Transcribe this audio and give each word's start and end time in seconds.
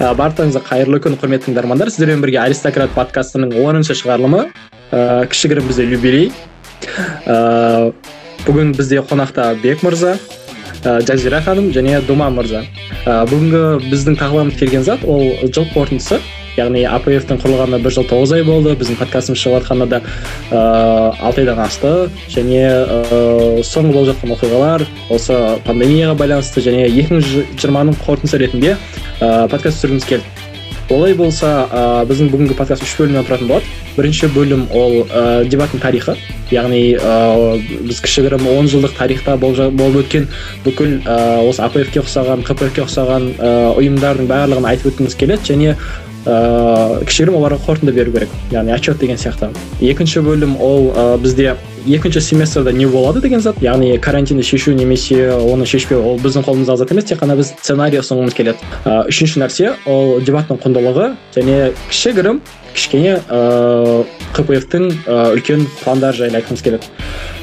барлықтарыңызға 0.00 0.62
қайырлы 0.68 1.00
күн 1.04 1.18
құрметті 1.20 1.50
тыңдармандар. 1.50 1.90
Сіздермен 1.92 2.22
бірге 2.24 2.40
аристократ 2.44 2.92
подкастының 2.96 3.54
оныншы 3.62 3.96
шығарылымы. 3.98 4.46
Ыыы 4.92 5.26
кішігірім 5.32 5.66
бізде 5.66 5.88
юбилей 5.90 6.30
ыыы 7.26 7.92
бүгін 8.46 8.72
бізде 8.76 9.02
қонақта 9.02 9.48
бек 9.62 9.82
мырза 9.82 10.16
ә, 10.84 11.00
жазира 11.02 11.40
ханым 11.42 11.72
және 11.74 12.00
думан 12.06 12.36
мырза. 12.36 12.62
Ә, 13.04 13.24
бүгінгі 13.26 13.90
біздің 13.90 14.18
талқылағымыз 14.20 14.58
келген 14.60 14.84
зат 14.86 15.02
ол 15.04 15.24
жыл 15.50 15.66
қорытындысы. 15.74 16.20
Яғни 16.56 16.84
апфтың 16.88 17.40
құрылғанына 17.42 17.80
бір 17.84 17.94
жыл 17.96 18.08
тоғыз 18.10 18.34
ай 18.36 18.46
болды 18.46 18.74
біздің 18.80 18.98
подкастымыз 19.00 19.42
шығып 19.42 19.58
жатқанына 19.60 19.86
да 19.90 20.00
ыыы 20.50 21.12
алты 21.28 21.44
айдан 21.44 21.60
асты. 21.66 21.92
Және 22.32 22.64
ыыы 22.64 23.66
соңғы 23.66 23.92
болып 23.92 24.10
жатқан 24.14 24.34
оқиғалар 24.38 24.86
осы 25.10 25.38
пандемияға 25.68 26.16
байланысты 26.22 26.64
және 26.64 26.88
екі 26.88 27.18
мың 27.18 27.24
жиырманың 27.60 28.00
қорытындысы 28.06 28.42
ретінде 28.42 28.76
ыыы 29.20 29.48
подкаст 29.52 29.82
түсіргіміз 29.82 30.10
келді. 30.10 30.36
Олай 30.86 31.16
болса 31.18 31.66
ә, 31.66 31.80
біздің 32.06 32.28
бүгінгі 32.30 32.54
подкаст 32.54 32.84
үш 32.86 32.92
бөлімнен 32.94 33.24
тұратын 33.26 33.48
болады. 33.50 33.66
Бірінші 33.96 34.28
бөлім 34.30 34.68
ол 34.70 35.00
ә, 35.10 35.42
дебаттың 35.50 35.80
тарихы. 35.82 36.14
Яғни 36.54 36.94
ә, 36.94 37.56
біз 37.88 37.98
кішігірім 38.04 38.46
он 38.52 38.70
жылдық 38.70 38.94
тарихта 38.94 39.34
болып, 39.34 39.74
өткен 39.74 40.28
бүкіл 40.62 41.00
ә, 41.02 41.42
осы 41.42 41.64
апфке 41.66 42.04
ұқсаған 42.04 42.46
қпфке 42.46 42.84
ұқсаған 42.84 43.26
ә, 43.34 43.52
ұйымдардың 43.80 44.30
барлығын 44.30 44.70
айтып 44.70 44.92
өткіміз 44.92 45.18
келеді. 45.18 45.42
Және 45.50 45.74
ыыы 46.26 47.04
кішігірім 47.06 47.38
оларға 47.38 47.60
қорытынды 47.66 47.92
беру 47.94 48.12
керек. 48.12 48.28
Яғни 48.50 48.74
отчет 48.74 48.98
деген 48.98 49.16
сияқты. 49.16 49.52
Екінші 49.80 50.20
бөлім 50.26 50.56
ол 50.60 50.90
ә, 50.90 51.18
бізде 51.22 51.54
екінші 51.86 52.20
семестрде 52.20 52.72
не 52.72 52.86
болады 52.86 53.20
деген 53.22 53.40
зат. 53.40 53.60
Яғни 53.62 53.98
карантинді 54.02 54.42
шешу 54.42 54.74
немесе 54.74 55.30
оны 55.30 55.66
шешпеу 55.66 56.02
ол 56.02 56.18
біздің 56.18 56.42
қолымыздағы 56.48 56.82
зат 56.82 56.92
емес 56.92 57.04
тек 57.06 57.22
қана 57.22 57.36
біз 57.38 57.54
сценарий 57.60 58.02
ұсынғымыз 58.02 58.34
келеді. 58.34 58.58
Ә, 58.84 59.06
үшінші 59.06 59.44
нәрсе 59.44 59.74
ол 59.86 60.18
дебаттың 60.20 60.58
құндылығы 60.64 61.12
және 61.36 61.72
кішігірім 61.90 62.42
кішкене 62.74 63.20
ыыы 63.30 64.04
қпфтың 64.34 64.90
үлкен 65.06 65.64
пландары 65.84 66.24
жайлы 66.26 66.42
айтқымыз 66.42 66.62
келеді. 66.66 66.90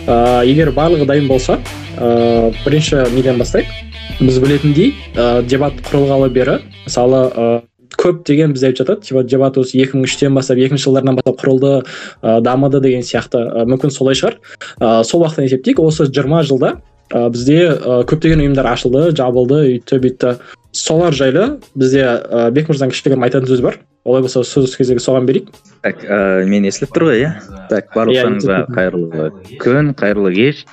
Ыыы 0.05 0.51
егер 0.51 0.75
барлығы 0.75 1.07
дайын 1.07 1.31
болса 1.31 1.57
ыыы 1.97 2.51
бірінші 2.65 3.07
неден 3.15 3.39
бастайық. 3.39 3.71
Біз 4.19 4.37
білетіндей 4.43 4.93
ә, 5.15 5.41
дебат 5.41 5.79
құрылғалы 5.87 6.29
бері 6.29 6.59
мысалы 6.85 7.29
ыыы 7.31 7.61
көп 8.03 8.23
деген 8.27 8.53
бізде 8.53 8.69
айтып 8.69 8.83
жатады. 8.83 9.07
Типа 9.07 9.23
дебат 9.23 9.57
осы 9.61 9.79
екі 9.79 9.97
мың 9.97 10.07
үштен 10.09 10.35
бастап 10.35 10.59
екінші 10.61 10.89
жылдардан 10.89 11.19
бастап 11.19 11.39
құрылды 11.41 11.73
ә, 11.81 12.39
дамыды 12.43 12.81
деген 12.83 13.05
сияқты 13.07 13.43
ә, 13.43 13.67
мүмкін 13.69 13.93
солай 13.95 14.19
шығар. 14.19 14.39
Ә, 14.79 15.03
сол 15.07 15.23
уақыттан 15.23 15.47
есептейік. 15.47 15.79
Осы 15.83 16.09
жиырма 16.11 16.43
жылда 16.43 16.75
ә, 17.09 17.29
бізде 17.33 17.59
ә, 17.71 18.01
көптеген 18.09 18.43
ұйымдар 18.43 18.73
ашылды 18.75 19.09
жабылды 19.15 19.63
үйтті 19.77 20.01
бүйтті. 20.03 20.35
Солар 20.73 21.13
жайлы 21.13 21.59
бізде 21.77 22.03
ә, 22.03 22.49
бек 22.51 22.69
мырзаның 22.69 22.93
кішігірім 22.93 23.25
айтатын 23.27 23.49
сөзі 23.49 23.65
бар. 23.65 23.79
Олай 24.03 24.25
болса 24.25 24.41
сөз 24.43 24.73
кезегі 24.75 24.99
соған 24.99 25.27
берейік. 25.29 25.53
Так 25.85 26.01
ә, 26.03 26.43
мен 26.49 26.65
естіліп 26.67 26.91
тұр 26.91 27.05
ғой 27.07 27.21
иә? 27.21 27.29
Так 27.69 27.93
барлықтарыңызға 27.95 28.57
қайырлы 28.75 29.29
күн 29.61 29.93
қайырлы 29.95 30.33
кеш. 30.35 30.65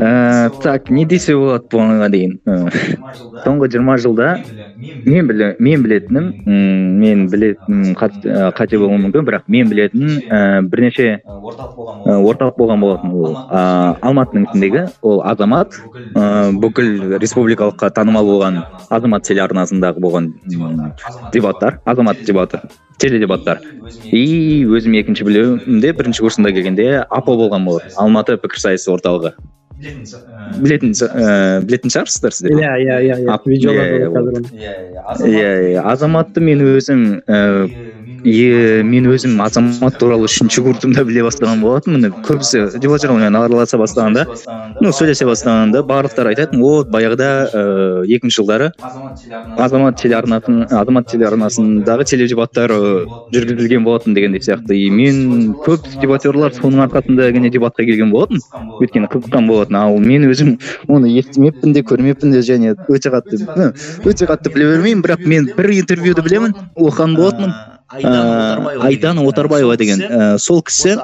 Ә, 0.00 0.50
так 0.62 0.90
не 0.90 1.04
десе 1.06 1.36
болады 1.38 1.68
бұған 1.70 2.10
дейін. 2.10 2.40
Соңғы 3.44 3.70
жиырма 3.70 3.98
жылда 4.02 4.32
мен 5.06 5.28
біле, 5.28 5.52
мен 5.60 5.84
білетінім 5.84 6.26
мен 6.98 7.28
білетін 7.30 7.94
қате 7.94 8.80
болуы 8.80 8.98
мүмкін 9.04 9.28
бірақ 9.28 9.46
мен 9.46 9.70
білетін 9.70 10.18
ә, 10.26 10.62
бірнеше 10.66 11.20
орталық 11.24 12.58
болған 12.58 12.82
болатын 12.82 13.14
ол. 13.14 13.38
Алматының 13.50 14.48
ішіндегі 14.48 14.86
ол 15.02 15.22
азамат 15.22 15.78
ә, 16.16 16.50
бүкіл 16.50 17.18
республикалыққа 17.22 17.92
танымал 17.94 18.26
болған 18.26 18.62
азамат. 18.88 19.09
Телеарнасындағы 19.18 19.98
болған 20.00 20.30
дебаттар 21.32 21.80
азамат. 21.84 22.22
дебаты 22.26 22.60
теледебаттар 22.98 23.60
и 24.12 24.64
өзім 24.64 24.94
екінші 25.00 25.24
білімде 25.24 25.92
бірінші 25.92 26.22
курсында 26.22 26.52
келгенде 26.52 27.04
апо 27.10 27.34
болған 27.34 27.64
болатын 27.64 27.90
алматы 27.96 28.36
пікірсайыс 28.38 28.86
орталығы. 28.92 29.34
Білетін 30.60 30.92
ііі 30.92 31.64
білетін 31.64 31.90
шығарсыздар 31.94 32.34
сіздер 32.36 32.58
иә 32.60 32.72
иә 32.84 32.96
иә 33.06 33.16
иә. 33.24 33.38
Иә 35.24 35.52
иә 35.72 35.84
азаматты 35.88 36.40
мен 36.44 36.60
өзім 36.60 37.00
ііі 37.24 37.70
мен 38.24 39.06
өзім 39.10 39.40
азамат 39.42 39.98
туралы 39.98 40.28
үшінші 40.28 40.62
курсымда 40.66 41.04
біле 41.08 41.22
бастаған 41.26 41.62
болатынмын. 41.64 42.12
Көбісі 42.26 42.78
дебатжермен 42.80 43.36
араласа 43.36 43.78
бастағанда. 43.80 44.26
Ну 44.80 44.92
сөйлесе 44.92 45.26
бастағанда 45.28 45.82
барлықтары 45.86 46.34
айтатын 46.34 46.60
вот 46.60 46.90
баяғыда 46.92 47.30
ыыы 47.52 48.16
екінші 48.16 48.40
жылдары 48.40 48.70
азамат 49.56 50.00
телеарнасын 50.02 50.66
азамат 50.70 51.08
телеарнасындағы 51.12 52.04
теледебаттар 52.10 52.74
жүргізілген 53.32 53.84
болатын 53.84 54.14
дегендей 54.14 54.40
сияқты. 54.40 54.76
И 54.76 54.90
мен 54.90 55.54
көп 55.64 55.86
дебатерлар 56.00 56.52
соның 56.56 56.84
арқасында 56.86 57.30
ғана 57.32 57.50
дебатқа 57.50 57.86
келген 57.88 58.10
болатын 58.12 58.40
өйткені 58.80 59.10
қызыққан 59.12 59.48
болатын. 59.48 59.80
Ал 59.80 59.98
мен 59.98 60.28
өзім 60.30 60.56
оны 60.88 61.10
естімеппін 61.18 61.72
де 61.72 61.82
көрмеппін 61.82 62.32
де 62.36 62.44
және 62.44 62.76
өте 62.88 63.10
қатты 63.12 63.40
өте 64.04 64.26
қатты 64.26 64.52
біле 64.52 64.74
бермеймін. 64.74 65.02
Бірақ 65.04 65.26
мен 65.26 65.50
бір 65.56 65.70
интервьюді 65.80 66.22
білемін 66.26 66.56
оқыған 66.76 67.16
болатынмын. 67.16 67.54
Айдана 67.90 69.22
отарбаева 69.26 69.76
деген 69.76 70.00
ә, 70.00 70.38
сол 70.38 70.60
кісі 70.62 70.94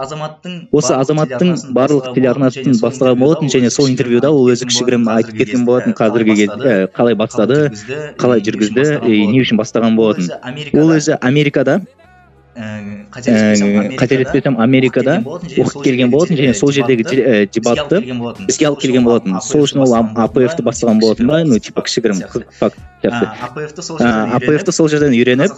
осы 0.70 0.94
азаматтың 0.94 1.54
барлық 1.74 2.12
телеарнасын 2.14 2.78
бастаған 2.78 3.18
болатын 3.18 3.50
және 3.50 3.72
сол 3.74 3.90
интервьюда 3.90 4.30
ол 4.30 4.46
өзі 4.54 4.68
кішігірім 4.70 5.08
айтып 5.16 5.40
кеткен 5.42 5.66
болатын 5.66 5.96
қазіргі 5.98 6.36
кезде 6.42 6.76
қалай 6.94 7.18
бастады 7.18 7.58
қалай 8.22 8.44
жүргізді 8.46 8.86
не 9.02 9.42
үшін 9.42 9.58
бастаған 9.58 9.98
болатын. 9.98 10.30
ол 10.78 10.94
өзі 10.94 11.18
америкада 11.20 11.80
қателеспесем 12.56 14.56
америкада 14.58 15.18
оқып 15.20 15.82
келген 15.84 16.10
болатын 16.10 16.38
және 16.40 16.54
сол 16.56 16.72
жердегі 16.72 17.04
дебатты 17.52 18.00
бізге 18.46 18.66
алып 18.70 18.80
келген 18.80 19.04
болатын. 19.04 19.36
сол 19.44 19.66
үшін 19.66 19.82
ол 19.84 19.92
апфты 19.94 20.62
бастаған 20.64 21.00
болатын. 21.00 21.26
да 21.26 21.44
ну 21.44 21.58
типа 21.58 21.82
кішігірім 21.82 22.22
факт 22.58 22.78
апфты 23.04 24.72
сол 24.72 24.88
жерден 24.88 25.12
үйреніп 25.12 25.52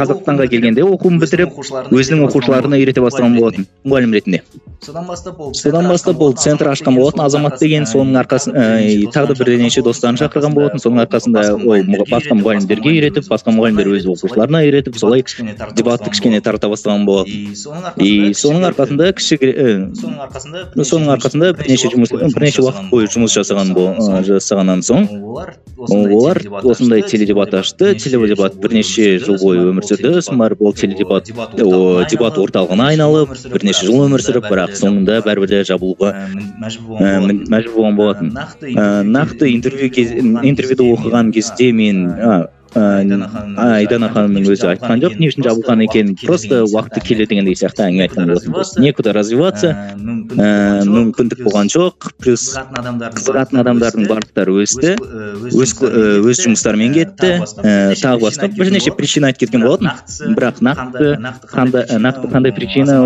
қазақстанға 0.00 0.48
келгенде 0.48 0.82
оқуын 0.82 1.20
бітіріп 1.20 1.60
өзінің 1.92 2.24
оқушыларына 2.28 2.80
үйрете 2.80 3.00
бастаған 3.04 3.36
болатын 3.36 3.66
мұғалім 3.84 4.16
ретінде. 4.16 4.42
Содан 4.82 5.06
бастап 5.06 5.40
ол 5.40 5.54
содан 5.54 5.88
бастап 5.88 6.20
ол 6.20 6.32
центр 6.32 6.68
ашқан 6.68 6.94
болатын 6.96 7.20
азамат 7.24 7.58
деген 7.60 7.84
соның 7.84 8.16
арқасында 8.22 8.64
тағы 9.12 9.34
да 9.34 9.34
бірнеше 9.38 9.82
достарын 9.84 10.16
шақырған 10.20 10.54
болатын 10.56 10.80
соның 10.80 11.02
арқасында 11.04 11.42
ол 11.60 11.84
басқа 12.08 12.36
мұғалімдерге 12.38 12.94
үйретіп 12.94 13.28
басқа 13.28 13.52
мұғалімдер 13.56 13.90
өз 13.98 14.08
оқушыларына 14.14 14.62
үйретіп 14.64 14.96
солай 15.00 15.24
дебатты 15.76 16.10
кішкене 16.14 16.40
тарта 16.40 16.70
бастаған 16.72 17.04
болатын. 17.04 17.52
И 18.00 18.32
соның 18.32 18.70
арқасында 18.70 19.10
кішігірім 19.20 19.90
соның 20.80 21.12
арқасында 21.16 21.52
бірнеше 21.60 21.92
жұмыс 21.92 22.14
бірнеше 22.16 22.64
уақыт 22.64 22.88
бойы 22.90 23.10
жұмыс 23.12 23.36
жасаған 23.36 23.74
жасағаннан 24.30 24.84
соң 24.86 25.08
олар 25.80 26.40
осындай 26.64 27.02
теледебат 27.02 27.54
ашты 27.60 27.94
теледебат 28.00 28.56
бірнеше 28.60 29.18
жыл 29.20 29.38
бойы 29.42 29.68
өмір 29.70 29.86
сүрді 29.88 30.14
сосын 30.16 30.40
барып 30.40 30.62
ол 30.62 30.74
теледебат 30.76 31.28
дебат 31.28 32.40
орталығына 32.44 32.90
айналып 32.94 33.36
бірнеше 33.52 33.86
жыл 33.86 34.04
өмір 34.06 34.24
сүріп 34.24 34.48
бірақ 34.50 34.69
соңында 34.78 35.20
бәрібір 35.26 35.50
де 35.50 35.60
жабылуға 35.68 36.12
мәжбүр 36.62 37.74
болған 37.74 37.98
болатын. 37.98 38.32
нақты 39.10 39.50
интервью 39.54 39.90
интервьюді 40.52 40.88
оқыған 40.94 41.32
кезде 41.32 41.72
мен 41.72 42.06
айдана 42.74 44.08
ханымның 44.14 44.46
өзі 44.52 44.68
айтқан 44.74 45.02
жоқ 45.02 45.16
не 45.20 45.30
үшін 45.30 45.46
жабылған 45.46 45.84
екенін 45.86 46.16
просто 46.22 46.62
уақыты 46.64 47.02
келеді 47.06 47.34
дегендей 47.34 47.56
сияқты 47.58 47.86
әңгіме 47.86 48.06
айтқан 48.06 48.30
болатын 48.30 48.84
некуда 48.84 49.14
развиваться 49.16 49.72
мүмкіндік 49.96 51.42
болған 51.46 51.70
жоқ 51.72 52.10
плюс 52.22 52.44
қызығатын 52.54 53.62
адамдардың 53.64 54.06
барлықтары 54.10 54.54
өсті. 54.62 54.94
өз 55.00 56.42
жұмыстарымен 56.44 56.94
кетті. 56.94 57.32
тағы 58.02 58.20
басқа 58.26 58.50
бірнеше 58.54 58.94
причина 58.94 59.30
айтып 59.30 59.48
кеткен 59.48 59.66
болатын. 59.66 59.90
бірақ 60.36 60.62
нақты 60.62 61.16
қандай 61.50 61.98
нақты 61.98 62.30
қандай 62.30 62.54
причина 62.54 63.00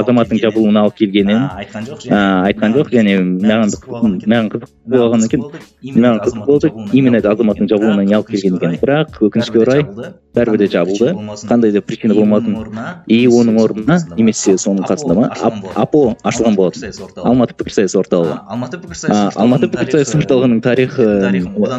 азаматтың 0.00 0.42
жабылуына 0.42 0.86
алып 0.86 0.96
келгенін 1.02 1.46
айтқан 2.10 2.74
жоқ 2.76 2.90
және 2.90 3.18
маған 3.22 3.70
маған 4.26 4.50
қызық 4.52 4.70
болған 4.90 5.24
екен 5.26 5.40
маған 5.94 6.20
қызық 6.24 6.46
болды 6.46 6.72
именно 6.92 7.18
азаматтың 7.18 7.68
жабылуына 7.70 8.04
не 8.04 8.14
алып 8.18 8.28
келген 8.34 8.56
екенін 8.56 8.78
бірақ 8.82 8.95
бірақ 8.96 9.18
өкінішке 9.28 9.60
орай 9.60 9.82
бәрібір 10.36 10.60
де 10.60 10.68
жабылды 10.72 11.12
қандай 11.48 11.72
да 11.72 11.80
причина 11.84 12.14
болмасын 12.16 12.56
и 13.08 13.18
оның 13.28 13.58
орнына 13.60 13.98
немесе 14.16 14.56
соның 14.60 14.86
қасында 14.88 15.16
ма 15.16 15.28
апо 15.74 16.02
ашылған 16.24 16.56
болатын 16.56 16.92
алматы 17.24 17.56
пікірсайыс 17.60 17.96
орталығы 18.00 18.38
алматы 18.52 18.80
пікірсайыс 18.82 19.36
алматы 19.36 19.70
пікірсайыс 19.72 20.14
орталығының 20.20 20.62
тарихы 20.64 21.08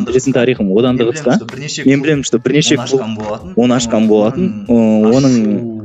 білетін 0.10 0.38
тарихым 0.38 0.72
одан 0.78 0.98
да 0.98 1.10
қысқа 1.12 1.38
мен 1.86 2.06
білемін 2.06 2.26
что 2.28 2.40
бірнеше 2.40 2.78
клуб 2.78 3.58
оны 3.58 3.78
ашқан 3.78 4.08
болатын 4.10 4.66
оның 4.70 5.38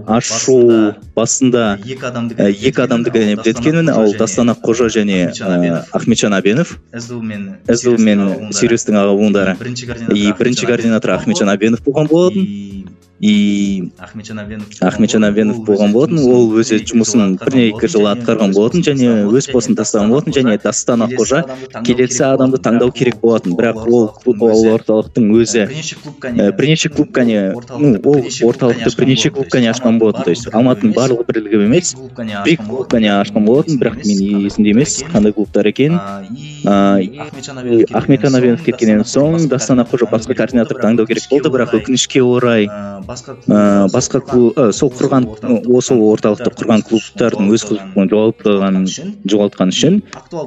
ашу 0.06 0.56
басында 1.16 1.78
екі 1.78 2.06
адамдікі 2.08 2.69
екі 2.69 2.82
адамдікі 2.87 3.19
біледі 3.19 3.50
екенмін 3.54 3.90
ал 3.93 4.14
дастан 4.19 4.52
аққожа 4.54 4.88
және 4.93 5.31
ахметжан 5.93 6.34
абенов 6.34 6.76
сду 6.99 7.20
мен 7.22 8.52
сириустың 8.52 8.99
аға 8.99 9.16
буындары 9.19 9.56
и 10.14 10.32
бірінші 10.38 10.66
координатор 10.66 11.16
ахметжан 11.19 11.49
абенов 11.52 11.84
болған 11.87 12.08
болатын. 12.10 12.81
И 13.22 13.92
ахметжан 14.00 15.24
абенов 15.24 15.60
болған 15.62 15.92
болатын 15.94 16.19
ол 16.26 16.48
өзі 16.58 16.80
жұмысын 16.82 17.36
бірнеше 17.38 17.90
жыл 17.94 18.08
атқарған 18.10 18.50
болатын 18.56 18.82
және 18.82 19.12
өз 19.30 19.46
постын 19.52 19.76
тастаған 19.78 20.10
болатын 20.10 20.34
және 20.34 20.56
дастан 20.64 21.04
аққожа 21.06 21.44
келесі 21.86 22.24
адамды 22.26 22.58
таңдау 22.58 22.90
керек 22.90 23.20
болатын. 23.22 23.54
Бірақ 23.54 23.86
ол 23.86 24.10
ол 24.26 24.66
орталықтың 24.74 25.30
өзі. 25.38 25.69
бірнеше 26.58 26.88
клуб 26.88 27.12
кәне 27.14 27.54
ну 27.78 28.00
ол 28.02 28.26
орталықты 28.50 28.90
бірнеше 28.98 29.30
клуб 29.30 29.46
кәне 29.54 29.70
ашқан 29.70 30.02
болатын 30.02 30.24
то 30.24 30.34
есть 30.34 30.50
алматының 30.50 30.92
барлық 30.98 31.22
бірлігі 31.30 31.62
емес. 31.69 31.94
Бір 31.94 32.58
клуб 32.66 32.90
кәне 32.90 33.14
ашқан 33.20 33.46
болатын 33.46 33.78
бірақ 33.78 34.02
мен 34.02 34.19
есімде 34.48 34.74
емес. 34.74 34.98
қандай 35.14 35.32
клубтар 35.32 35.66
екенін 35.70 36.00
ахметжан 36.66 38.34
абенов 38.34 38.66
кеткеннен 38.66 39.06
соң 39.06 39.46
дастан 39.46 39.78
аққожа 39.78 40.10
басқа 40.10 40.34
координатор 40.34 40.82
таңдау 40.82 41.06
керек 41.06 41.30
болды 41.30 41.54
бірақ 41.54 41.78
өкінішке 41.78 42.22
орай 42.22 42.66
басқа 43.12 43.37
ә, 43.47 43.88
басқа 43.93 44.20
клуб 44.25 44.59
ә, 44.59 44.73
сол 44.73 44.91
құрған 44.93 45.26
осы 45.73 45.94
орталықты 45.94 46.50
құрған 46.56 46.85
клубтардың 46.88 47.50
өз 47.53 47.64
клубын 47.69 48.11
жоғалтқаны 48.12 48.82
жоғалтқаны 49.29 49.75
үшін 49.76 49.99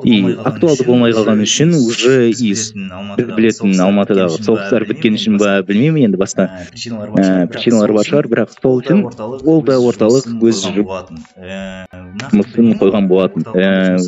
и 0.03 0.19
актуалды 0.49 0.87
болмай 0.87 1.13
қалғаны 1.15 1.45
үшін 1.45 1.75
уже 1.77 2.29
из 2.31 2.71
білетін 2.75 3.75
алматыдағы 3.85 4.41
соғыстар 4.41 4.87
біткен 4.89 5.17
үшін 5.19 5.37
ба 5.41 5.59
білмеймін 5.67 6.09
енді 6.09 6.21
басқа 6.21 6.47
ә, 6.49 7.45
причиналар 7.51 7.93
бар 7.95 8.09
шығар 8.09 8.29
бірақ 8.33 8.55
сол 8.57 8.81
үшін 8.81 9.05
ол 9.05 9.61
да 9.65 9.77
орталық 9.79 10.29
өз 10.41 10.63
жұмысын 12.31 12.73
қойған 12.81 13.09
болатын 13.11 13.45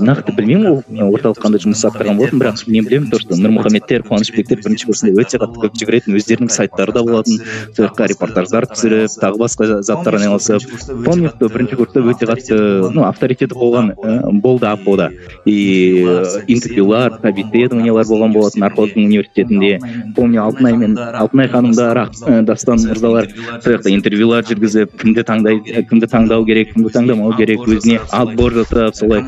нақты 0.08 0.36
білмеймін 0.38 0.68
ол 0.72 1.14
орталық 1.14 1.42
қандай 1.44 1.64
жұмыс 1.64 1.86
атқарған 1.92 2.22
болатын 2.22 2.42
бірақ 2.42 2.66
мен 2.68 2.88
білемін 2.88 3.12
то 3.12 3.22
что 3.22 3.38
нұрмұхамедтер 3.38 4.06
қуанышбектер 4.08 4.62
бірінші 4.64 4.90
курсында 4.90 5.22
өте 5.22 5.42
қатты 5.42 5.64
көп 5.66 5.78
жүгіретін 5.82 6.18
өздерінің 6.18 6.52
сайттары 6.54 6.96
да 6.96 7.04
болатын 7.08 7.42
сол 7.76 7.88
жаққа 7.88 8.08
репортаж 8.38 8.48
қағаздар 8.48 8.68
түсіріп 8.72 9.16
тағы 9.22 9.40
басқа 9.42 9.82
заттармен 9.84 10.28
айналысып 10.28 11.06
помню 11.06 11.32
что 11.34 11.50
бірінші 11.50 11.76
курста 11.76 12.02
өте 12.02 12.28
қатты 12.30 12.92
ну 12.94 13.04
авторитеті 13.08 13.56
болған 13.56 13.94
болды 14.42 14.66
апода 14.68 15.10
и 15.46 16.06
интервьюлар 16.48 17.20
собеседованиялар 17.22 18.06
болған 18.06 18.34
болатын 18.34 18.64
архоздың 18.68 19.06
университетінде. 19.06 19.80
Помню 20.16 20.44
алтынай 20.44 20.78
мен 20.78 20.98
алтынай 20.98 21.48
ханымдар 21.48 22.10
дастан 22.44 22.82
мырзалар 22.84 23.30
сол 23.64 23.74
жақта 23.74 23.94
интервьюлар 23.94 24.46
жүргізіп 24.48 24.98
кімді 25.02 25.26
таңдай 25.28 25.62
кімді 25.90 26.10
таңдау 26.12 26.46
керек 26.46 26.74
кімді 26.74 26.94
таңдамау 26.96 27.36
керек 27.38 27.68
өзіне 27.68 28.00
отбор 28.12 28.54
жасап 28.54 28.96
солай. 28.96 29.24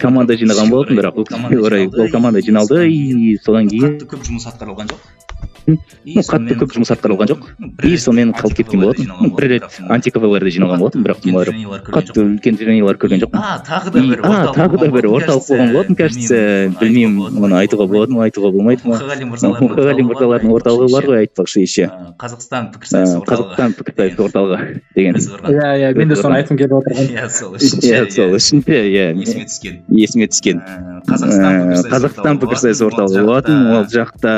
команда 0.00 0.34
жинаған 0.34 0.70
болатын. 0.70 0.96
бірақ 0.98 1.18
өкінішке 1.24 1.58
орай 1.66 1.86
ол 1.88 2.10
команда 2.10 2.40
жиналды 2.40 2.88
и 2.90 3.38
содан 3.44 3.68
кейін 3.68 3.98
көп 4.06 4.24
жұмыс 4.26 4.48
атқарылған 4.50 4.92
жоқ. 4.92 5.21
Ну 5.66 6.22
қатты 6.26 6.56
көп 6.58 6.72
жұмыс 6.74 6.90
атқарылған 6.94 7.30
жоқ 7.30 7.44
и 7.86 7.96
сонымен 8.00 8.32
қалып 8.34 8.56
кеткен 8.58 8.82
болатын 8.82 9.34
бір 9.36 9.46
рет 9.52 9.76
антиквлрді 9.94 10.52
жиналған 10.56 10.80
болатын 10.82 11.04
бірақ 11.06 11.26
олар 11.30 11.50
қатты 11.86 12.24
үлкен 12.24 12.58
трениялар 12.58 12.98
көрген 12.98 13.22
жоқпын 13.22 13.38
а 13.38 13.60
тағы 13.66 13.92
да 13.94 14.02
бір 14.08 14.24
а 14.26 14.52
тағы 14.56 14.80
да 14.82 14.88
бір 14.96 15.08
орталық 15.12 15.46
болған 15.46 15.72
болатын 15.76 15.98
кажется 16.00 16.40
білмеймін 16.80 17.38
оны 17.46 17.60
айтуға 17.60 17.86
болады 17.92 18.16
ма 18.16 18.26
айтуға 18.26 18.50
болмайды 18.56 18.88
ма 18.88 18.98
мұқағали 18.98 20.06
мырзалардың 20.08 20.54
орталығы 20.56 20.90
бар 20.96 21.08
ғой 21.12 21.22
айтпақшы 21.26 21.62
еще 21.62 21.88
қазақстан 22.18 22.72
пікірсайыс 22.74 23.14
орталығы 23.20 23.54
қазақстан 23.54 23.76
пікірсайыс 23.78 24.18
орталығы 24.26 24.58
деген 24.96 25.20
иә 25.52 25.70
иә 25.78 25.94
мен 25.98 26.10
де 26.10 26.18
соны 26.18 26.40
айтқым 26.40 26.58
келіп 26.58 26.78
отырған 26.80 27.12
иә 27.14 27.28
сол 27.30 27.54
иә 27.56 28.02
сол 28.10 28.34
үшінші 28.38 28.82
иә 28.82 29.06
есіме 29.14 29.46
түскен 29.46 29.78
есіме 30.02 30.30
түскен 30.32 30.62
қазақстан 31.06 32.42
пікірсайыс 32.42 32.82
орталығы 32.88 33.26
болатын 33.26 33.66
ол 33.76 33.86
жақта 33.92 34.34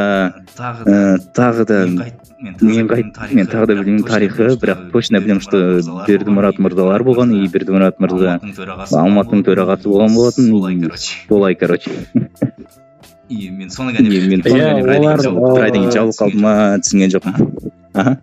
тағы 0.56 1.13
да 1.68 1.86
мен 2.40 2.88
мен 2.88 3.46
тағы 3.48 3.66
да 3.66 3.74
білмеймін 3.78 4.04
тарихы 4.04 4.48
бірақ 4.60 4.90
точно 4.92 5.20
білемін 5.24 5.40
что 5.44 5.58
бердімұрат 6.08 6.60
мырзалар 6.60 7.04
болған 7.06 7.34
и 7.38 7.48
бердімұрат 7.48 8.00
мырза 8.02 8.38
алматының 8.40 9.44
төрағасы 9.48 9.88
болған 9.88 10.14
болатын. 10.14 10.92
Солай 11.28 11.54
короче. 11.54 11.90
И 13.28 13.50
мен 13.50 13.70
соны 13.70 13.92
мен 13.92 14.42
деген 14.42 14.82
жабылып 15.90 16.18
қалды 16.20 16.40
ма 16.40 16.54
түсінген 16.84 17.14
жоқпын. 17.16 17.72
Аха. 17.94 18.18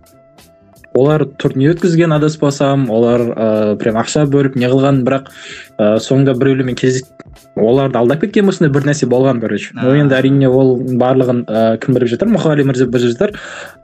Олар 0.94 1.26
турнир 1.40 1.76
өткізген 1.76 2.14
адаспасам 2.16 2.90
олар 2.92 3.22
ыыы 3.32 3.76
прям 3.80 4.00
ақша 4.02 4.26
бөліп 4.32 4.58
не 4.60 4.68
қылған 4.68 5.02
бірақ 5.08 5.30
ыыы 5.78 6.02
соңында 6.04 6.36
біреулермен 6.40 6.76
кездес 6.76 7.08
оларды 7.56 8.00
алдап 8.00 8.22
кеткен 8.26 8.50
осындай 8.52 8.74
бір 8.74 8.90
нәрсе 8.90 9.08
болған 9.12 9.40
короче 9.44 9.72
но 9.78 9.96
енді 9.96 10.18
әрине 10.18 10.50
ол 10.52 10.76
барлығын 11.00 11.44
ыыы 11.48 11.80
кім 11.84 11.96
біліп 11.96 12.12
жатыр? 12.12 12.32
Мұқағали 12.36 12.68
мырза 12.68 12.88
біліп 12.92 13.16
жатыр. 13.16 13.36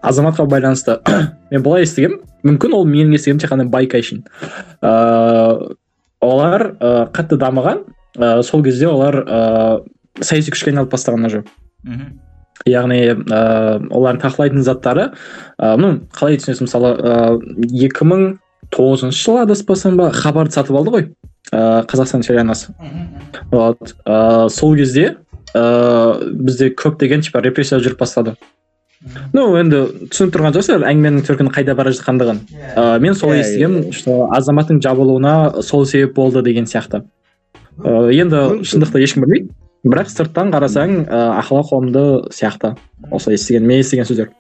Азаматқа 0.02 0.48
байланысты 0.52 1.00
мен 1.52 1.64
былай 1.64 1.88
естігемін 1.88 2.20
мүмкін 2.48 2.76
ол 2.76 2.88
менің 2.88 3.16
естігенім 3.16 3.44
тек 3.44 3.54
қана 3.56 3.68
байка 3.72 4.04
үшін 4.04 4.26
ыыы 4.82 5.76
олар 6.22 6.70
ыыы 6.76 7.08
қатты 7.16 7.40
дамыған 7.40 7.86
ыыы 8.18 8.44
сол 8.44 8.64
кезде 8.68 8.92
олар 8.92 9.24
ыыы 9.24 10.24
саяси 10.24 10.52
күшке 10.52 10.74
айналып 10.74 10.92
бастаған 10.92 11.28
уже. 11.28 11.44
Мхм. 11.84 12.16
Яғни 12.66 13.00
ыыы 13.14 13.88
олардың 13.92 14.22
талқылайтын 14.24 14.64
заттары 14.66 15.12
ыыы 15.60 15.78
ну 15.78 15.94
қалай 16.16 16.40
түсінесіз? 16.42 16.66
мысалы 16.66 16.94
ыыы 16.98 17.70
екі 17.88 18.08
мың 18.08 18.28
тоғызыншы 18.74 19.24
жылы 19.24 19.46
адаспасам 19.46 19.98
ба 19.98 20.12
хабарды 20.12 20.58
сатып 20.58 20.76
алды 20.80 20.94
ғой 20.96 21.08
ыыы 21.52 21.86
қазақстан 21.88 22.26
телеарнасы. 22.26 22.74
Вот 23.52 23.96
ыыы 24.06 24.50
сол 24.50 24.76
кезде 24.76 25.18
ыыы 25.54 26.34
бізде 26.34 26.70
көптеген 26.76 27.22
типа 27.22 27.42
репрессия 27.42 27.80
жүріп 27.80 28.00
бастады. 28.00 28.36
Ну 29.34 29.52
енді 29.60 29.84
түсініп 30.10 30.34
тұрған 30.34 30.56
жоқсыздар 30.56 30.88
әңгіменің 30.90 31.24
төркіні 31.28 31.54
қайда 31.54 31.76
бара 31.78 31.94
жатқандығын. 31.94 32.42
Ыыы 32.74 33.00
мен 33.06 33.16
солай 33.16 33.44
естігемін 33.44 33.94
что 33.94 34.26
азаматтың 34.34 34.82
жабылуына 34.84 35.62
сол 35.62 35.86
себеп 35.86 36.16
болды 36.18 36.42
деген 36.42 36.66
сияқты. 36.66 37.04
Ыыы 37.78 38.18
енді 38.18 38.66
шындықты 38.66 39.04
ешкім 39.06 39.24
білмейді. 39.24 39.54
Бірақ 39.86 40.10
сырттан 40.12 40.52
қарасаң 40.54 40.94
ыыы 41.06 41.30
ақылы 41.42 41.64
қоғамды 41.70 42.04
сияқты. 42.34 42.76
Осылай 43.12 43.38
естіген 43.38 43.68
мен 43.68 43.82
естіген 43.84 44.08
сөздер. 44.10 44.32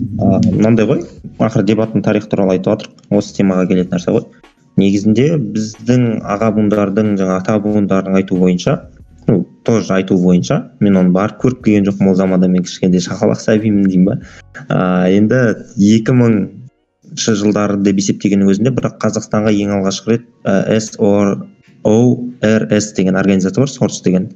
Мынандай 0.00 0.86
ғой. 0.88 1.04
Ақыры 1.38 1.64
дебаттың 1.68 2.04
тарихы 2.04 2.28
туралы 2.32 2.56
айтып 2.56 2.72
жатырмық 2.72 3.18
осы 3.18 3.36
темаға 3.36 3.68
келетін 3.70 3.96
нәрсе 3.96 4.14
ғой. 4.14 4.26
Негізінде 4.80 5.26
біздің 5.52 6.22
аға 6.24 6.52
буындардың 6.56 7.16
жаңа 7.20 7.38
ата 7.42 7.58
буындардың 7.60 8.16
айтуы 8.20 8.38
бойынша 8.40 8.78
ну 9.28 9.46
тоже 9.64 9.92
айтуы 9.94 10.18
бойынша 10.22 10.72
мен 10.80 10.96
оны 10.96 11.12
барып 11.14 11.42
көріп 11.42 11.64
келген 11.64 11.84
жоқпын 11.90 12.08
ол 12.10 12.16
заманда 12.18 12.48
мен 12.48 12.64
кішкентай 12.64 13.00
шақалақ 13.04 13.40
сәбимін 13.42 13.86
деймін 13.88 14.06
ба. 14.08 14.14
Ыыы 14.68 15.18
енді 15.18 15.42
екі 15.76 16.16
мыңыншы 16.18 17.36
жылдары 17.38 17.76
деп 17.84 18.00
есептегеннің 18.02 18.50
өзінде 18.54 18.70
бірақ 18.78 18.98
қазақстанға 19.04 19.52
ең 19.52 19.76
алғашқы 19.78 20.16
рет 20.16 20.24
сорс 22.62 22.92
деген 22.96 23.16
организация 23.16 23.60
бар 23.60 23.68
сорс 23.68 24.00
деген. 24.02 24.32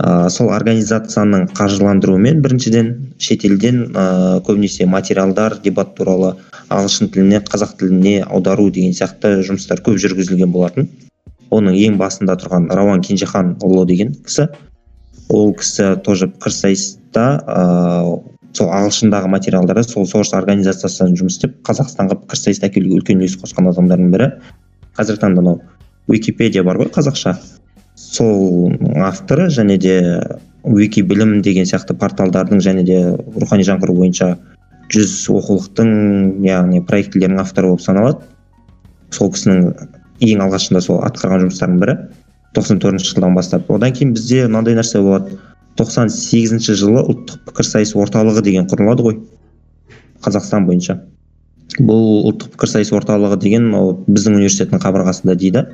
Ә, 0.00 0.28
сол 0.32 0.50
организацияның 0.54 1.50
қаржыландыруымен 1.56 2.40
біріншіден 2.44 2.88
шетелден 3.20 3.82
ә, 3.92 4.04
көбінесе 4.46 4.86
материалдар 4.88 5.58
дебат 5.64 5.94
туралы 5.98 6.34
ағылшын 6.72 7.12
тіліне 7.12 7.42
қазақ 7.44 7.76
тіліне 7.80 8.16
аудару 8.24 8.70
деген 8.70 8.96
сияқты 8.96 9.40
жұмыстар 9.46 9.82
көп 9.84 10.00
жүргізілген 10.00 10.52
болатын. 10.54 10.88
Оның 11.50 11.76
ең 11.76 11.98
басында 12.00 12.36
тұрған 12.40 12.70
рауан 12.70 13.02
кенжеханұлы 13.04 13.86
деген 13.90 14.14
кісі. 14.24 14.48
Ол 15.28 15.52
кісі 15.58 15.96
тоже 16.06 16.30
пікірсайыста 16.30 17.26
ыыы 17.46 18.20
сол 18.56 18.70
ағылшындағы 18.74 19.28
материалдарды 19.30 19.84
сол 19.86 20.06
сорс 20.10 20.32
организациясымен 20.34 21.18
жұмыс 21.18 21.38
істеп 21.38 21.60
қазақстанға 21.66 22.16
пікірсайысты 22.24 22.66
әкелуге 22.66 22.98
үлкен 22.98 23.20
үлес 23.22 23.36
қосқан 23.38 23.70
адамдардың 23.70 24.10
бірі. 24.14 24.30
Қазіргі 24.98 25.22
таңда 25.22 25.44
мынау 25.44 25.60
википедия 26.10 26.64
бар 26.66 26.80
ғой 26.82 26.90
қазақша. 26.94 27.36
Сол 28.00 28.72
авторы 28.96 29.48
және 29.52 29.76
де 29.78 29.96
вики 30.64 31.02
білім 31.02 31.40
деген 31.44 31.68
сияқты 31.68 31.96
порталдардың 32.00 32.62
және 32.64 32.84
де 32.84 32.98
рухани 33.36 33.66
жаңғыру 33.68 33.96
бойынша 34.00 34.34
жүз 34.90 35.12
оқулықтың 35.36 35.90
яғни 36.46 36.80
проектілердің 36.86 37.42
авторы 37.44 37.70
болып 37.70 37.84
саналады. 37.84 38.24
Сол 39.14 39.30
кісінің 39.34 39.68
ең 40.26 40.42
алғашында 40.46 40.82
сол 40.84 41.00
атқарған 41.06 41.44
жұмыстарының 41.46 41.84
бірі 41.84 41.96
тоқсан 42.56 42.80
төртінші 42.82 43.12
жылдан 43.14 43.36
бастап. 43.36 43.70
Одан 43.70 43.92
кейін 43.94 44.14
бізде 44.16 44.46
мынандай 44.48 44.74
нәрсе 44.78 45.02
болады. 45.04 45.38
тоқсан 45.78 46.10
сегізінші 46.12 46.74
жылы 46.76 47.02
ұлттық 47.08 47.44
пікірсайыс 47.46 47.94
орталығы 47.96 48.42
деген 48.44 48.66
құрылады 48.68 49.04
ғой 49.06 49.14
қазақстан 50.24 50.66
бойынша. 50.66 50.98
Бұл 51.78 52.26
ұлттық 52.28 52.50
пікірсайыс 52.56 52.90
орталығы 52.92 53.38
деген 53.40 53.70
ол 53.78 53.94
біздің 54.08 54.36
университеттің 54.40 54.82
қабырғасында 54.82 55.36
дейді. 55.38 55.64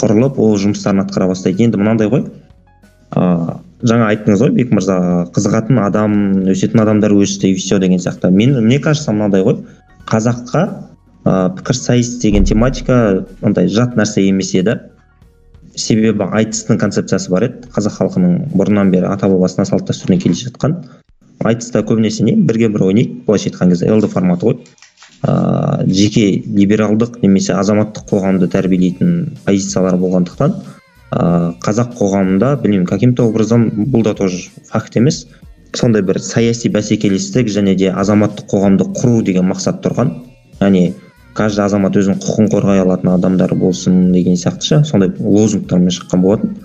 Құрылып 0.00 0.38
ол 0.38 0.56
жұмыстарын 0.60 1.04
атқара 1.04 1.28
бастайды. 1.30 1.64
енді 1.64 1.78
мынандай 1.78 2.08
ғой. 2.08 2.26
Ыыы 3.16 3.60
жаңа 3.84 4.08
айттыңыз 4.12 4.42
ғой 4.42 4.52
бек 4.56 4.72
мырза 4.72 4.96
қызығатын 5.36 5.80
адам 5.84 6.12
өсетін 6.48 6.80
адамдар 6.82 7.12
өсті 7.12 7.50
и 7.52 7.54
все 7.54 7.78
деген 7.78 7.98
сияқты. 7.98 8.30
Мен 8.30 8.56
мне 8.64 8.78
кажется 8.78 9.12
мынандай 9.12 9.42
ғой. 9.44 9.58
Қазаққа 10.08 10.62
ә, 11.24 11.56
пікірсайыс 11.56 12.18
деген 12.22 12.44
тематика 12.44 13.26
андай 13.42 13.68
жат 13.68 13.96
нәрсе 13.96 14.24
емес 14.28 14.54
еді. 14.54 14.78
Себебі 15.76 16.24
айтыстың 16.24 16.78
концепциясы 16.80 17.30
бар 17.30 17.50
еді. 17.50 17.68
Қазақ 17.74 17.98
халқының 18.00 18.38
бұрыннан 18.56 18.90
бері 18.94 19.10
ата 19.12 19.28
бабасынан 19.28 19.68
салт 19.68 19.88
дәстүрінен 19.90 20.22
келе 20.22 20.34
жатқан 20.40 20.80
айтыста 21.44 21.82
көбінесе 21.84 22.24
не? 22.24 22.36
Бірге 22.36 22.70
бір 22.72 22.88
ойнайды 22.88 23.20
былайша 23.26 23.50
айтқан 23.50 23.74
кезде. 23.74 23.92
Лд 23.92 24.08
форматы 24.10 24.46
ғой. 24.46 24.56
Ыыы 25.26 25.90
жеке 26.00 26.26
либералдық 26.58 27.20
немесе 27.22 27.54
азаматтық 27.58 28.06
қоғамды 28.10 28.48
тәрбиелейтін 28.52 29.38
позициялар 29.46 29.98
болғандықтан 30.00 30.54
ыыы 30.56 31.50
қазақ 31.64 31.96
қоғамында 31.98 32.54
білмеймін 32.62 32.86
каким 32.86 33.14
то 33.14 33.26
образом 33.26 33.68
бұл 33.76 34.04
да 34.04 34.14
тоже 34.14 34.48
факт 34.70 34.96
емес 34.96 35.26
сондай 35.76 36.02
бір 36.02 36.20
саяси 36.22 36.70
бәсекелестік 36.72 37.50
және 37.52 37.74
де 37.76 37.90
азаматтық 37.92 38.48
қоғамды 38.52 38.86
құру 38.96 39.22
деген 39.26 39.48
мақсат 39.50 39.82
тұрған. 39.84 40.12
Яғни 40.60 40.94
каждый 41.36 41.66
азамат 41.66 41.96
өзінің 42.00 42.20
құқығын 42.22 42.50
қорғай 42.52 42.80
алатын 42.84 43.12
адамдар 43.12 43.54
болсын 43.54 44.12
деген 44.12 44.38
сияқты 44.40 44.70
ше 44.70 44.80
сондай 44.88 45.12
лозунгтармен 45.20 45.92
шыққан 45.92 46.22
болатын. 46.24 46.56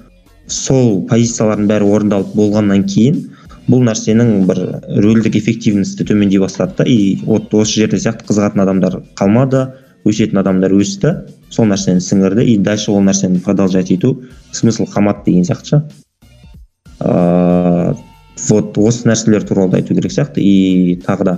Сол 0.47 1.01
позициялардың 1.09 1.67
бәрі 1.71 1.89
орындалып 1.95 2.35
болғаннан 2.35 2.85
кейін 2.87 3.21
бұл 3.69 3.83
нәрсенің 3.85 4.45
бір 4.49 4.61
рөлдік 5.03 5.37
эффективності 5.37 6.05
төмендей 6.07 6.41
бастады 6.41 6.77
да. 6.79 6.85
И 6.85 7.19
вот 7.25 7.53
осы 7.53 7.81
жерде 7.81 7.99
сияқты 8.01 8.27
қызығатын 8.29 8.63
адамдар 8.63 8.99
қалмады 9.19 9.67
өсетін 10.07 10.41
адамдар 10.41 10.73
өсті. 10.73 11.13
Сол 11.51 11.69
нәрсені 11.69 12.01
сіңірді. 12.01 12.45
И 12.47 12.57
дальше 12.57 12.91
ол 12.91 13.03
нәрсені 13.05 13.41
продолжать 13.45 13.91
ету 13.91 14.23
смысл 14.51 14.87
қалмады 14.89 15.25
деген 15.27 15.45
сияқты. 15.45 15.67
Ше 15.67 15.83
ыыы 17.01 17.95
вот 18.49 18.77
осы 18.77 19.07
нәрселер 19.07 19.45
туралы 19.47 19.71
да 19.71 19.77
айту 19.77 19.95
керек 19.95 20.11
сияқты. 20.11 20.41
И 20.41 20.99
тағы 21.05 21.23
да 21.23 21.35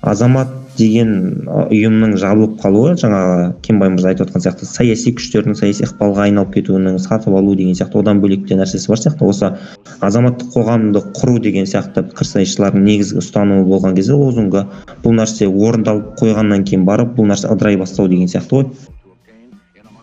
азамат 0.00 0.48
деген 0.80 1.10
ұйымның 1.46 2.16
жабылып 2.20 2.56
қалуы 2.62 2.94
жаңағы 3.00 3.46
кенбай 3.66 3.92
мырза 3.92 4.10
айтып 4.10 4.28
отқан 4.28 4.44
сияқты 4.46 4.68
саяси 4.68 5.12
күштердің 5.18 5.58
саяси 5.58 5.84
ықпалға 5.86 6.26
айналып 6.26 6.54
кетуінің 6.56 6.98
сатып 7.04 7.36
алу 7.36 7.54
деген 7.58 7.76
сияқты 7.78 8.00
одан 8.00 8.22
бөлек 8.24 8.46
те 8.48 8.56
нәрсесі 8.58 8.90
бар 8.90 9.02
сияқты. 9.04 9.28
Осы 9.30 9.52
азаматтық 10.00 10.54
қоғамды 10.56 11.02
құру 11.18 11.36
деген 11.44 11.68
сияқты 11.68 12.06
пікірсайысшылардың 12.10 12.86
негізгі 12.86 13.20
ұстанымы 13.22 13.66
болған 13.68 13.98
кезде 13.98 14.16
лозунгы 14.16 14.64
бұл 15.04 15.18
нәрсе 15.20 15.48
орындалып 15.50 16.16
қойғаннан 16.20 16.64
кейін 16.64 16.88
барып 16.88 17.12
бұл 17.18 17.28
нәрсе 17.30 17.52
ыдырай 17.52 17.76
бастау 17.80 18.08
деген 18.08 18.32
сияқты 18.32 18.56
ғой. 18.56 18.72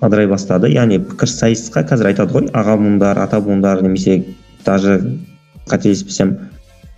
ыдырай 0.02 0.28
бастады. 0.30 0.70
Яғни 0.70 1.00
пікірсайысқа 1.02 1.82
қазір 1.90 2.12
айтады 2.12 2.36
ғой 2.36 2.52
аға 2.54 2.78
буындар 2.78 3.18
ата 3.18 3.40
буындар 3.42 3.82
немесе 3.82 4.24
даже 4.66 5.00
қателеспесем 5.70 6.36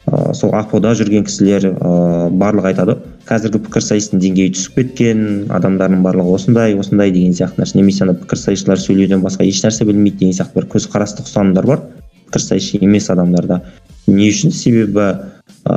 ә, 0.08 0.34
сол 0.34 0.54
апода 0.58 0.92
жүрген 0.98 1.24
кісілер 1.28 1.70
ә, 1.72 2.30
барлығы 2.30 2.74
айтады. 2.74 2.98
Қазіргі 3.30 3.60
пікірсайыстың 3.68 4.22
деңгейі 4.24 4.54
түсіп 4.56 4.78
кеткен 4.80 5.20
адамдардың 5.54 6.02
барлығы 6.02 6.34
осындай 6.40 6.74
осындай 6.80 7.12
деген 7.14 7.36
сияқты 7.38 7.62
нәрсе. 7.62 7.78
Немесе 7.78 8.06
ана 8.06 8.16
пікірсайысшылар 8.18 8.82
сөйлеуден 8.82 9.22
басқа 9.22 9.46
ешнәрсе 9.46 9.86
білмейді 9.86 10.24
деген 10.24 10.38
сияқты 10.40 10.58
бір 10.58 10.66
көзқарастық 10.74 11.30
ұстанымдар 11.30 11.68
бар. 11.70 11.84
Пікірсайысшы 12.30 12.82
емес 12.82 13.10
адамдарда. 13.14 13.60
Не 14.08 14.32
үшін? 14.32 14.50
Себебі 14.56 15.06
ә, 15.06 15.76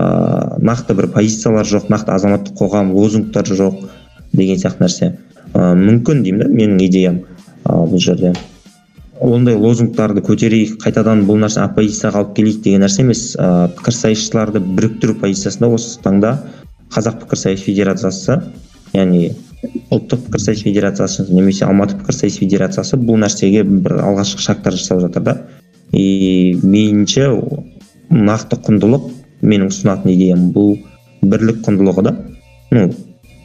нақты 0.64 0.96
бір 0.96 1.10
позициялар 1.12 1.68
жоқ 1.68 1.90
нақты 1.92 2.14
азаматтық 2.16 2.56
қоғам 2.62 2.94
лозунгтар 2.96 3.44
жоқ 3.44 3.84
деген 4.32 4.56
сияқты 4.62 4.86
нәрсе. 4.86 5.10
Ә, 5.52 5.74
мүмкін 5.76 6.24
деймін 6.24 6.46
да 6.46 6.48
менің 6.48 6.80
идеям 6.86 7.20
ә, 7.66 7.76
бұл 7.84 8.00
жерде. 8.00 8.32
Ондай 9.20 9.54
лозунгтарды 9.54 10.24
көтерейік 10.24 10.80
қайтадан 10.82 11.26
бұл 11.28 11.44
нәрсе 11.44 11.60
оппозицияға 11.62 12.24
алып 12.24 12.32
келейік 12.38 12.64
деген 12.64 12.82
нәрсе 12.86 13.04
емес. 13.04 13.36
Ыыы 13.36 13.68
пікірсайысшыларды 13.76 14.64
біріктіру 14.64 15.14
позициясында 15.20 15.68
осы 15.76 16.00
таңда 16.02 16.32
қазақ 16.92 17.22
пікірсайыс 17.22 17.64
федерациясы 17.64 18.38
яғни 18.92 19.32
ұлттық 19.92 20.26
пікірсайыс 20.26 20.62
федерациясы 20.66 21.26
немесе 21.30 21.64
алматы 21.66 21.96
пікірсайыс 22.00 22.38
федерациясы 22.40 22.98
бұл 23.00 23.20
нәрсеге 23.22 23.62
бір 23.64 24.00
алғашқы 24.02 24.42
шагтар 24.42 24.76
жасап 24.76 25.00
жатыр 25.04 25.22
да. 25.22 25.36
И 25.92 26.58
меніңше 26.62 27.28
нақты 28.10 28.58
құндылық 28.66 29.08
менің 29.42 29.70
ұсынатын 29.72 30.12
идеям 30.14 30.48
бұл 30.54 30.74
бірлік 31.22 31.62
құндылығы 31.66 32.06
да. 32.08 32.16
Ну 32.72 32.88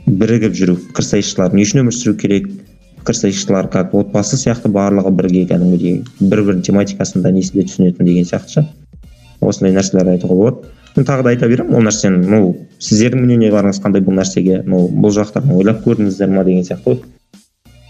бірігіп 0.07 0.55
жүру 0.57 0.77
пікірсайысшылар 0.87 1.55
не 1.55 1.67
үшін 1.67 1.83
өмір 1.85 1.95
сүру 1.95 2.17
керек? 2.19 2.49
Пікірсайысшылар 3.01 3.69
как 3.71 3.93
отбасы 3.95 4.39
сияқты 4.39 4.71
барлығы 4.73 5.13
бірге 5.15 5.45
кәдімгідей 5.51 6.01
бір 6.19 6.43
бірінің 6.43 6.65
тематикасында 6.67 7.31
несінде 7.35 7.67
түсінетін 7.69 8.09
деген 8.09 8.27
сияқты 8.27 8.65
осындай 9.39 9.75
нәрселерді 9.75 10.17
айтуға 10.17 10.35
болады. 10.41 10.73
Тағы 11.05 11.23
да 11.23 11.33
айта 11.33 11.47
беремін 11.49 11.75
ол 11.77 11.85
нәрсені 11.85 12.23
ну 12.31 12.39
сіздердің 12.81 13.25
мнениеларыңыз 13.25 13.81
қандай 13.83 14.01
бұл 14.05 14.17
нәрсеге 14.17 14.63
ну 14.65 14.87
бұл 14.87 15.13
жақтарын 15.13 15.53
ойлап 15.57 15.83
көрдіңіздер 15.85 16.31
ма 16.33 16.45
деген 16.47 16.65
сияқты 16.65 16.93
ғой. 16.93 17.03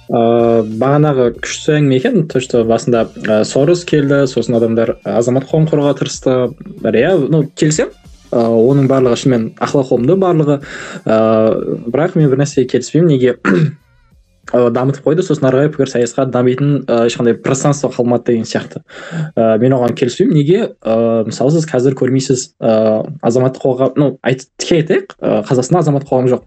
Ыыы 0.08 0.64
бағанағы 0.80 1.30
күшті 1.44 1.78
әңгіме 1.78 1.98
екен? 2.00 2.28
То 2.32 2.40
что 2.40 2.64
басында 2.68 3.08
ә, 3.28 3.42
сорос 3.44 3.84
келді 3.88 4.24
сосын 4.32 4.56
адамдар 4.56 4.96
азамат 5.04 5.50
қоғам 5.50 5.68
қорғауға 5.68 5.98
тырысты 6.00 6.36
иә 6.84 7.18
ну 7.28 7.44
келісемін. 7.56 7.92
Ыыы 8.32 8.62
оның 8.72 8.88
барлығы 8.88 9.20
шынымен 9.24 9.50
ақылы 9.60 10.16
барлығы 10.16 10.62
ыыы 11.04 11.82
бірақ 11.92 12.16
мен 12.16 12.32
бір 12.32 12.44
нәрсеге 12.44 12.72
келіспеймін. 12.72 13.12
Неге? 13.12 13.36
Ә, 14.52 14.70
дамытып 14.72 15.06
қойды. 15.06 15.24
Сосын 15.26 15.48
ары 15.50 15.64
қарай 15.64 15.72
пікірсайысқа 15.74 16.28
дамитын 16.32 16.84
ә, 16.86 17.06
ешқандай 17.08 17.36
пространство 17.36 17.90
қалмады 17.94 18.32
деген 18.32 18.46
сияқты. 18.48 18.84
Ә, 19.36 19.58
мен 19.62 19.76
оған 19.78 19.96
келіспеймін. 19.98 20.36
Неге? 20.38 20.60
Ә, 20.82 21.26
мысалы 21.28 21.56
сіз 21.56 21.68
қазір 21.70 21.98
көрмейсіз 22.00 22.46
ә, 22.60 23.08
азаматтық 23.22 23.64
қоғам 23.64 23.98
ну 23.98 24.12
тіке 24.58 24.82
айтайық. 24.82 25.18
Қазақстанда 25.48 25.84
азаматтық 25.84 26.12
қоғам 26.12 26.32
жоқ. 26.34 26.46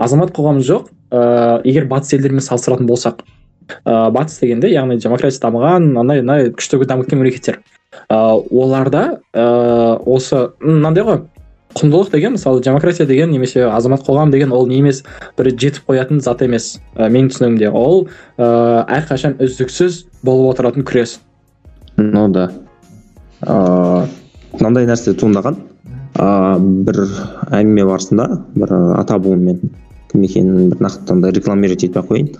Азамат 0.00 0.32
қоғамы 0.32 0.64
жоқ 0.64 0.88
ә, 1.12 1.60
егер 1.64 1.84
батыс 1.90 2.14
елдерімен 2.16 2.44
салыстыратын 2.44 2.88
болсақ. 2.88 3.20
Ә, 3.84 4.10
батыс 4.10 4.38
дегенде 4.40 4.70
яғни 4.72 4.96
демократия 4.96 5.42
дамыған 5.42 5.92
андай 6.00 6.22
мындай 6.22 6.48
күшті 6.56 6.80
дамып 6.86 7.06
кеткен 7.06 7.20
мемлекеттер. 7.20 7.60
Ә, 8.08 8.16
оларда 8.50 9.20
ә, 9.34 9.98
осы 10.06 10.48
мынандай 10.60 11.04
ғой. 11.04 11.20
Құндылық 11.78 12.10
деген 12.10 12.34
мысалы 12.34 12.62
демократия 12.62 13.06
деген 13.06 13.30
немесе 13.30 13.64
азамат 13.70 14.02
қоғам 14.06 14.32
деген 14.32 14.52
ол 14.52 14.66
не 14.66 14.80
емес 14.80 15.04
бір 15.38 15.52
жетіп 15.54 15.86
қоятын 15.86 16.20
зат 16.20 16.42
емес 16.42 16.80
ә, 16.96 17.06
менің 17.08 17.30
түсінігімде. 17.30 17.70
Ол 17.70 18.08
ә, 18.38 18.84
әрқашан 18.98 19.36
үздіксіз 19.38 20.04
болып 20.26 20.54
отыратын 20.54 20.84
күрес. 20.84 21.18
Ну 21.96 22.28
да. 22.28 22.50
Ыыы 23.46 24.08
мынандай 24.58 24.88
нәрсе 24.90 25.14
туындаған. 25.14 25.60
Ыыы 26.18 26.82
бір 26.88 27.04
әңгіме 27.54 27.86
барысында 27.86 28.26
бір 28.56 28.74
ата 28.98 29.20
буынмен 29.22 29.62
кім 30.10 30.26
екенін 30.26 30.72
бір 30.72 30.82
нақты 30.88 31.36
рекламировать 31.36 31.86
етпей 31.86 32.02
ақ 32.02 32.10
қояйын. 32.10 32.34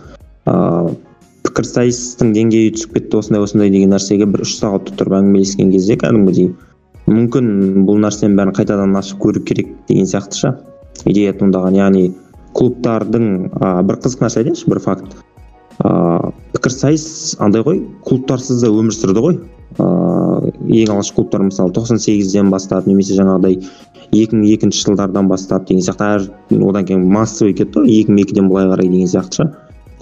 Ыыы 0.51 0.99
пікірсайыстың 1.47 2.35
деңгейі 2.35 2.75
түсіп 2.77 2.99
кетті 2.99 3.21
осындай 3.21 3.43
осындай 3.45 3.71
деген 3.73 3.95
нәрсеге 3.95 4.27
бір 4.29 4.45
үш 4.45 4.59
сағат 4.59 4.91
тұрып 4.99 5.17
әңгімелескен 5.21 5.71
кезде 5.73 5.97
кәдімгідей 6.01 6.51
мүмкін 7.11 7.85
бұл 7.89 8.01
нәрсенің 8.05 8.37
бәрін 8.39 8.57
қайтадан 8.57 8.97
ашып 8.99 9.21
көру 9.25 9.43
керек 9.47 9.73
деген 9.89 10.07
сияқты 10.07 10.39
ше 10.39 10.53
идея 11.11 11.33
туындаған. 11.35 11.79
Яғни 11.79 12.05
клубтардың 12.57 13.27
ә, 13.51 13.83
бір 13.87 13.99
қызық 14.05 14.25
нәрсе 14.25 14.43
айтайыншы 14.43 14.71
бір 14.71 14.83
факт. 14.85 15.17
Ыыы 15.81 16.33
пікірсайыс 16.55 17.37
андай 17.41 17.65
ғой 17.65 17.81
клубтарсыз 18.05 18.63
да 18.63 18.71
өмір 18.71 18.95
сүрді 18.95 19.25
ғой. 19.25 19.39
Ыыы 19.81 20.53
ең 20.83 20.95
алғашқы 20.95 21.17
клубтар 21.17 21.47
мысалы 21.47 21.73
тоқсан 21.77 22.01
сегізден 22.03 22.51
бастап 22.53 22.87
немесе 22.91 23.17
жаңағыдай 23.17 23.61
екі 24.13 24.37
мың 24.37 24.47
екінші 24.55 24.85
жылдардан 24.85 25.29
бастап 25.31 25.67
деген 25.69 25.85
сияқты 25.87 26.09
әр 26.17 26.69
одан 26.69 26.87
кейін 26.87 27.07
массовый 27.15 27.55
кетті 27.55 27.85
ғой 27.85 28.01
екі 28.01 28.13
мың 28.13 28.25
екіден 28.27 28.51
былай 28.51 28.69
қарай 28.73 28.91
деген 28.91 29.11
сияқты 29.15 29.41
ше 29.41 29.49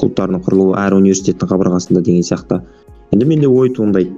клубтардың 0.00 0.42
құрылуы 0.46 0.78
әр 0.80 0.96
университеттің 0.98 1.52
қабырғасында 1.52 2.02
деген 2.06 2.26
сияқты. 2.26 2.62
Енді 3.12 3.28
менде 3.28 3.48
ой 3.48 3.70
туындайды. 3.74 4.16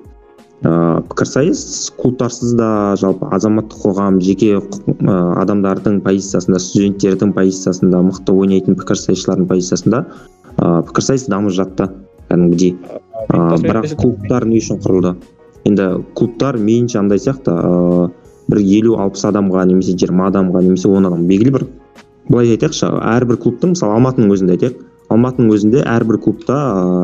Ыыы 0.60 1.02
пікірсайыс 1.08 1.92
клубтарсыз 1.96 2.52
да 2.58 2.94
жалпы 3.00 3.28
азаматтық 3.32 3.80
қоғам 3.80 4.18
жеке 4.20 4.58
ә, 4.58 5.14
адамдардың 5.40 6.02
позициясында 6.04 6.60
студенттердің 6.60 7.32
позициясында 7.32 8.02
мықты 8.10 8.34
ойнайтын 8.36 8.76
пікірсайысшылардың 8.76 9.48
позициясында 9.48 10.02
ыыы 10.58 10.82
пікірсайыс 10.90 11.24
дамып 11.32 11.56
жатты 11.56 11.88
кәдімгідей. 12.28 12.76
Ыыы 13.32 13.60
бірақ 13.64 13.96
клубтар 13.96 14.44
не 14.44 14.60
үшін 14.60 14.82
құрылды? 14.84 15.14
Енді 15.64 15.88
клубтар 16.14 16.60
мейлінше 16.60 17.00
андай 17.00 17.24
сияқты 17.24 17.56
ыыы 17.56 18.10
бір 18.52 18.60
елу 18.60 19.00
алпыс 19.00 19.24
адамға 19.32 19.64
немесе 19.70 19.96
жиырма 19.96 20.28
адамға 20.28 20.60
немесе 20.66 20.92
он 20.92 21.08
адам 21.08 21.24
белгілі 21.30 21.56
бір 21.56 21.68
былай 22.28 22.52
айтайықшы 22.52 22.92
әрбір 23.16 23.40
клубтың 23.40 23.72
мысалы 23.72 23.96
алматының 23.96 24.36
өзінде 24.36 24.58
айтайық. 24.58 24.80
Алматының 25.10 25.54
өзінде 25.56 25.80
әрбір 25.88 26.20
клубта 26.22 26.56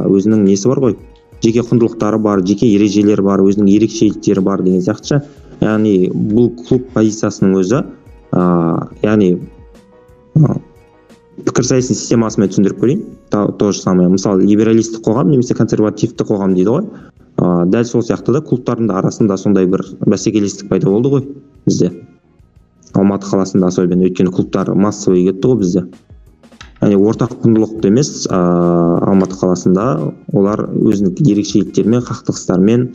өзінің 0.06 0.44
несі 0.46 0.68
бар 0.70 0.82
ғой? 0.84 0.98
Жеке 1.45 1.64
құндылықтары 1.66 2.19
бар 2.23 2.43
жеке 2.47 2.69
ережелері 2.75 3.23
бар 3.23 3.43
өзінің 3.45 3.69
ерекшеліктері 3.76 4.43
бар 4.45 4.62
деген 4.62 4.83
сияқты. 4.85 5.21
Яғни 5.61 6.11
бұл 6.12 6.50
клуб 6.66 6.88
позициясының 6.95 7.55
өзі 7.61 7.83
ыыы 8.37 8.88
яғни 9.07 9.31
пікірсайыстың 11.47 11.97
системасымен 11.97 12.50
түсіндіріп 12.52 12.81
көрейін. 12.83 13.05
То 13.31 13.73
же 13.73 13.81
самое 13.81 14.09
мысалы 14.09 14.45
либералистік 14.45 15.05
қоғам 15.07 15.31
немесе 15.31 15.55
консервативті 15.55 16.25
қоғам 16.25 16.57
дейді 16.57 16.75
ғой. 16.75 16.90
Ыыы 17.37 17.71
дәл 17.73 17.85
сол 17.85 18.05
сияқты 18.05 18.33
да 18.37 18.40
клубтардың 18.40 18.93
арасында 18.97 19.37
сондай 19.37 19.66
бір 19.69 19.85
бәсекелестік 20.07 20.69
пайда 20.69 20.90
болды 20.90 21.12
ғой 21.12 21.26
бізде. 21.66 21.93
Алматы 22.95 23.28
қаласында 23.28 23.69
особенно. 23.69 24.09
Өйткені 24.09 24.33
клубтар 24.33 24.73
массовый 24.75 25.26
кетті 25.28 25.52
ғой 25.52 25.59
бізде. 25.61 25.87
Яғни 26.87 27.02
ортақ 27.02 27.33
құндылықты 27.43 27.90
емес 27.90 28.11
ыыы 28.31 29.00
алматы 29.11 29.37
қаласында 29.40 29.87
олар 30.33 30.62
өзінің 30.71 31.19
ерекшеліктерімен 31.33 32.05
қақтығыстармен 32.07 32.87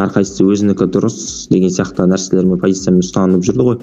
әрқайсысы 0.00 0.46
өзінікі 0.48 0.88
дұрыс 0.94 1.18
деген 1.52 1.72
сияқты 1.74 2.08
нәрселермен 2.08 2.62
позициямен 2.62 3.04
ұстанып 3.04 3.44
жүрді 3.44 3.68
ғой. 3.68 3.78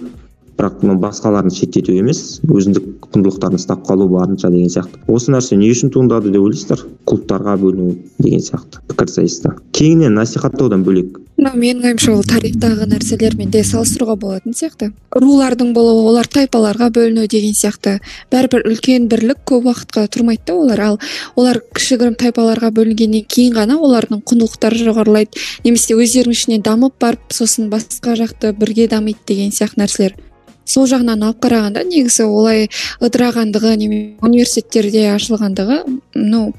Бірақ 0.58 0.82
мына 0.84 0.98
басқаларын 1.02 1.54
шеттету 1.54 1.94
емес 1.96 2.42
өзіндік 2.50 3.08
құндылықтарын 3.14 3.62
ұстап 3.62 3.86
қалу 3.88 4.10
барынша 4.12 4.52
деген 4.52 4.70
сияқты. 4.74 5.00
Осы 5.08 5.32
нәрсе 5.32 5.58
не 5.58 5.70
үшін 5.72 5.94
туындады 5.94 6.34
деп 6.34 6.44
ойлайсыздар? 6.44 6.84
Клубтарға 7.08 7.56
бөліну 7.62 7.96
деген 8.20 8.44
сияқты 8.44 8.82
пікірсайыста. 8.90 9.56
Кеңінен 9.78 10.18
насихаттаудан 10.20 10.84
бөлек 10.86 11.21
ну 11.38 11.52
менің 11.58 11.86
ойымша 11.90 12.14
ол 12.14 12.24
тарихтағы 12.28 12.86
нәрселермен 12.92 13.52
де 13.54 13.64
салыстыруға 13.66 14.16
болатын 14.20 14.56
сияқты. 14.56 14.92
Рулардың 15.16 15.72
болуы 15.74 16.04
олар 16.12 16.28
тайпаларға 16.28 16.90
бөліну 16.94 17.28
деген 17.32 17.56
сияқты. 17.58 17.98
Бәрібір 18.32 18.68
үлкен 18.70 19.08
бірлік 19.12 19.42
көп 19.50 19.70
уақытқа 19.72 20.06
тұрмайды 20.14 20.46
да 20.48 20.56
олар. 20.56 20.82
Ал 20.82 21.00
олар 21.36 21.62
кішігірім 21.76 22.18
тайпаларға 22.22 22.72
бөлінгеннен 22.78 23.26
кейін 23.28 23.56
ғана 23.58 23.80
олардың 23.82 24.22
құндылықтары 24.22 24.84
жоғарылайды. 24.86 25.40
Немесе 25.64 25.96
өздерінің 25.98 26.38
ішінен 26.38 26.66
дамып 26.68 27.00
барып 27.02 27.34
сосын 27.34 27.72
басқа 27.74 28.18
жақты 28.20 28.54
бірге 28.54 28.88
дамиды 28.92 29.26
деген 29.28 29.56
сияқты 29.56 29.82
нәрселер. 29.82 30.20
Сол 30.66 30.86
жағынан 30.88 31.26
алып 31.26 31.42
қарағанда 31.44 31.84
негізі 31.90 32.28
олай 32.30 32.70
ыдырағандығы 33.02 33.74
немесе 33.82 34.14
университеттерде 34.22 35.08
ашылғандығы 35.16 35.82
ну 36.16 36.54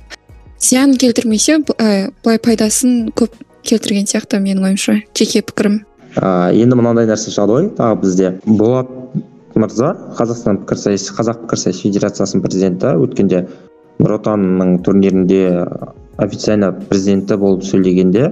зиян 0.59 0.97
келтірмесе 0.99 1.61
былай 1.63 2.39
пайдасын 2.43 3.09
көп 3.17 3.39
келтірген 3.67 4.09
сияқты 4.11 4.41
менің 4.43 4.69
ойымша. 4.71 4.99
Жеке 5.17 5.43
пікірім. 5.49 5.81
Ә, 6.17 6.53
енді 6.53 6.77
мынандай 6.77 7.09
нәрсе 7.09 7.33
ғой 7.49 7.71
тағы 7.79 8.01
бізде. 8.03 8.33
Болат 8.47 8.91
мырза 9.55 9.95
қазақстан 10.19 10.63
пікірсайыс 10.63 11.09
қазақ 11.17 11.45
пікірсайыс 11.47 11.83
федерациясының 11.85 12.45
президенті. 12.45 12.95
Өткенде 13.01 13.47
нұр 14.03 14.17
отанның 14.19 14.79
турнирінде 14.85 15.43
официально 16.19 16.73
президенті 16.73 17.37
болып 17.41 17.65
сөйлегенде 17.65 18.31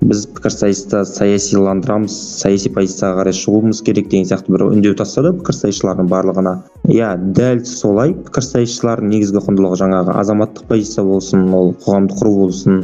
біз 0.00 0.24
пікірсайысты 0.32 1.02
саясиландырамыз 1.04 2.14
саяси 2.40 2.70
позицияға 2.72 3.20
қарай 3.20 3.36
шығуымыз 3.36 3.82
керек 3.84 4.08
деген 4.08 4.28
сияқты 4.30 4.54
бір 4.54 4.64
үндеу 4.70 4.94
тастады 4.96 5.34
пікірсайысшылардың 5.36 6.08
барлығына. 6.08 6.54
Иә 6.88 7.12
дәл 7.36 7.60
солай 7.68 8.14
пікірсайысшылардың 8.16 9.12
негізгі 9.12 9.44
құндылығы 9.44 9.80
жаңағы 9.82 10.16
азаматтық 10.22 10.70
позиция 10.72 11.04
болсын 11.04 11.44
ол 11.52 11.74
қоғамды 11.84 12.16
құру 12.16 12.34
болсын 12.38 12.80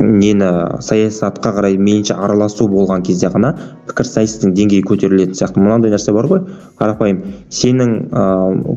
нені 0.00 0.48
саясатқа 0.80 1.52
қарай 1.56 1.76
мейлінше 1.78 2.14
араласу 2.16 2.66
болған 2.72 3.04
кезде 3.06 3.28
ғана 3.32 3.52
пікірсайыстың 3.88 4.54
деңгейі 4.56 4.84
көтерілетін 4.88 5.36
сияқты. 5.38 5.60
Мынандай 5.60 5.92
нәрсе 5.92 6.14
бар 6.16 6.28
ғой 6.30 6.42
қарапайым 6.80 7.20
сенің 7.52 7.94
ә, 8.10 8.24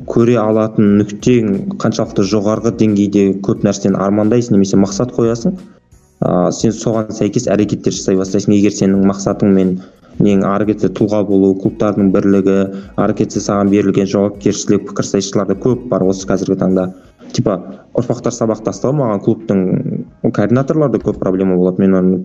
көре 0.10 0.38
алатын 0.42 0.98
нүктең 1.00 1.78
қаншалықты 1.82 2.28
жоғарғы 2.34 2.76
деңгейде 2.82 3.26
көп 3.48 3.64
нәрсені 3.68 4.00
армандайсың 4.04 4.58
немесе 4.58 4.80
мақсат 4.84 5.16
қоясың 5.16 5.58
ә, 6.22 6.52
сен 6.52 6.76
соған 6.76 7.12
сәйкес 7.16 7.48
әрекеттер 7.48 7.96
жасай 7.96 8.20
бастайсың. 8.20 8.58
Егер 8.58 8.76
сенің 8.76 9.06
мақсатың 9.08 9.54
мен 9.56 9.78
нең 10.22 10.44
ары 10.46 10.68
кетсе 10.70 10.92
тұлға 10.94 11.24
болу 11.26 11.56
клубтардың 11.62 12.12
бірлігі 12.14 12.58
ары 13.02 13.16
кетсе 13.18 13.42
саған 13.42 13.72
берілген 13.74 14.06
жауапкершілік 14.12 14.86
пікірсайысшыларда 14.92 15.58
көп 15.64 15.88
бар 15.90 16.06
осы 16.06 16.28
қазіргі 16.30 16.60
таңда. 16.62 16.92
Типа 17.34 17.58
ұрпақтар 17.98 18.36
сабақтастығы 18.36 18.98
маған 19.00 19.24
клубтың 19.26 19.64
координаторларда 20.30 21.02
көп 21.04 21.20
проблема 21.22 21.58
болады. 21.58 21.82
Мен 21.86 21.96
оны 22.00 22.20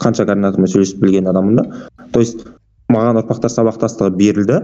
қанша 0.00 0.26
координатормен 0.28 0.70
сөйлесіп 0.70 1.02
білген 1.02 1.28
адаммын 1.32 1.56
да. 1.56 1.66
То 2.12 2.20
есть 2.20 2.46
маған 2.92 3.22
ұрпақтар 3.22 3.52
сабақтастығы 3.52 4.14
берілді 4.16 4.60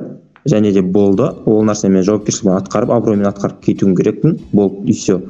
және 0.48 0.72
де 0.72 0.82
болды. 0.82 1.32
Ол 1.46 1.64
нәрсені 1.66 1.98
мен 1.98 2.08
жауапкершілігін 2.08 2.56
атқарып 2.60 2.94
абыроймен 2.96 3.32
атқарып 3.32 3.60
кетуім 3.66 3.96
керекпін. 3.96 4.38
Болды 4.52 4.86
и 4.86 4.92
все 4.92 5.20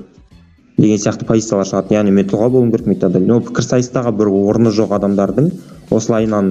деген 0.81 1.01
сияқты 1.01 1.27
позициялар 1.29 1.69
шығады 1.69 1.95
яғни 1.97 2.13
мен 2.15 2.29
тұлға 2.31 2.49
болуым 2.55 2.71
керек 2.73 3.01
далее 3.03 3.27
но 3.27 3.41
пікірсайыстағы 3.45 4.13
бір 4.17 4.31
орны 4.33 4.73
жоқ 4.73 4.95
адамдардың 4.97 5.51
осылайынан 5.93 6.51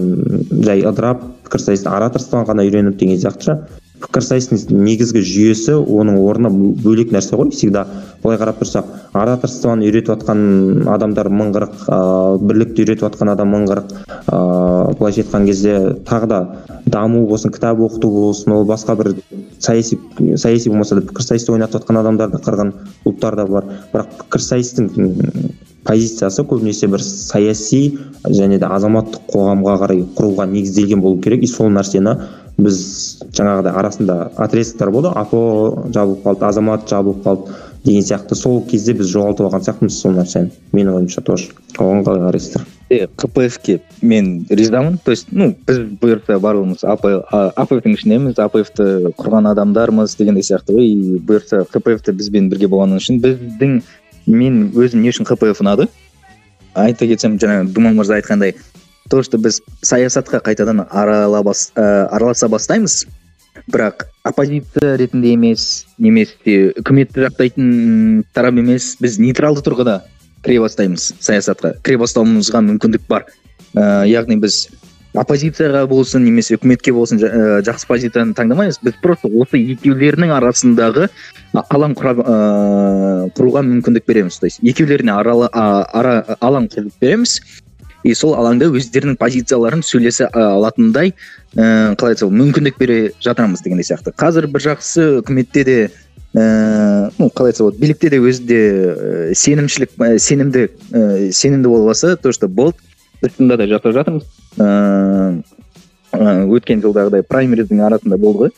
жай 0.67 0.83
ыдырап 0.85 1.23
пікірсайыста 1.47 1.95
ораторствоны 1.97 2.45
ғана 2.49 2.65
үйреніп 2.67 2.99
деген 3.01 3.17
сияқты 3.23 3.47
ше 3.47 3.57
пікірсайыстың 4.03 4.79
негізгі 4.84 5.22
жүйесі 5.25 5.75
оның 5.79 6.20
орны 6.24 6.50
бөлек 6.84 7.12
нәрсе 7.13 7.38
ғой 7.39 7.51
всегда. 7.53 7.86
Былай 8.24 8.39
қарап 8.39 8.60
тұрсақ 8.62 8.88
ораторствоны 9.15 9.88
үйретіп 9.88 10.13
жатқан 10.13 10.88
адамдар 10.92 11.29
мың 11.31 11.53
қырық 11.55 11.85
ыыы 11.88 12.40
бірлікті 12.50 12.83
үйретіп 12.85 13.05
жатқан 13.07 13.33
адам 13.33 13.53
мың 13.55 13.68
қырық 13.70 13.94
ыыы 13.94 14.98
былайша 15.00 15.24
айтқан 15.24 15.48
кезде 15.48 15.75
тағы 16.07 16.31
да 16.31 16.40
даму 16.85 17.25
болсын 17.27 17.53
кітап 17.53 17.79
оқыту 17.79 18.12
болсын 18.12 18.55
ол 18.55 18.66
басқа 18.68 18.96
бір 19.00 19.14
саяси 19.59 20.00
саяси 20.35 20.70
болмаса 20.70 21.00
да 21.00 21.05
пікірсайысты 21.07 21.53
ойнатып 21.53 21.81
жатқан 21.81 22.00
адамдар 22.01 22.31
да 22.31 22.44
қырғын 22.44 22.74
клубтар 23.03 23.35
да 23.35 23.46
бар. 23.48 23.66
Бірақ 23.94 24.16
пікірсайыстың 24.24 24.92
позициясы 25.85 26.44
көбінесе 26.44 26.88
бір 26.92 27.03
саяси 27.03 27.98
және 28.27 28.59
де 28.59 28.68
азаматтық 28.68 29.29
қоғамға 29.31 29.77
қарай 29.83 30.03
құруға 30.18 30.46
негізделген 30.51 31.01
болу 31.01 31.22
керек. 31.22 31.44
И 31.44 31.48
сол 31.48 31.72
нәрсені 31.72 32.18
біз 32.59 32.79
жаңағыдай 33.35 33.74
арасында 33.79 34.17
отрезоктар 34.37 34.91
болды. 34.93 35.11
Апо 35.15 35.39
жабылып 35.93 36.25
қалды 36.25 36.48
азамат 36.48 36.89
жабылып 36.89 37.24
қалды 37.25 37.55
деген 37.85 38.03
сияқты. 38.03 38.35
Сол 38.35 38.61
кезде 38.67 38.93
біз 38.98 39.11
жоғалтып 39.13 39.48
алған 39.48 39.63
сияқтымыз 39.65 40.01
сол 40.01 40.17
нәрсені 40.17 40.51
менің 40.75 41.00
ойымша 41.00 41.24
тоже. 41.25 41.53
Оған 41.77 42.03
қалай 42.07 42.25
қарайсыздар? 42.27 42.65
Кпфке 42.89 43.79
мен 44.01 44.45
ризамын. 44.50 45.00
То 45.03 45.11
есть 45.11 45.27
ну 45.31 45.53
біз 45.67 45.79
бұйыртса 46.01 46.39
барлығымыз 46.41 46.83
апфтың 46.83 47.95
ішіндеміз 47.95 48.41
апфты 48.41 49.13
құрған 49.19 49.51
адамдармыз 49.53 50.17
дегендей 50.19 50.43
сияқты. 50.43 50.75
Ғой 50.75 50.91
и 50.91 51.19
бұйыртса 51.22 51.63
кпфті 51.69 52.17
бізбен 52.17 52.50
бірге 52.51 52.67
болғаны 52.67 53.00
үшін 53.00 53.22
біздің 53.24 53.81
мен 54.27 54.61
өзім 54.75 55.05
не 55.05 55.13
үшін 55.13 55.29
кпф 55.29 55.63
ұнады? 55.63 55.87
Айта 56.77 57.07
кетсем 57.09 57.37
жаңа 57.41 57.63
думан 57.65 57.95
мырза 57.98 58.19
айтқандай 58.19 58.55
то 59.09 59.24
что 59.24 59.37
біз 59.37 59.61
саясатқа 59.81 60.39
қайтадан 60.45 60.85
арала 60.89 61.41
бас, 61.43 61.72
ә, 61.75 62.07
араласа 62.07 62.48
бастаймыз. 62.48 63.07
Бірақ 63.69 64.05
оппозиция 64.24 64.95
ретінде 64.98 65.33
емес 65.33 65.85
немесе 65.98 66.72
үкіметті 66.79 67.25
жақтайтын 67.25 68.24
тарап 68.33 68.57
емес 68.61 68.95
біз 69.01 69.17
нейтралды 69.19 69.65
тұрғыда 69.65 70.00
кіре 70.45 70.59
бастаймыз 70.63 71.13
саясатқа. 71.19 71.75
Кіре 71.83 72.00
бастауымызға 72.05 72.61
мүмкіндік 72.69 73.07
бар. 73.09 73.25
Ә, 73.75 74.05
яғни 74.09 74.37
біз 74.41 74.67
оппозицияға 75.17 75.87
болсын 75.89 76.24
немесе 76.25 76.59
үкіметке 76.59 76.93
болсын 76.93 77.19
ә, 77.22 77.61
жақсы 77.65 77.89
позицияны 77.89 78.37
таңдамаймыз. 78.37 78.79
Біз 78.85 79.00
просто 79.01 79.29
осы 79.29 79.61
екеулерінің 79.75 80.35
арасындағы 80.37 81.09
алаң 81.65 81.98
құруға 81.98 83.65
мүмкіндік 83.65 84.05
береміз. 84.07 84.37
То 84.39 84.48
есть 84.48 84.61
екеулеріне 84.63 85.17
ара, 85.17 86.22
алаң 86.39 86.69
құрып 86.69 86.93
береміз. 87.01 87.39
И 88.03 88.14
сол 88.16 88.35
алаңда 88.40 88.70
өздерінің 88.74 89.18
позицияларын 89.20 89.83
сөйлесе 89.85 90.29
алатындай 90.33 91.14
ә, 91.55 91.96
қалай 92.00 92.16
айтсам 92.16 92.35
мүмкіндік 92.35 92.79
бере 92.79 93.00
жатырмыз 93.24 93.64
дегендей 93.66 93.88
сияқты. 93.88 94.14
Қазір 94.16 94.48
бір 94.51 94.66
жақсы 94.70 95.07
үкіметте 95.20 95.64
де 95.68 95.77
ііі 96.33 97.12
ну 97.18 97.29
қалай 97.33 97.53
айтса 97.53 97.66
болады 97.66 97.81
билікте 97.81 98.12
де 98.14 98.22
өзі 98.24 98.46
де 98.50 98.59
ә, 98.59 99.35
сенімшілік 99.35 99.96
ә, 99.98 100.18
сенімді 100.18 100.68
ә, 100.92 101.31
сенімді 101.31 101.72
болып 101.72 101.94
алса 101.96 102.16
то 102.16 102.31
что 102.31 102.48
болды. 102.48 102.77
Біз 103.22 103.35
да 103.40 103.68
жасап 103.68 103.94
жатырмыз. 103.94 104.27
Ыыы 104.57 105.44
өткен 106.09 106.81
жылдағыдай 106.81 107.22
праймериздің 107.27 107.83
арасында 107.85 108.18
болды 108.18 108.48
ғой. 108.48 108.53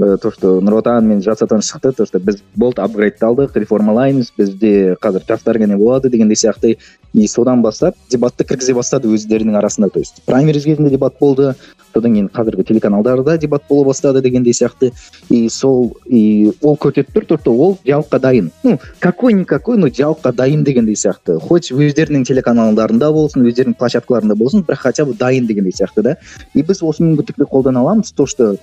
То 0.00 0.30
что 0.30 0.60
нұр 0.60 0.78
отан 0.80 1.06
мен 1.06 1.22
жас 1.22 1.42
отан 1.42 1.60
шықты 1.60 1.92
то 1.92 2.06
что 2.06 2.18
біз 2.18 2.42
болды 2.56 2.80
апгрейдталдық 2.82 3.56
реформалаймыз 3.60 4.32
бізде 4.36 4.96
қазір 5.00 5.26
жастар 5.28 5.58
ғана 5.60 5.76
болады 5.76 6.08
дегендей 6.08 6.36
сияқты 6.36 6.78
и 7.12 7.26
содан 7.26 7.62
бастап 7.62 7.96
дебатты 8.10 8.44
кіргізе 8.44 8.74
бастады 8.74 9.10
өздерінің 9.12 9.58
арасында. 9.58 9.90
То 9.90 10.00
есть 10.00 10.22
праймериз 10.26 10.64
кезінде 10.64 10.90
дебат 10.90 11.18
болды. 11.20 11.54
Содан 11.92 12.14
кейін 12.14 12.28
қазіргі 12.30 12.64
телеканалдарда 12.68 13.36
дебат 13.38 13.62
бола 13.68 13.88
бастады 13.88 14.22
дегендей 14.22 14.54
сияқты 14.54 14.92
и 15.28 15.48
сол 15.48 15.96
и 16.06 16.52
ол 16.62 16.76
көрсетіп 16.76 17.12
тұр 17.12 17.26
то 17.26 17.38
что 17.38 17.52
ол 17.52 17.78
диалогқа 17.84 18.20
дайын. 18.20 18.52
Ну 18.62 18.78
какой 19.00 19.32
никакой 19.32 19.76
но 19.76 19.88
диалогқа 19.88 20.32
дайын 20.32 20.62
дегендей 20.64 20.94
сияқты 20.94 21.40
хоть 21.40 21.72
өздерінің 21.72 22.24
телеканалдарында 22.24 23.10
болсын 23.12 23.42
өздерінің 23.42 23.74
площадкаларында 23.74 24.36
болсын 24.36 24.62
бірақ 24.62 24.86
хотя 24.86 25.04
бы 25.04 25.14
дайын 25.14 25.46
дегендей 25.46 25.72
сияқты 25.72 26.02
да. 26.02 26.16
И 26.54 26.62
біз 26.62 26.82
осы 26.82 27.02
мүмкіндікті 27.02 27.50
қолдана 27.50 27.80
аламыз. 27.80 28.12
То 28.12 28.26
что 28.26 28.56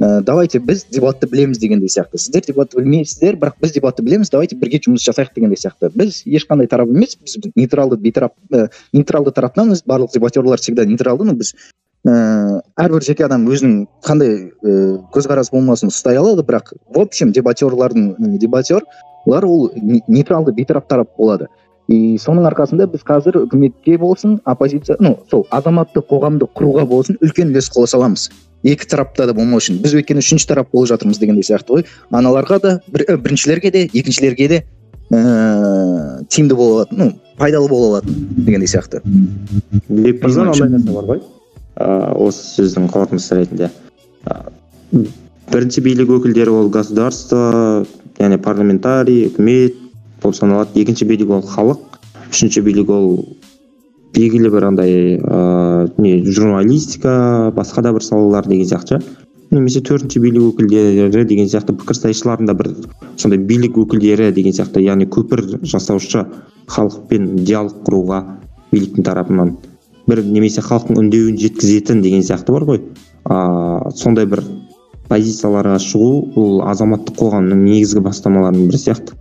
ә, 0.00 0.20
давайте 0.22 0.58
біз 0.58 0.86
дебатты 0.92 1.26
білеміз 1.26 1.58
дегендей 1.58 1.88
сияқты. 1.88 2.18
Сіздер 2.18 2.42
дебатты 2.46 2.78
білмейсіздер 2.78 3.36
бірақ 3.36 3.58
біз 3.62 3.72
дебатты 3.72 4.02
білеміз 4.02 4.30
давайте 4.30 4.56
бірге 4.56 4.80
жұмыс 4.84 5.04
жасайық 5.04 5.34
дегендей 5.34 5.58
сияқты. 5.58 5.90
Біз 5.94 6.22
ешқандай 6.26 6.68
тарап 6.68 6.88
емес 6.88 7.18
біз 7.18 7.38
нейтралды 7.54 7.96
бейтарап 7.96 8.34
ә, 8.52 8.68
нейтралды 8.92 9.32
тараптанбыз 9.32 9.84
барлық 9.86 10.14
дебатерлар 10.14 10.58
всегда 10.58 10.84
нейтралды. 10.86 11.24
Но 11.24 11.34
біз 11.34 11.54
ііі 12.06 12.62
әрбір 12.78 13.02
жеке 13.04 13.26
адам 13.26 13.48
өзінің 13.50 13.86
қандай 14.06 14.34
ііі 14.62 14.98
көзқарас 15.14 15.50
болмасын 15.52 15.90
ұстай 15.90 16.16
алады. 16.16 16.46
Бірақ 16.46 16.74
в 16.94 17.00
общем 17.00 17.32
дебатерлардың 17.32 18.38
дебатер 18.38 18.86
олар 19.26 19.44
ол 19.44 19.70
нейтралды 19.74 20.52
бейтарап 20.52 20.88
тарап 20.88 21.16
болады. 21.18 21.48
И 21.88 22.18
соның 22.20 22.44
арқасында 22.50 22.84
біз 22.92 23.00
қазір 23.08 23.38
үкіметке 23.46 23.96
болсын 23.98 24.38
оппозиция 24.44 24.98
ну 25.00 25.14
сол 25.30 25.46
азаматтық 25.50 26.04
қоғамды 26.10 26.48
құруға 26.52 26.84
болсын 26.86 27.16
үлкен 27.24 27.48
үлес 27.48 27.70
қоса 27.72 27.96
аламыз. 27.96 28.28
Екі 28.64 28.88
тарапта 28.90 29.26
да 29.26 29.34
болмау 29.36 29.60
үшін. 29.60 29.78
Біз 29.82 29.94
өйткені 29.98 30.22
үшінші 30.24 30.48
тарап 30.50 30.72
болып 30.72 30.90
жатырмыз 30.92 31.20
дегендей 31.20 31.46
сияқты 31.46 31.78
ғой 31.78 31.86
аналарға 32.10 32.58
да 32.62 32.72
бір, 32.88 33.06
біріншілерге 33.22 33.70
де 33.70 33.84
екіншілерге 33.92 34.48
де 34.48 34.62
ыыы 35.10 36.24
тиімді 36.28 36.54
бола 36.54 36.82
алатын 36.82 36.98
ну 36.98 37.12
пайдалы 37.38 37.68
бола 37.68 37.88
алатын 37.92 38.16
дегендей 38.36 38.68
сияқты. 38.68 39.02
Бек 39.88 40.22
мырза 40.22 40.44
мынандай 40.44 40.74
нәрсе 40.74 40.94
бар 40.96 41.08
ғой? 41.12 41.22
Ыыы 41.78 42.28
осы 42.28 42.44
сөздің 42.58 42.90
қорытындысы 42.92 43.38
ретінде. 43.38 43.70
Бірінші 45.48 45.80
билік 45.86 46.10
өкілдері 46.18 46.52
ол 46.52 46.68
государство 46.68 47.86
яғни 48.18 48.40
парламентарий 48.42 49.28
үкімет 49.30 49.78
болып 50.22 50.36
саналады. 50.36 50.80
Екінші 50.82 51.06
билік 51.08 51.30
ол 51.30 51.46
халық. 51.46 52.00
Үшінші 52.28 52.60
билік 52.66 52.90
ол 52.92 53.37
белгілі 54.16 54.50
бір 54.54 54.68
андай 54.70 54.92
ыыы 55.18 55.88
не 55.98 56.12
журналистика 56.24 57.52
басқа 57.56 57.82
да 57.86 57.92
бір 57.96 58.06
салалар 58.06 58.48
деген 58.48 58.68
сияқты 58.70 59.00
немесе 59.50 59.80
төртінші 59.80 60.20
билік 60.20 60.52
өкілдері 60.52 61.24
деген 61.28 61.48
сияқты 61.48 61.76
пікірсайысшылардың 61.78 62.50
да 62.50 62.54
бір 62.58 62.74
сондай 63.16 63.38
билік 63.38 63.78
өкілдері 63.84 64.32
деген 64.36 64.56
сияқты 64.56 64.84
яғни 64.84 65.08
көпір 65.08 65.44
жасаушы 65.62 66.26
халықпен 66.68 67.34
диалог 67.44 67.80
құруға 67.86 68.22
биліктің 68.72 69.08
тарапынан 69.08 69.56
бір 70.08 70.22
немесе 70.24 70.62
халықтың 70.64 70.98
үндеуін 71.02 71.36
жеткізетін 71.40 72.00
деген 72.02 72.24
сияқты 72.24 72.54
бар 72.54 72.64
ғой. 72.68 72.80
А 73.28 73.90
сондай 73.96 74.26
бір 74.26 74.42
позицияларға 75.08 75.76
шығу 75.84 76.10
бұл 76.34 76.62
азаматтық 76.68 77.18
қоғамның 77.20 77.64
негізгі 77.66 78.04
бастамаларының 78.06 78.70
бірі 78.70 78.80
сияқты. 78.80 79.16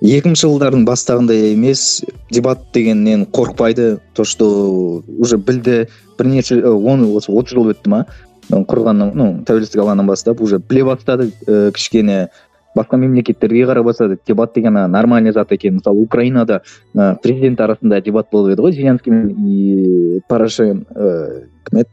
Екінші 0.00 0.46
жылдардың 0.48 0.84
бастағындай 0.88 1.52
емес 1.52 2.02
дебат 2.32 2.62
дегеннен 2.74 3.26
қорықпайды. 3.26 4.00
То 4.14 4.24
что 4.24 5.02
уже 5.18 5.36
білді 5.36 5.88
бірнеше 6.18 6.62
он 6.64 7.04
отыз 7.16 7.52
жыл 7.52 7.70
өтті 7.72 7.92
ма? 7.92 8.06
Құрғаннан 8.50 9.12
ну 9.14 9.26
тәуелсіздік 9.46 9.82
алғаннан 9.84 10.08
бастап 10.08 10.40
уже 10.40 10.58
біле 10.58 10.84
бастады 10.84 11.30
ә, 11.46 11.70
кішкене. 11.72 12.30
Басқа 12.74 12.96
мемлекеттерге 12.96 13.66
қарай 13.66 13.84
бастады. 13.84 14.18
Дебат 14.26 14.54
деген 14.54 14.74
нормальный 14.74 15.32
зат 15.32 15.52
екен. 15.52 15.78
Мысалы 15.78 16.02
украинада 16.02 16.62
ә, 16.94 17.16
президент 17.22 17.60
арасында 17.60 18.00
дебат 18.00 18.30
болып 18.32 18.54
еді 18.54 18.62
ғой 18.62 18.72
зеленский 18.72 19.12
и 19.36 20.20
порошен 20.28 20.86
ә, 20.94 21.46
кім 21.68 21.84
еді? 21.84 21.90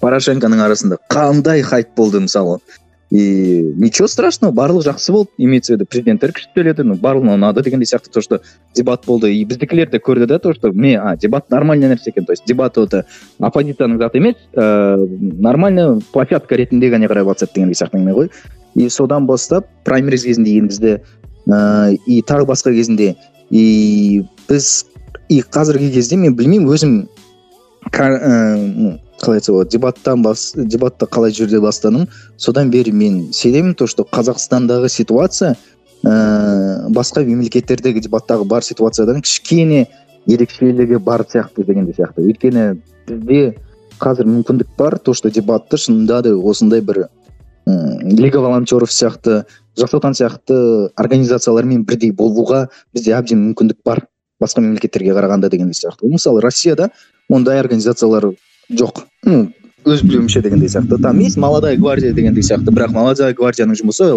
Порошенконың 0.00 0.60
арасында. 0.60 0.98
Қандай 1.10 1.62
хайп 1.62 1.94
болды 1.96 2.20
мысалы? 2.20 2.60
И 3.10 3.72
ничего 3.76 4.06
страшного 4.06 4.52
барлығы 4.52 4.90
жақсы 4.90 5.12
болды 5.12 5.30
имеется 5.38 5.72
в 5.72 5.76
виду 5.76 5.86
президенттер 5.88 6.34
күшті 6.36 6.52
сөйледі 6.58 6.84
ну 6.84 6.96
барлығына 7.00 7.38
ұнады 7.38 7.62
дегендей 7.64 7.88
сияқты 7.88 8.12
то 8.12 8.20
что 8.20 8.40
дебат 8.76 9.06
болды. 9.06 9.32
И 9.32 9.44
біздікілер 9.44 9.88
де 9.90 9.98
көрді 9.98 10.26
да 10.26 10.38
то 10.38 10.52
что 10.52 10.72
ме 10.72 10.98
а 10.98 11.16
дебат 11.16 11.50
нормальный 11.50 11.88
нәрсе 11.88 12.10
екен. 12.10 12.26
То 12.26 12.32
есть 12.32 12.44
дебат 12.46 12.76
это 12.76 13.06
оппозицияның 13.40 13.98
заты 13.98 14.18
емес 14.18 14.36
ыыы 14.52 15.08
нормальный 15.40 16.02
площадка 16.12 16.56
ретінде 16.56 16.90
ғана 16.92 17.08
қарай 17.08 17.24
жатсады 17.24 17.52
дегендей 17.54 17.74
сияқты 17.74 17.96
әңгіме 17.96 18.12
ғой. 18.12 18.30
И 18.74 18.90
содан 18.90 19.26
бастап 19.26 19.66
праймериз 19.84 20.24
кезінде 20.28 20.58
енгізді 20.58 21.00
ыыы 21.48 21.98
и 22.06 22.20
тағы 22.20 22.44
басқа 22.44 22.74
кезінде 22.76 23.16
и 23.48 24.24
біз 24.48 24.84
и 25.30 25.40
қазіргі 25.40 25.94
кезде 25.94 26.16
мен 26.16 26.36
білмеймін 26.36 26.68
өзім 26.68 27.08
қалай 27.92 29.38
айтса 29.38 29.52
болады. 29.52 29.70
Дебаттан 29.70 30.22
бас 30.22 30.52
дебатты 30.54 31.06
қалай 31.06 31.32
жерде 31.32 31.60
бастадым? 31.60 32.08
Содан 32.36 32.70
бері 32.70 32.92
мен 32.92 33.32
сенемін 33.32 33.74
то 33.74 33.86
что 33.86 34.04
қазақстандағы 34.04 34.88
ситуация 34.88 35.56
ә, 36.04 36.88
басқа 36.88 37.24
мемлекеттердегі 37.24 38.00
дебаттағы 38.00 38.44
бар 38.44 38.62
ситуациядан 38.62 39.22
кішкене 39.22 39.86
ерекшелігі 40.26 40.98
бар 40.98 41.24
сияқты 41.26 41.64
дегендей 41.66 41.94
сияқты. 41.94 42.22
Өйткені 42.22 42.80
бізде 43.08 43.56
қазір 43.98 44.26
мүмкіндік 44.26 44.76
бар 44.78 44.98
то 44.98 45.14
что 45.14 45.30
дебатты 45.30 45.76
шынында 45.76 46.22
да 46.22 46.36
осындай 46.36 46.80
бір 46.80 47.08
лига 47.66 48.40
волонтеров 48.40 48.90
сияқты 48.90 49.44
жас 49.76 49.94
отан 49.94 50.14
сияқты 50.14 50.90
организациялармен 50.96 51.84
бірдей 51.84 52.12
болуға 52.12 52.68
бізде 52.94 53.12
әбден 53.12 53.42
мүмкіндік 53.48 53.82
бар. 53.84 54.06
Басқа 54.40 54.62
мемлекеттерге 54.62 55.12
қарағанда 55.16 55.50
дегендей 55.50 55.74
сияқты. 55.74 56.06
Мысалы 56.08 56.40
россияда 56.40 56.90
ондай 57.28 57.60
организациялар 57.60 58.32
жоқ. 58.70 59.04
Ну 59.24 59.48
өз 59.88 60.02
білуімше 60.02 60.42
дегендей 60.42 60.68
сияқты. 60.68 60.98
Там 61.00 61.18
есть 61.20 61.36
молодая 61.36 61.76
гвардия 61.76 62.12
дегендей 62.12 62.42
сияқты. 62.42 62.72
Бірақ 62.74 62.92
молодая 62.92 63.34
гвардияның 63.34 63.78
жұмысы 63.78 64.08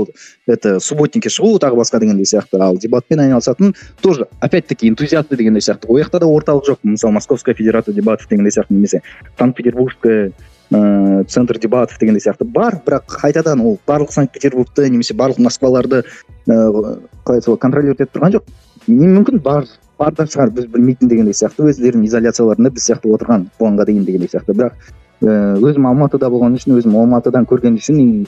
это 0.48 0.80
субботникке 0.80 1.30
шығу 1.30 1.60
тағы 1.62 1.78
басқа 1.80 2.00
дегендей 2.02 2.26
сияқты. 2.26 2.60
Ал 2.60 2.78
дебатпен 2.78 3.20
айналысатын 3.20 3.76
тоже 4.02 4.28
опять 4.40 4.68
таки 4.68 4.90
энтузиасты 4.90 5.38
дегендей 5.38 5.62
сияқты. 5.62 5.88
Ол 5.88 6.00
жақта 6.00 6.20
да 6.20 6.26
орталық 6.26 6.68
жоқ. 6.68 6.80
Мысалы 6.84 7.14
московская 7.14 7.54
федерация 7.54 7.94
дебатов 7.94 8.28
дегендей 8.28 8.52
сияқты 8.52 8.74
немесе 8.74 9.02
санкт 9.38 9.56
петербургская 9.56 10.32
ыыы 10.72 11.24
центр 11.26 11.60
дебатов 11.60 12.00
дегендей 12.00 12.22
сияқты 12.22 12.44
бар. 12.44 12.82
Бірақ 12.86 13.06
қайтадан 13.22 13.62
ол 13.62 13.80
барлық 13.88 14.12
санкт 14.12 14.34
петербургты 14.34 14.90
немесе 14.90 15.14
барлық 15.14 15.40
москваларды 15.40 16.04
ыыы 16.48 17.00
қалай 17.24 17.38
айтса 17.38 17.52
болады 17.52 17.62
контролировать 17.62 18.02
етіп 18.02 18.18
тұрған 18.18 18.36
жоқ. 18.36 18.44
Мүмкін? 18.88 19.40
Бар. 19.40 19.66
Бар 20.02 20.18
да 20.18 20.26
шығар 20.26 20.52
біз 20.58 20.68
білмейтін 20.74 21.12
дегендей 21.12 21.38
сияқты 21.38 21.70
өздерінің 21.70 22.10
изоляцияларында 22.10 22.74
біз 22.74 22.90
сияқты 22.90 23.14
отырған 23.16 23.48
бұғанға 23.60 23.88
дейін 23.92 24.06
дегендей 24.08 24.32
сияқты. 24.34 24.58
Бірақ 24.58 24.92
ыыы 25.22 25.72
өзім 25.72 25.86
алматыда 25.92 26.32
болған 26.34 26.58
үшін 26.58 26.80
өзім 26.80 26.98
алматыдан 26.98 27.46
көрген 27.50 27.78
үшін 27.78 28.26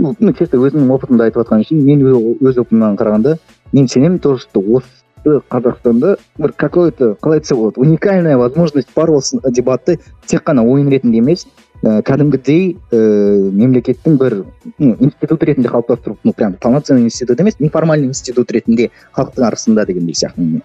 ну 0.00 0.32
чисто 0.38 0.56
өзімнің 0.56 0.94
опытымды 0.94 1.26
айтып 1.26 1.42
жатқан 1.42 1.64
үшін 1.66 1.82
мен 1.84 2.04
өз 2.08 2.60
опытымнан 2.62 2.96
қарағанда 2.96 3.36
мен 3.72 3.88
сенемін 3.88 4.18
то 4.24 4.38
что 4.38 4.60
осы 4.60 5.40
қазақстанда 5.50 6.16
бір 6.38 6.52
какой 6.56 6.90
то 6.90 7.16
қалай 7.20 7.40
айтса 7.40 7.54
болады 7.54 7.80
уникальная 7.80 8.38
возможность 8.38 8.88
бар 8.96 9.10
осы 9.10 9.40
дебатты 9.50 9.98
тек 10.26 10.42
қана 10.48 10.64
ойын 10.64 10.88
ретінде 10.88 11.18
емес 11.18 11.46
ә, 11.82 12.00
кәдімгідей 12.02 12.78
ә, 12.90 13.50
мемлекеттің 13.52 14.16
бір 14.16 14.44
ну, 14.78 14.96
институт 14.98 15.42
ретінде 15.42 15.68
қалыптастыру 15.68 16.16
ну 16.24 16.32
прям 16.32 16.54
полноценный 16.54 17.04
институт 17.04 17.40
емес 17.40 17.60
неформальный 17.60 18.08
институт 18.08 18.50
ретінде 18.52 18.90
халықтың 19.12 19.44
арасында 19.44 19.84
дегендей 19.84 20.14
сияқты 20.14 20.62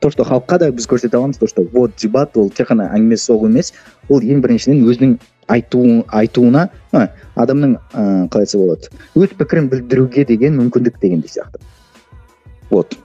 то 0.00 0.10
что 0.10 0.24
халыққа 0.24 0.58
да 0.58 0.70
біз 0.72 0.88
көрсете 0.88 1.16
аламыз 1.16 1.38
то 1.38 1.46
что 1.46 1.62
вот 1.72 1.92
дебат 2.00 2.36
ол 2.36 2.50
тек 2.50 2.70
қана 2.70 2.88
әңгіме 2.96 3.16
соғу 3.20 3.50
емес 3.50 3.72
ол 4.08 4.20
ең 4.24 4.40
біріншіден 4.40 4.80
өзінің 4.88 5.16
айту 5.52 5.82
айтуына 6.08 6.68
ә, 6.92 7.08
адамның 7.36 7.76
ыыы 7.76 8.28
қалай 8.32 8.46
айтса 8.46 8.58
болады 8.58 8.88
өз 9.14 9.34
пікірін 9.36 9.68
білдіруге 9.72 10.24
деген 10.24 10.56
мүмкіндік 10.60 11.00
дегендей 11.02 11.28
сияқты. 11.28 11.60
Вот. 12.70 12.96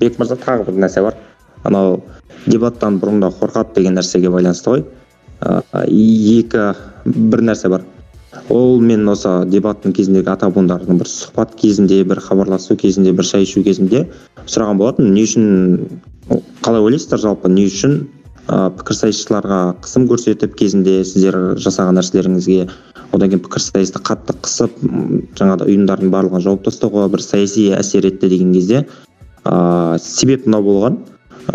Бек 0.00 0.18
мырза 0.18 0.36
тағы 0.36 0.68
бір 0.68 0.84
нәрсе 0.84 1.02
бар. 1.02 1.16
Анау 1.64 2.02
дебаттан 2.46 3.00
бұрында 3.00 3.32
қорқады 3.40 3.74
деген 3.80 3.98
нәрсеге 3.98 4.30
байланысты 4.30 4.70
ғой. 4.70 4.84
Екі 5.88 6.70
бір 7.04 7.44
нәрсе 7.50 7.72
бар. 7.72 7.82
Ол 8.50 8.80
мен 8.80 9.08
осы 9.08 9.30
дебаттың 9.50 9.94
кезіндегі 9.96 10.32
ата 10.34 10.48
буындардың 10.52 10.98
бір 11.00 11.10
сұхбат 11.10 11.54
кезінде 11.60 12.02
бір 12.08 12.20
хабарласу 12.24 12.76
кезінде 12.76 13.12
бір 13.12 13.28
шай 13.28 13.46
ішу 13.46 13.62
кезінде 13.64 14.04
сұраған 14.46 14.80
болатын. 14.80 15.12
Не 15.14 15.24
үшін 15.24 15.46
қалай 16.64 16.82
ойлайсыздар? 16.82 17.20
жалпы 17.20 17.48
не 17.52 17.66
үшін 17.68 17.96
ә, 18.48 18.70
пікірсайысшыларға 18.76 19.60
қысым 19.84 20.08
көрсетіп 20.10 20.54
кезінде 20.58 21.00
сіздер 21.04 21.56
жасаған 21.60 21.98
нәрселеріңізге 22.00 22.68
одан 23.14 23.30
кейін 23.30 23.42
пікірсайысты 23.46 24.02
қатты 24.04 24.36
қысып 24.44 24.76
жаңағыдай 25.38 25.70
ұйымдардың 25.70 26.12
барлығын 26.12 26.44
жауып 26.44 26.64
тастауға 26.66 27.08
бір 27.12 27.22
саяси 27.24 27.70
әсер 27.76 28.08
етті 28.10 28.28
деген 28.32 28.52
кезде 28.56 28.84
ә, 29.44 29.98
себеп 30.02 30.46
мынау 30.46 30.66
болған. 30.66 30.98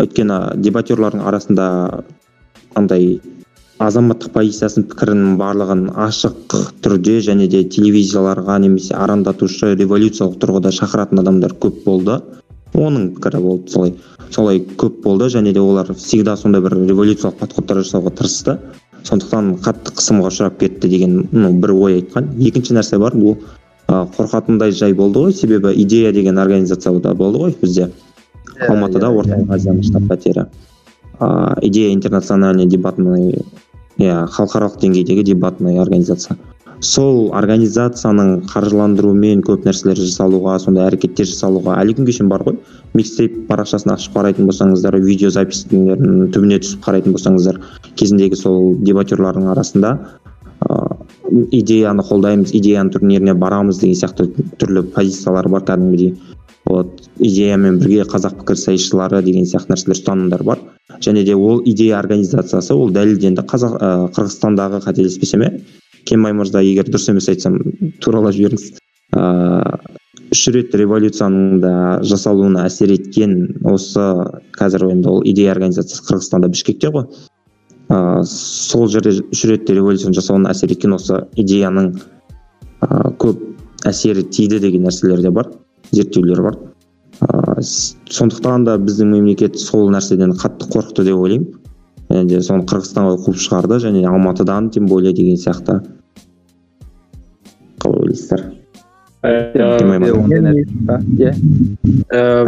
Өйткені 0.00 0.38
дебатерлардың 0.62 1.24
арасында 1.26 1.66
андай 2.78 3.20
азаматтық 3.80 4.34
позициясын 4.34 4.84
пікірінің 4.90 5.36
барлығын 5.40 5.86
ашық 6.04 6.54
түрде 6.84 7.14
және 7.24 7.46
де 7.48 7.62
телевизияларға 7.64 8.58
немесе 8.60 8.92
арандатушы 8.92 9.70
революциялық 9.80 10.36
тұрғыда 10.42 10.72
шақыратын 10.76 11.22
адамдар 11.22 11.54
көп 11.64 11.78
болды. 11.86 12.18
Оның 12.76 13.06
пікірі 13.16 13.40
болды 13.40 13.72
солай 13.72 13.94
солай 14.30 14.60
көп 14.82 15.00
болды 15.06 15.30
және 15.32 15.54
де 15.56 15.62
олар 15.64 15.94
всегда 15.94 16.36
сондай 16.36 16.60
бір 16.60 16.76
революциялық 16.90 17.38
подходтар 17.40 17.80
жасауға 17.80 18.12
тырысты. 18.20 18.58
Сондықтан 19.08 19.54
қатты 19.64 19.94
қысымға 19.96 20.28
ұшырап 20.28 20.60
кетті 20.60 20.88
деген 20.92 21.16
ну 21.32 21.54
бір 21.56 21.72
ой 21.72 22.02
айтқан. 22.02 22.34
Екінші 22.36 22.76
нәрсе 22.76 22.98
бар 23.00 23.16
бұл 23.16 23.38
қорқатындай 23.88 24.76
жай 24.76 24.92
болды 24.92 25.24
ғой. 25.24 25.32
Себебі 25.32 25.72
идея 25.72 26.12
деген 26.12 26.38
организация 26.38 26.92
да 27.00 27.14
болды 27.14 27.46
ғой 27.46 27.56
бізде. 27.62 27.88
Алматыда 28.68 29.08
орталық 29.08 29.56
азияның 29.56 29.88
штаб 29.88 30.04
пәтері. 30.12 30.46
Ыыы 31.20 31.66
идея 31.68 31.94
интернациональный 31.94 32.66
дебатный 32.66 33.40
иә 34.00 34.24
халықаралық 34.32 34.80
деңгейдегі 34.80 35.26
дебатный 35.32 35.78
организация. 35.80 36.38
Сол 36.80 37.28
организацияның 37.36 38.46
қаржыландыруымен 38.48 39.42
көп 39.44 39.66
нәрселер 39.68 39.98
жасалуға 40.00 40.54
сондай 40.62 40.86
әрекеттер 40.88 41.28
жасалуға 41.28 41.74
әлі 41.82 41.98
күнге 41.98 42.14
шейін 42.16 42.30
бар 42.32 42.46
ғой. 42.46 42.56
Микстейп 42.96 43.34
парақшасын 43.50 43.92
ашып 43.92 44.16
қарайтын 44.16 44.48
болсаңыздар 44.48 44.96
видеозапистерін 45.04 46.30
түбіне 46.32 46.62
түсіп 46.64 46.80
қарайтын 46.86 47.16
болсаңыздар 47.18 47.60
кезіндегі 48.00 48.40
сол 48.40 48.72
дебатерлардың 48.80 49.52
арасында 49.52 49.92
ыыы 50.70 51.44
идеяны 51.60 52.02
қолдаймыз 52.08 52.54
идеяның 52.56 52.94
турниріне 52.96 53.36
барамыз 53.44 53.84
деген 53.84 54.00
сияқты 54.00 54.30
түрлі 54.58 54.86
позициялар 54.96 55.48
бар 55.52 55.68
кәдімгідей. 55.68 56.16
Вот 56.64 57.04
идеямен 57.18 57.78
бірге 57.78 58.08
қазақ 58.08 58.40
пікірсайысшылары 58.40 59.22
деген 59.22 59.44
сияқты 59.44 59.74
нәрселер 59.74 60.00
ұстанымдар 60.00 60.42
бар. 60.48 60.64
Және 60.98 61.24
де 61.24 61.34
ол 61.34 61.62
идея 61.64 61.98
организациясы 61.98 62.74
ол 62.74 62.90
дәлелденді 62.90 63.44
қазақ 63.46 63.76
ә, 63.78 63.90
қырғызстандағы 64.16 64.82
қателеспесем 64.84 65.44
иә. 65.46 65.60
Кенбай 66.04 66.32
мырза 66.32 66.62
егер 66.64 66.88
дұрыс 66.88 67.10
емес 67.12 67.28
айтсам 67.28 67.58
туралап 68.00 68.34
жіберіңіз. 68.34 68.78
Ыыы 69.16 69.98
үш 70.30 70.46
рет 70.54 70.74
революцияның 70.78 71.60
да 71.62 71.72
жасалуына 72.06 72.64
әсер 72.68 72.92
еткен 72.94 73.32
осы 73.66 74.04
қазір 74.54 74.86
енді 74.92 75.10
ол 75.10 75.24
идея 75.26 75.52
организациясы 75.56 76.04
қырғызстанда 76.06 76.50
бішкекте 76.52 76.92
ғой. 76.94 77.08
Ыыы 77.90 78.24
сол 78.30 78.86
жерде 78.88 79.16
үш 79.20 79.44
рет 79.50 79.70
революцияны 79.70 80.14
жасауына 80.14 80.54
әсер 80.54 80.70
еткен 80.70 80.94
осы 80.94 81.24
идеяның 81.34 81.96
ыыы 82.86 83.14
көп 83.18 83.42
әсері 83.90 84.22
тиді 84.30 84.60
деген 84.62 84.86
нәрселер 84.86 85.22
де 85.22 85.30
бар 85.30 85.50
зерттеулер 85.90 86.42
бар. 86.42 86.58
Ыыы 87.20 87.62
сондықтан 88.10 88.64
да 88.64 88.78
біздің 88.80 89.06
мемлекет 89.14 89.58
сол 89.60 89.90
нәрседен 89.92 90.32
қатты 90.38 90.64
қорықты 90.72 91.04
деп 91.04 91.16
ойлаймын. 91.16 91.48
Және 92.10 92.26
де 92.26 92.40
соны 92.42 92.64
қырғызстанға 92.66 93.20
қуып 93.22 93.38
шығарды 93.38 93.76
және 93.84 94.00
алматыдан 94.08 94.70
тем 94.74 94.86
более 94.90 95.12
деген 95.14 95.36
сияқты. 95.38 95.78
Қалай 97.78 98.00
ойлайсыздар? 98.02 98.40
Иә. 99.22 101.34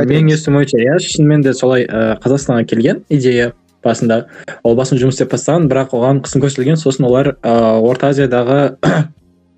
Менің 0.09 0.33
естуім 0.33 0.55
бойынша 0.57 0.79
иә 0.81 0.97
шынымен 0.99 1.43
де 1.45 1.53
солай 1.55 1.85
ыыы 1.85 2.17
қазақстанға 2.25 2.65
келген 2.73 2.97
идея 3.09 3.53
басында. 3.85 4.27
Ол 4.65 4.75
басында 4.75 5.01
жұмыс 5.05 5.15
істеп 5.21 5.31
бастаған 5.35 5.69
бірақ 5.71 5.89
оған 5.95 6.23
қысым 6.25 6.41
көрсетілген 6.43 6.77
сосын 6.81 7.05
олар 7.07 7.27
ыыы 7.37 7.79
орта 7.87 8.11
азиядағы 8.11 8.61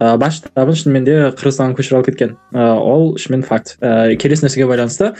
ә, 0.00 0.16
бас 0.18 0.38
штабын 0.40 0.76
шынымен 0.78 1.06
де 1.06 1.16
қырғызстанға 1.36 1.78
көшіріп 1.78 1.98
алып 1.98 2.08
кеткен. 2.10 2.34
Ә, 2.54 2.66
ол 2.78 3.14
шынымен 3.20 3.44
факт. 3.46 3.76
Ә, 3.80 4.14
келесі 4.20 4.46
нәрсеге 4.46 4.66
байланысты 4.70 5.12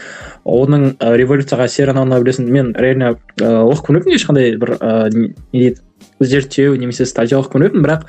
оның 0.43 0.95
ә, 0.99 1.13
революцияға 1.19 1.69
әсері 1.69 1.95
анау 1.95 2.23
білесің. 2.23 2.49
Мен 2.51 2.73
реально 2.77 3.15
ә, 3.39 3.53
оқып 3.63 3.89
көрмеппін 3.89 4.17
ешқандай 4.17 4.55
бір 4.61 4.75
ә, 4.79 5.09
не 5.13 5.33
дейді 5.53 5.81
зерттеу 6.19 6.75
немесе 6.79 7.07
статья 7.07 7.39
оқып 7.39 7.55
көрмеппін 7.55 7.85
бірақ 7.85 8.05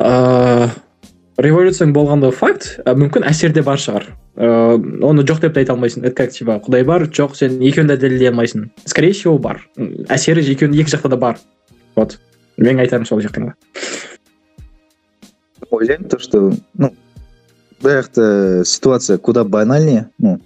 ыыы 0.00 0.70
революцияның 1.40 1.94
болғандығы 1.96 2.36
факт 2.36 2.66
ә, 2.84 2.94
мүмкін 2.94 3.24
әсер 3.28 3.54
де 3.56 3.64
бар 3.66 3.80
шығар. 3.80 4.10
Ыыы 4.40 5.04
оны 5.06 5.24
жоқ 5.26 5.42
деп 5.44 5.54
те 5.54 5.64
айта 5.64 5.74
алмайсың. 5.74 6.04
Это 6.04 6.14
как 6.22 6.34
типа 6.36 6.60
құдай 6.64 6.84
бар 6.84 7.08
жоқ 7.08 7.36
сен 7.38 7.60
екеуін 7.60 7.88
де 7.90 7.96
дәлелдей 7.96 8.30
алмайсың 8.30 8.70
скорее 8.84 9.12
всего 9.12 9.38
бар. 9.38 9.64
Әсері 10.08 10.44
екеуі 10.44 10.80
екі 10.80 10.96
жақта 10.96 11.08
да 11.08 11.16
бар. 11.16 11.40
Вот. 11.96 12.18
Менің 12.60 12.84
айтарым 12.84 13.08
сол 13.08 13.22
жақ 13.24 13.38
қана 13.38 13.54
ойлаймын 15.70 16.08
то 16.08 16.18
что 16.18 16.52
ну 16.76 16.92
бұл 17.82 17.96
жақта 18.00 18.64
ситуация 18.64 19.18
куда 19.18 19.44
банальнее 19.44 20.08
ну 20.18 20.38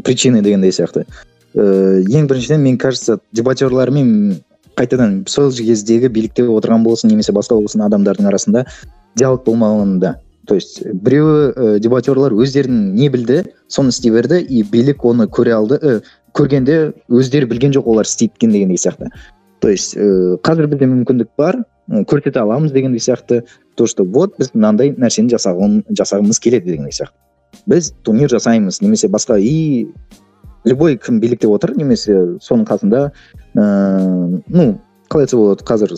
причины 0.00 0.42
дегендей 0.42 0.72
сияқты 0.72 1.06
ыыы 1.54 2.04
ең 2.08 2.28
біріншіден 2.28 2.62
мен 2.62 2.78
кажется 2.78 3.18
дебатерлармен 3.32 4.42
қайтадан 4.76 5.24
сол 5.28 5.50
кездегі 5.52 6.08
билікте 6.08 6.44
отырған 6.44 6.84
болсын 6.84 7.10
немесе 7.10 7.32
басқа 7.32 7.60
болсын 7.60 7.86
адамдардың 7.88 8.28
арасында 8.28 8.66
диалог 9.16 9.44
болмағанында 9.44 10.16
то 10.46 10.54
есть 10.54 10.82
біреуі 10.86 11.50
ә, 11.50 11.78
дебатерлар 11.82 12.32
өздерінің 12.32 12.94
не 12.94 13.08
білді 13.10 13.42
соны 13.68 13.90
істей 13.90 14.12
берді 14.14 14.38
и 14.40 14.62
билік 14.62 15.04
оны 15.04 15.26
көре 15.26 15.56
алды 15.56 15.78
ә, 15.82 15.94
көргенде 16.36 16.92
өздері 17.10 17.48
білген 17.50 17.74
жоқ 17.74 17.88
олар 17.90 18.06
істейді 18.06 18.38
екен 18.38 18.52
дегендей 18.54 18.78
сияқты. 18.78 19.10
То 19.60 19.68
есть 19.68 19.96
ә, 19.96 20.38
қазір 20.46 20.70
бізде 20.70 20.86
мүмкіндік 20.92 21.32
бар 21.36 21.64
көрсете 21.88 22.38
аламыз 22.38 22.72
дегендей 22.72 23.02
сияқты. 23.02 23.42
То 23.76 23.86
что 23.86 24.04
вот 24.04 24.36
біз 24.40 24.52
мынандай 24.54 24.94
нәрсені 24.96 25.30
жасағым, 25.32 25.82
жасағымыз 25.92 26.40
келеді 26.42 26.72
дегендей 26.72 26.96
сияқты. 26.96 27.14
Біз 27.66 27.92
турнир 28.02 28.30
жасаймыз 28.32 28.80
немесе 28.82 29.08
басқа 29.08 29.38
и 29.38 29.86
любой 30.64 30.96
кім 30.96 31.20
билікте 31.20 31.48
отыр 31.48 31.76
немесе 31.76 32.38
соның 32.42 32.66
қасында 32.68 33.10
ыыы 33.54 34.42
ну 34.48 34.66
қалай 35.12 35.26
айтса 35.26 35.38
болады 35.38 35.64
қазір 35.68 35.94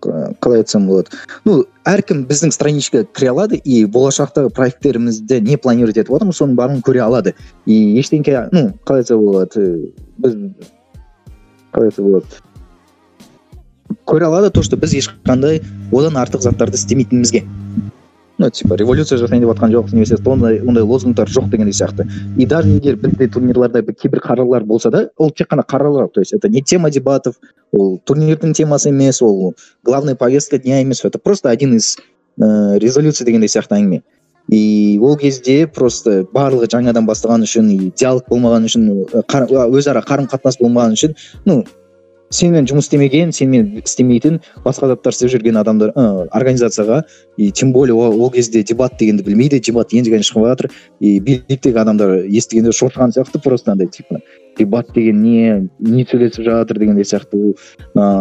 қалай 0.00 0.62
айтсам 0.62 0.86
болады. 0.88 1.16
Ну 1.44 1.64
әркім 1.88 2.24
біздің 2.28 2.54
страничкаға 2.54 3.08
кіре 3.16 3.32
алады 3.32 3.60
и 3.64 3.84
болашақтағы 3.84 4.52
проекттерімізді 4.56 5.40
не 5.44 5.58
планировать 5.60 5.98
етіп 6.00 6.14
жатырмыз 6.14 6.40
соның 6.40 6.56
барлығын 6.60 6.84
көре 6.86 7.02
алады. 7.04 7.34
И 7.66 7.98
ештеңке 8.00 8.46
ну 8.52 8.70
қалай 8.86 9.04
айтса 9.04 9.18
болады 9.20 9.66
біз 10.18 10.38
қалай 11.74 11.90
айтса 11.90 12.06
болады 12.06 12.40
көре 14.06 14.26
алады 14.26 14.50
то 14.50 14.62
что 14.62 14.76
біз 14.76 14.94
ешқандай 14.94 15.62
одан 15.92 16.16
артық 16.16 16.42
заттарды 16.42 16.76
істемейтінімізге 16.76 17.44
ну 18.40 18.48
типа 18.50 18.76
революция 18.76 19.18
жасайын 19.20 19.42
деп 19.44 19.50
жатқан 19.52 19.72
жоқпыз 19.74 19.92
немесе 19.92 20.16
ондай 20.24 20.62
ондай 20.64 20.82
лозунгтар 20.82 21.28
жоқ 21.28 21.50
дегендей 21.50 21.74
сияқты. 21.76 22.08
И 22.38 22.46
даже 22.46 22.68
егер 22.68 22.96
бізде 22.96 23.28
турнирларда 23.28 23.82
кейбір 23.82 24.22
қаралар 24.24 24.64
болса 24.64 24.90
да 24.90 25.10
ол 25.18 25.30
тек 25.30 25.52
қана 25.52 25.62
қаралар. 25.62 26.08
То 26.08 26.20
есть 26.20 26.32
это 26.32 26.48
не 26.48 26.62
тема 26.62 26.90
дебатов 26.90 27.34
ол 27.70 28.00
турнирдің 28.02 28.54
темасы 28.54 28.88
емес 28.88 29.20
ол 29.20 29.54
главная 29.84 30.16
повестка 30.16 30.58
дня 30.58 30.80
емес. 30.80 31.04
Это 31.04 31.18
просто 31.18 31.50
один 31.50 31.76
из 31.76 31.98
ыыы 32.38 32.78
резолюция 32.78 33.26
дегендей 33.26 33.48
сияқты 33.48 33.76
әңгіме. 33.76 34.02
И 34.48 34.98
ол 35.02 35.18
кезде 35.18 35.66
просто 35.66 36.24
барлығы 36.32 36.66
жаңадан 36.72 37.04
бастаған 37.06 37.44
үшін 37.44 37.68
и 37.70 37.92
диалог 37.94 38.24
болмаған 38.30 38.64
үшін 38.64 38.88
өзара 39.68 40.00
қарым 40.00 40.30
қатынас 40.32 40.56
болмаған 40.58 40.96
үшін 40.96 41.14
ну 41.44 41.64
сенімен 42.30 42.68
жұмыс 42.70 42.86
істемеген 42.86 43.32
сенімен 43.34 43.80
істемейтін 43.82 44.38
басқа 44.62 44.86
заттар 44.92 45.14
істеп 45.14 45.32
жүрген 45.32 45.58
адамдар 45.58 45.90
ә, 45.98 46.04
организацияға 46.30 47.02
и 47.36 47.50
тем 47.50 47.72
более 47.72 47.94
ол, 47.94 48.14
ол 48.22 48.30
кезде 48.30 48.62
дебат 48.62 48.94
дегенді 49.00 49.24
білмейді 49.26 49.58
дебат 49.58 49.90
енді 49.92 50.12
ғана 50.14 50.26
шығып 50.28 50.46
жатыр 50.46 50.70
и 51.00 51.18
биліктегі 51.18 51.82
адамдар 51.82 52.14
естігенде 52.30 52.70
шошыған 52.70 53.16
сияқты 53.16 53.42
просто 53.42 53.72
андай 53.72 53.88
типа. 53.90 54.20
Дебат 54.58 54.92
деген 54.94 55.22
не 55.22 55.68
не 55.80 56.04
сөйлесіп 56.06 56.46
жатыр 56.46 56.78
дегендей 56.78 57.04
сияқты 57.04 57.40
ыыы 57.40 57.56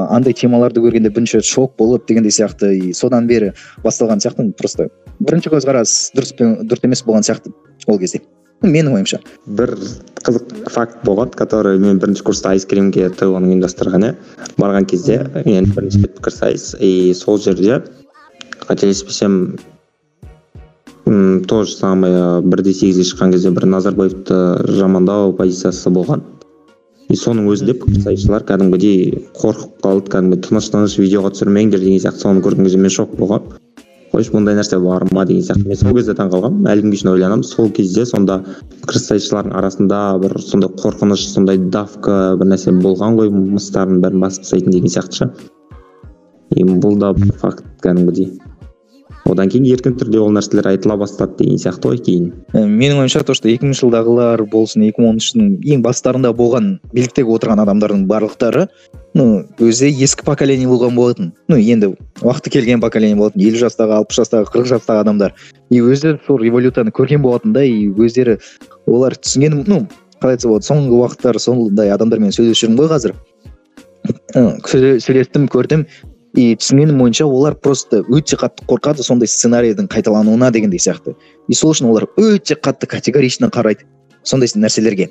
андай 0.09 0.33
темаларды 0.33 0.81
көргенде 0.81 1.13
бірінші 1.13 1.43
шок 1.45 1.77
болып 1.77 2.07
дегендей 2.09 2.33
сияқты 2.33 2.73
и 2.73 2.93
содан 2.93 3.27
бері 3.27 3.53
басталған 3.85 4.25
сияқты 4.25 4.49
просто 4.57 4.89
бірінші 5.19 5.53
көзқарас 5.53 5.95
дұрыс 6.17 6.33
дұрыс 6.65 6.85
емес 6.89 7.05
болған 7.05 7.29
сияқты 7.29 7.53
ол 7.85 7.99
кезде. 7.99 8.21
Менің 8.65 8.99
ойымша 8.99 9.19
бір 9.59 9.75
қызық 10.25 10.69
факт 10.73 11.03
болған 11.07 11.31
который 11.37 11.79
мен 11.79 11.99
бірінші 11.99 12.25
курста 12.27 12.51
айскримге 12.55 13.09
то 13.15 13.29
ұйымдастырған 13.31 14.07
иә 14.09 14.15
барған 14.59 14.87
кезде 14.89 15.21
енді 15.45 15.75
бірінші 15.77 16.01
рет 16.03 16.17
пікірсайыс 16.17 16.73
и 16.79 17.13
сол 17.15 17.39
жерде 17.39 17.81
қателеспесем 18.67 19.37
м 21.05 21.45
то 21.47 21.63
же 21.63 21.75
самое 21.75 22.41
бір 22.41 22.61
де 22.67 22.73
сегізге 22.73 23.07
шыққан 23.11 23.31
кезде 23.31 23.51
бір 23.55 23.65
назарбаевты 23.65 24.41
жамандау 24.79 25.31
позициясы 25.39 25.89
болған 25.89 26.25
и 27.09 27.15
соның 27.17 27.47
өзінде 27.53 27.77
пікірсайысшылар 27.79 28.43
кәдімгідей 28.51 29.23
қорқып 29.39 29.79
қалды 29.85 30.13
кәдімгі 30.13 30.43
тыныш 30.45 30.69
тыныш 30.73 30.99
видеоға 30.99 31.31
түсірмеңдер 31.33 31.81
деген 31.81 32.03
сияқты 32.03 32.27
соны 32.27 32.43
көрген 32.45 32.67
кезде 32.67 32.83
мен 32.83 32.93
шок 32.93 33.15
болғанмын 33.17 33.58
қойшы 34.11 34.33
бұндай 34.33 34.57
нәрсе 34.57 34.79
бар 34.81 35.05
ма 35.13 35.25
деген 35.29 35.43
сияқты. 35.45 35.67
Мен 35.67 35.79
сол 35.79 35.95
кезде 35.97 36.15
таңқалғанмын 36.17 36.69
әлі 36.71 36.85
күнге 36.85 36.99
шейін 37.01 37.11
ойланамын. 37.13 37.45
Сол 37.45 37.69
кезде 37.75 38.05
сонда 38.09 38.41
пікірсайысшылардың 38.81 39.55
арасында 39.59 40.01
бір 40.23 40.37
сондай 40.41 40.73
қорқыныш 40.81 41.25
сондай 41.33 41.57
давка 41.57 42.35
бір 42.39 42.53
нәрсе 42.53 42.73
болған 42.73 43.19
ғой 43.19 43.33
мыстарын 43.33 44.01
бәрін 44.03 44.25
басып 44.25 44.45
тастайтын 44.45 44.75
деген 44.77 44.95
сияқты 44.95 45.23
ше. 45.23 45.31
И 46.55 46.63
бұл 46.65 46.97
да 46.99 47.13
бір 47.13 47.33
факт 47.37 47.65
кәдімгідей. 47.83 48.39
Одан 49.29 49.49
кейін 49.51 49.67
еркін 49.69 49.93
түрде 49.99 50.17
ол 50.23 50.31
нәрселер 50.33 50.71
айтыла 50.71 50.95
бастады 50.97 51.35
деген 51.37 51.59
сияқты 51.61 51.91
ғой 51.91 51.99
кейін. 52.01 52.31
Менің 52.55 53.03
ойымша 53.03 53.21
то 53.27 53.35
что 53.37 53.51
екі 53.51 53.67
мыңыншы 53.67 53.83
жылдағылар 53.83 54.41
болсын 54.49 54.87
екі 54.87 55.03
мың 55.03 55.11
он 55.11 55.19
үштің 55.21 55.51
ең 55.75 55.83
бастарында 55.85 56.31
болған 56.33 56.79
биліктегі 56.95 57.29
отырған 57.35 57.61
адамдардың 57.61 58.07
барлықтары 58.09 58.65
ну 59.13 59.45
өзі 59.59 59.89
ескі 59.89 60.25
поколение 60.25 60.67
болған 60.69 60.95
болатын. 60.95 61.31
Ну 61.47 61.57
енді 61.57 61.95
уақыты 62.21 62.51
келген 62.53 62.81
поколение 62.81 63.17
болатын. 63.17 63.41
Елу 63.41 63.57
жастағы 63.61 63.97
алпыс 63.97 64.19
жастағы 64.21 64.49
қырық 64.53 64.69
жастағы 64.69 65.03
адамдар. 65.03 65.33
И 65.69 65.81
өздері 65.81 66.19
сол 66.27 66.39
революцияны 66.41 66.91
көрген 66.91 67.23
болатын 67.25 67.53
да 67.53 67.63
и 67.63 67.89
өздері 67.89 68.39
олар 68.85 69.17
түсінген 69.17 69.63
ну 69.67 69.87
қалай 70.21 70.37
айтса 70.37 70.47
болады 70.51 70.67
соңғы 70.67 71.01
уақыттары 71.01 71.41
сондай 71.41 71.91
адамдармен 71.95 72.33
сөйлесіп 72.35 72.65
жүрмін 72.65 72.79
ғой 72.83 72.91
қазір. 72.93 73.15
Сөйлестім 75.03 75.49
көрдім. 75.49 75.85
И 76.37 76.53
түсінгенім 76.61 76.99
бойынша 77.01 77.25
олар 77.25 77.55
просто 77.57 78.03
өте 78.05 78.37
қатты 78.37 78.67
қорқады 78.69 79.01
сондай 79.01 79.27
сценарийдің 79.27 79.87
қайталануына 79.89 80.51
дегендей 80.53 80.77
сияқты. 80.77 81.15
И 81.47 81.57
сол 81.57 81.73
үшін 81.73 81.89
олар 81.89 82.05
өте 82.21 82.53
қатты 82.53 82.85
категорично 82.85 83.49
қарайды 83.49 83.87
сондай 84.21 84.51
нәрселерге. 84.53 85.09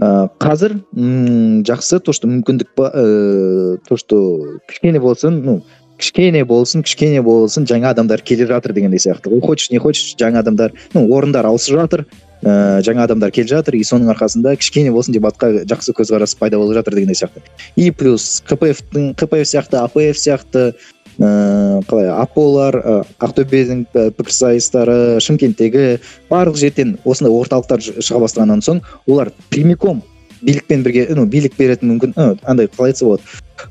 Ә, 0.00 0.28
қазір 0.40 0.78
м 0.96 1.62
жақсы 1.68 2.00
то 2.00 2.12
что 2.12 2.28
мүмкіндік 2.28 2.72
ба 2.76 2.90
ә, 2.94 3.78
то 3.88 3.96
что 3.96 4.58
кішкене 4.68 5.00
болсын 5.00 5.42
ну 5.44 5.62
кішкене 6.02 6.44
болсын 6.48 6.82
кішкене 6.82 7.22
болсын 7.22 7.66
жаңа 7.68 7.92
адамдар 7.94 8.22
келе 8.22 8.46
жатыр 8.46 8.72
дегендей 8.72 8.98
сияқты. 8.98 9.30
Ғой 9.30 9.40
хочешь 9.40 9.70
не 9.70 9.78
хочешь 9.78 10.14
жаңа 10.18 10.42
адамдар 10.42 10.72
ну 10.94 11.06
орындар 11.14 11.46
ауысып 11.46 11.78
жатыр. 11.78 12.06
Ә, 12.42 12.82
жаңа 12.82 13.04
адамдар 13.06 13.30
келе 13.30 13.46
жатыр 13.52 13.76
и 13.78 13.84
соның 13.86 14.10
арқасында 14.16 14.56
кішкене 14.58 14.90
болсын 14.90 15.14
дебатқа 15.14 15.62
жақсы 15.62 15.94
көзқарас 15.94 16.34
пайда 16.38 16.58
болып 16.58 16.74
жатыр 16.80 16.98
дегендей 16.98 17.18
сияқты. 17.20 17.44
И 17.76 17.90
плюс 17.90 18.42
кпфтың 18.48 19.12
кпф 19.14 19.46
сияқты 19.46 19.78
апф 19.78 20.18
сияқты 20.18 20.72
ыыы 21.18 21.82
қалай 21.88 22.08
аполар 22.14 22.78
ақтөбенің 23.20 23.84
пікірсайыстары 24.16 25.20
шымкенттегі 25.20 25.98
барлық 26.30 26.56
жерден 26.60 26.96
осындай 27.04 27.34
орталықтар 27.34 27.82
шыға 27.98 28.22
бастағаннан 28.24 28.64
соң 28.64 28.80
олар 29.06 29.32
прямиком 29.50 30.02
билікпен 30.42 30.82
бірге 30.82 31.06
ну 31.14 31.26
билік 31.26 31.54
беретін 31.58 31.92
мүмкін 31.92 32.14
андай 32.42 32.68
қалай 32.72 32.92
айтса 32.92 33.06
болады. 33.06 33.22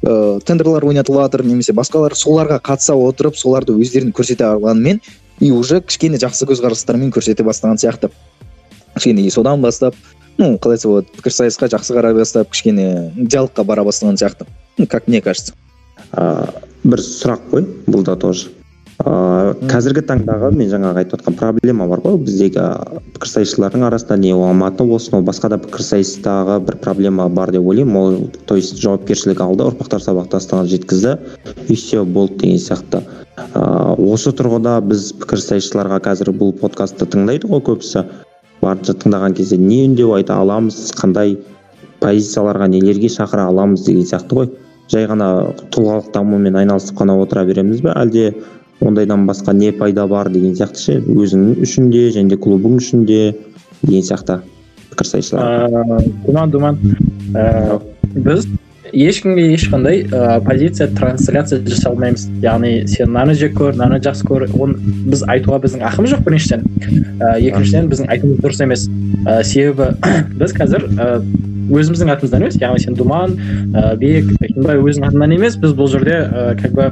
Ыыы 0.02 0.40
тендерлар 0.48 0.86
ойнатылып 0.88 1.26
жатыр 1.26 1.44
немесе 1.46 1.74
басқалар 1.76 2.16
соларға 2.16 2.62
қатыса 2.64 2.96
отырып 2.96 3.36
соларды 3.36 3.76
өздерін 3.76 4.14
көрсете 4.16 4.48
алғанымен 4.48 5.02
и 5.42 5.52
уже 5.52 5.82
кішкене 5.82 6.22
жақсы 6.22 6.48
көзқарастармен 6.48 7.12
көрсете 7.12 7.44
бастаған 7.44 7.82
сияқты. 7.82 8.12
Кішкене 8.96 9.30
содан 9.32 9.62
бастап 9.62 9.96
ну 10.38 10.56
қалай 10.58 10.78
айтса 10.78 10.88
болады 10.88 11.12
пікірсайысқа 11.18 11.72
жақсы 11.76 11.98
қарай 11.98 12.16
бастап 12.16 12.52
кішкене 12.54 13.12
диалогқа 13.18 13.64
бара 13.64 13.84
бастаған 13.84 14.22
сияқты. 14.22 14.48
Ну 14.78 14.88
как 14.88 15.08
мне 15.08 15.22
кажется. 15.22 15.54
Ыыы 16.18 16.92
бір 16.92 17.04
сұрақ 17.06 17.48
қой 17.52 17.68
бұл 17.88 18.04
да 18.04 18.16
тоже. 18.16 18.50
Ыыы 19.02 19.54
қазіргі 19.70 20.04
таңдағы 20.06 20.52
мен 20.54 20.70
жаңағы 20.70 21.02
айтып 21.02 21.20
отқан 21.20 21.38
проблема 21.40 21.88
бар 21.90 22.02
ғой 22.04 22.20
біздегі 22.22 22.64
пікірсайысшылардың 23.16 23.86
арасында 23.88 24.18
не 24.22 24.32
алматы 24.36 24.86
болсын 24.86 25.18
ол 25.20 25.26
басқа 25.26 25.50
да 25.54 25.58
пікірсайыстағы 25.62 26.60
бір 26.68 26.78
проблема 26.84 27.28
бар 27.30 27.52
деп 27.52 27.66
ойлаймын. 27.66 27.96
Ол 27.98 28.30
то 28.46 28.56
есть 28.56 28.78
жауапкершілік 28.82 29.42
алды 29.42 29.66
ұрпақтар 29.72 30.04
сабақтастығын 30.06 30.70
жеткізді 30.74 31.16
и 31.68 31.76
все 31.76 32.04
болды 32.06 32.38
деген 32.44 32.62
сияқты. 32.62 33.02
Ыыы 33.56 34.12
осы 34.14 34.34
тұрғыда 34.38 34.80
біз 34.86 35.14
пікірсайысшыларға 35.24 36.02
қазір 36.06 36.34
бұл 36.38 36.54
подкастты 36.62 37.10
тыңдайды 37.10 37.50
ғой 37.50 37.64
көбісі. 37.72 38.06
Барынша 38.62 38.94
тыңдаған 39.02 39.34
кезде 39.34 39.58
не 39.58 39.88
үндеу 39.88 40.14
айта 40.14 40.36
аламыз 40.38 40.92
қандай 40.94 41.40
позицияларға 42.02 42.68
нелерге 42.70 43.10
шақыра 43.10 43.48
аламыз 43.50 43.88
деген 43.88 44.06
сияқты 44.06 44.38
ғой. 44.38 44.52
Жай 44.92 45.08
ғана 45.10 45.28
тұлғалық 45.74 46.12
дамумен 46.16 46.58
айналысып 46.62 46.98
қана 47.02 47.18
отыра 47.22 47.46
береміз 47.48 47.82
бе? 47.84 47.94
Әлде 47.96 48.34
ондайдан 48.82 49.28
басқа 49.28 49.54
не 49.54 49.72
пайда 49.72 50.08
бар 50.08 50.30
деген 50.30 50.56
сияқты 50.58 50.84
ше? 50.84 50.98
Өзің 51.02 51.62
үшін 51.64 51.92
де 51.94 52.10
және 52.12 52.34
де 52.34 52.40
клубың 52.42 52.80
үшін 52.82 53.06
де 53.10 53.22
деген 53.84 54.04
сияқты 54.04 54.42
пікірсайысшылар 54.92 55.70
думан 56.26 56.52
думан 56.52 56.82
біз 58.12 58.48
ешкімге 58.92 59.46
ешқандай 59.56 60.04
ә, 60.04 60.42
позиция 60.44 60.88
трансляция 60.92 61.62
жасай 61.66 61.92
алмаймыз 61.92 62.28
яғни 62.44 62.88
сен 62.92 63.12
мынаны 63.12 63.36
жек 63.40 63.56
көр 63.58 63.76
мынаны 63.78 64.02
жақсы 64.04 64.28
көр. 64.28 64.48
Оны 64.52 64.76
біз 65.08 65.24
айтуға 65.32 65.62
біздің 65.66 65.86
ақымыз 65.88 66.16
жоқ 66.16 66.26
біріншіден. 66.26 66.66
Ә, 67.22 67.38
екіншіден 67.40 67.88
біздің 67.92 68.12
айтуымыз 68.12 68.42
дұрыс 68.44 68.64
емес. 68.66 68.88
Ә, 69.24 69.42
себебі 69.48 69.94
біз 70.42 70.56
қазір 70.58 70.88
өзіміздің 71.72 72.12
атымыздан 72.14 72.46
емес 72.46 72.60
яғни 72.62 72.84
сен 72.84 72.98
думан 73.00 73.36
ә, 73.74 73.96
бек 74.00 74.30
бекенбай 74.42 74.82
өзінің 74.82 75.10
атынан 75.10 75.36
емес 75.38 75.58
біз 75.62 75.76
бұл 75.78 75.90
жерде 75.92 76.18
ә, 76.28 76.46
как 76.60 76.76
бы 76.78 76.90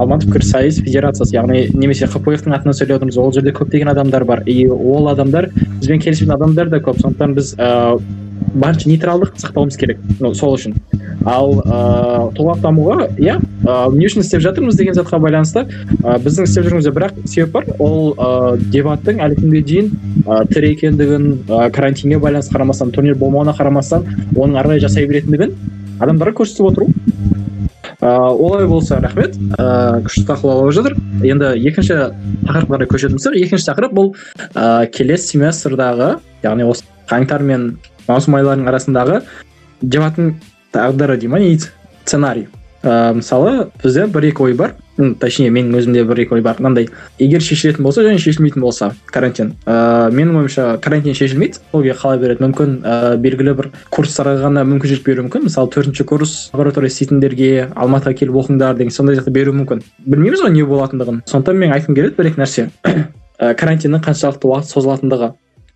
алматы 0.00 0.28
пікірсайыс 0.28 0.80
федерациясы 0.82 1.36
яғни 1.36 1.66
немесе 1.76 2.08
хпфтың 2.10 2.56
атынан 2.56 2.76
сөйлеп 2.76 3.00
отырмыз 3.00 3.18
ол 3.20 3.32
жерде 3.34 3.52
көптеген 3.56 3.92
адамдар 3.92 4.24
бар. 4.24 4.42
И 4.46 4.66
ол 4.66 5.08
адамдар 5.12 5.50
бізбен 5.80 6.00
келіспейтін 6.00 6.36
адамдар 6.36 6.72
да 6.72 6.80
көп. 6.80 7.00
Сондықтан 7.02 7.34
біз 7.36 7.54
ыыы 7.58 8.00
барынша 8.54 8.88
нейтралдық 8.90 9.38
сақтауымыз 9.40 9.76
керек. 9.78 9.98
Ну 10.20 10.34
сол 10.34 10.56
үшін. 10.56 10.76
Ал 11.24 11.60
ыыы 11.60 12.32
тұлғалық 12.36 12.62
дамуға 12.62 13.08
иә 13.20 13.38
не 13.94 14.06
үшін 14.08 14.24
істеп 14.24 14.42
жатырмыз 14.42 14.76
деген 14.76 14.96
затқа 14.96 15.20
байланысты 15.22 15.64
ә, 16.02 16.18
біздің 16.18 16.48
істеп 16.48 16.66
жүргенімізде 16.66 16.92
бірақ 16.96 17.20
себеп 17.26 17.52
бар. 17.54 17.68
Ол 17.78 18.12
ыыы 18.16 18.58
дебаттың 18.74 19.22
әлі 19.22 19.38
күнге 19.38 19.62
дейін 19.62 19.92
ә, 20.26 20.42
тірі 20.50 20.72
екендігін 20.74 21.28
ә, 21.46 21.70
карантинге 21.70 22.18
байланысты 22.18 22.56
қарамастан 22.56 22.90
турнир 22.90 23.14
болмауына 23.14 23.54
қарамастан 23.58 24.08
оның 24.34 24.58
ары 24.58 24.72
қарай 24.72 24.82
жасай 24.82 25.06
беретіндігін 25.06 25.54
адамдарға 26.00 26.40
көрсетіп 26.42 26.72
отыру. 26.72 26.90
Ыыы 28.02 28.34
олай 28.34 28.66
болса 28.66 28.98
рахмет. 28.98 29.36
Ыыы 29.36 30.02
күшті 30.08 30.26
талқылау 30.26 30.72
жатыр. 30.74 30.96
Енді 31.22 31.54
екінші 31.68 32.00
тақырыпқа 32.48 32.74
қарай 32.74 32.90
көшетін 32.90 33.20
болсақ 33.20 33.38
екінші 33.38 33.68
тақырып 33.70 33.94
бұл 33.94 34.10
ыыы 34.56 34.90
келесі 34.90 35.36
семестрдағы 35.36 36.16
яғни 36.42 36.66
осы 36.66 36.82
қаңтар 37.06 37.44
мен 37.46 37.76
маусым 38.08 38.38
айларының 38.38 38.72
арасындағы 38.72 39.22
дебаттың 39.82 40.34
тағдыры 40.72 41.18
дей 41.18 41.28
ма 41.28 41.38
не 41.42 41.58
сценарий. 42.04 42.48
Ыыы 42.82 43.14
мысалы 43.20 43.68
бізде 43.82 44.08
бір 44.10 44.24
екі 44.32 44.42
ой 44.42 44.54
бар. 44.58 44.72
Точнее 44.96 45.52
менің 45.54 45.76
өзімде 45.78 46.02
бір 46.04 46.24
екі 46.24 46.34
ой 46.34 46.42
бар. 46.42 46.58
Мынандай 46.58 46.88
егер 47.18 47.40
шешілетін 47.40 47.84
болса 47.86 48.02
және 48.02 48.18
шешілмейтін 48.18 48.62
болса 48.62 48.92
карантин. 49.06 49.52
Ыыы 49.66 50.10
менің 50.10 50.40
ойымша 50.40 50.64
карантин 50.82 51.14
шешілмейді. 51.14 51.62
Ол 51.72 51.86
қала 51.86 52.18
береді? 52.18 52.42
Мүмкін 52.42 52.74
ыыы 52.82 53.20
белгілі 53.22 53.54
бір 53.60 53.70
курстарға 53.94 54.48
ғана 54.48 54.64
мүмкіншілік 54.66 55.06
беруі 55.06 55.28
мүмкін. 55.28 55.46
Мысалы 55.46 55.70
төртінші 55.70 56.04
курс 56.10 56.50
лаборатория 56.52 56.90
істейтіндерге 56.90 57.70
алматыға 57.70 58.16
келіп 58.18 58.40
оқыңдар 58.42 58.74
деген 58.74 58.90
сондай 58.90 59.20
жақты 59.20 59.30
беруі 59.30 59.60
мүмкін. 59.62 59.84
Білмейміз 60.02 60.42
ғой 60.42 60.56
не 60.56 60.66
болатындығын. 60.66 61.22
Сондықтан 61.30 61.62
мен 61.62 61.76
айтқым 61.78 61.94
келеді 61.94 62.18
бір 62.18 62.32
екі 62.32 62.42
нәрсе 62.42 62.68
карантиннің 63.62 64.02
қаншалықты 64.02 64.50
уақыт 64.50 64.74
созылатындығы. 64.74 65.32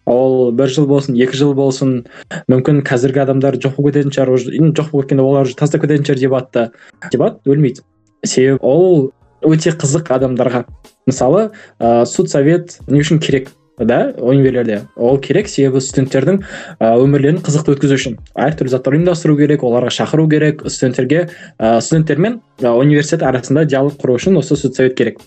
Ол 0.07 0.53
бір 0.57 0.71
жыл 0.73 0.87
болсын 0.87 1.19
екі 1.19 1.37
жыл 1.37 1.53
болсын 1.59 2.07
мүмкін 2.51 2.83
қазіргі 2.87 3.25
адамдар 3.27 3.59
жоқ 3.59 3.77
болып 3.77 3.95
кететін 3.97 4.14
шығар. 4.14 4.33
Уже 4.37 4.55
жоқ 4.55 4.90
болып 4.92 5.07
кеткенде 5.07 5.27
олар 5.27 5.47
уже 5.47 5.57
тастап 5.59 5.83
кететін 5.85 6.07
шығар 6.07 6.23
дебатты 6.23 6.66
дебат 7.12 7.40
өлмейді. 7.47 7.83
Себебі 8.25 8.59
ол 8.62 9.12
өте 9.42 9.75
қызық 9.75 10.11
адамдарға. 10.16 10.64
Мысалы 11.07 11.51
ыыы 11.81 12.07
судсовет 12.07 12.79
не 12.87 13.03
үшін 13.03 13.21
керек? 13.21 13.51
Да? 13.78 14.14
Универлерде 14.18 14.82
ол 14.96 15.18
керек. 15.20 15.48
Себебі 15.48 15.80
студенттердің 15.80 16.40
өмірлерін 16.80 17.40
қызықты 17.44 17.74
өткізу 17.76 17.98
үшін. 17.98 18.16
Әртүрлі 18.34 18.72
заттар 18.72 18.96
ұйымдастыру 18.96 19.36
керек 19.38 19.64
оларға 19.66 19.92
шақыру 19.94 20.28
керек. 20.30 20.64
Студенттерге 20.70 21.28
ә, 21.58 21.80
студенттер 21.80 22.18
мен 22.18 22.40
университет 22.62 23.22
арасында 23.26 23.66
диалог 23.68 23.98
құру 24.00 24.16
үшін 24.16 24.40
осы 24.40 24.56
судсовет 24.56 24.96
керек. 24.96 25.20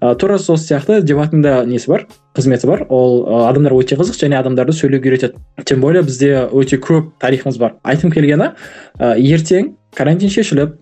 Ә, 0.00 0.14
тура 0.14 0.38
сол 0.38 0.56
сияқты 0.56 1.00
дебаттың 1.02 1.42
да 1.42 1.58
несі 1.66 1.90
бар? 1.90 2.06
Қызметі 2.36 2.70
бар. 2.70 2.86
Ол 2.88 3.24
ә, 3.24 3.42
адамдар 3.50 3.74
өте 3.74 3.98
қызық 3.98 4.20
және 4.20 4.38
адамдарды 4.38 4.76
сөйлеуге 4.76 5.10
үйретеді. 5.10 5.42
Тем 5.64 5.80
более 5.80 6.02
бізде 6.06 6.46
өте 6.52 6.78
көп 6.78 7.16
тарихымыз 7.20 7.58
бар. 7.58 7.76
Айтқым 7.82 8.14
келгені 8.14 8.52
ә, 9.00 9.16
ертең 9.18 9.74
карантин 9.96 10.30
шешіліп 10.30 10.76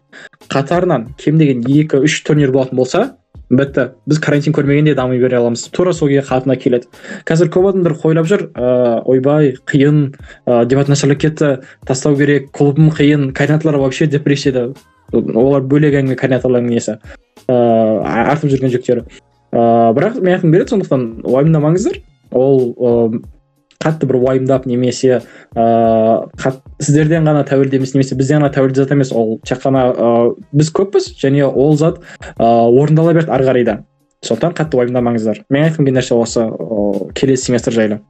қатарынан 0.51 1.13
кем 1.19 1.39
деген 1.39 1.63
екі 1.65 2.03
үш 2.05 2.21
турнир 2.27 2.53
болатын 2.53 2.77
болса 2.77 3.05
бітті 3.57 3.89
біз 4.07 4.19
карантин 4.19 4.55
көрмегенде 4.55 4.95
дами 4.95 5.19
бере 5.19 5.37
аламыз. 5.39 5.69
Тура 5.73 5.93
сол 5.93 6.09
қалпына 6.09 6.57
келеді. 6.61 6.89
Қазір 7.27 7.51
көп 7.53 7.69
адамдар 7.71 7.95
ойлап 8.05 8.27
жүр 8.31 8.49
ыыы 8.55 9.03
ойбай 9.05 9.55
қиын 9.67 10.15
ыыы 10.47 10.67
дебат 10.67 10.89
нашарлап 10.89 11.21
кетті 11.21 11.61
тастау 11.87 12.17
керек 12.17 12.51
клубым 12.53 12.91
қиын 12.91 13.33
координаторлар 13.33 13.81
вообще 13.81 14.07
депрессияда. 14.07 14.73
Олар 15.13 15.63
бөлек 15.63 15.95
әңгіме 15.95 16.17
координаторлардың 16.17 16.71
несі. 16.71 16.99
Ыыы 17.49 18.03
артып 18.31 18.51
жүрген 18.51 18.73
жүктері 18.75 19.05
ыыы 19.53 19.95
бірақ 19.95 20.21
мен 20.21 20.35
айтқым 20.39 20.53
келеді 20.53 20.75
сондықтан 20.75 21.07
уайымдамаңыздар. 21.25 22.01
Ол 22.33 22.75
қатты 23.85 24.09
бір 24.11 24.19
уайымдап 24.23 24.67
немесе 24.67 25.21
ыыы 25.55 26.53
сіздерден 26.81 27.29
ғана 27.29 27.45
тәуелді 27.49 27.79
емес 27.81 27.95
немесе 27.95 28.17
бізден 28.19 28.43
ғана 28.43 28.53
тәуелді 28.55 28.83
зат 28.83 28.95
емес 28.97 29.13
ол 29.13 29.39
тек 29.45 29.61
қана 29.63 29.87
ыыы 29.93 30.35
біз 30.53 30.73
көппіз 30.75 31.11
және 31.21 31.45
ол 31.47 31.77
зат 31.77 32.01
ыыы 32.39 32.81
орындала 32.81 33.15
береді 33.15 33.33
ары 33.35 33.49
қарай 33.51 33.69
да. 33.69 33.79
Сондықтан 34.25 34.57
қатты 34.57 34.79
уайымдамаңыздар. 34.81 35.45
Мен 35.53 35.67
айтқым 35.69 35.85
келген 35.85 36.01
нәрсе 36.01 36.17
осы 36.17 36.49
келесі 37.19 37.51
семестр 37.51 37.77
жайлы. 37.77 38.01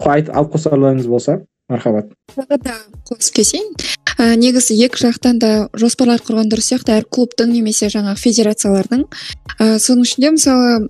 Алып 0.00 0.54
қосарларыңыз 0.54 1.08
болса 1.10 1.42
мархабат. 1.68 2.14
Тағы 2.32 2.62
да 2.64 2.78
қосып 3.10 3.42
кетейін. 3.42 3.74
Ә, 4.18 4.34
негізі 4.36 4.74
екі 4.84 5.00
жақтан 5.06 5.38
да 5.38 5.50
жоспарлар 5.78 6.20
құрған 6.20 6.50
дұрыс 6.50 6.72
сияқты 6.72 6.98
әр 6.98 7.06
клубтың 7.06 7.52
немесе 7.54 7.88
жаңағы 7.92 8.18
федерациялардың. 8.20 9.04
Ә, 9.58 9.78
соның 9.78 10.04
ішінде 10.08 10.32
мысалы 10.34 10.88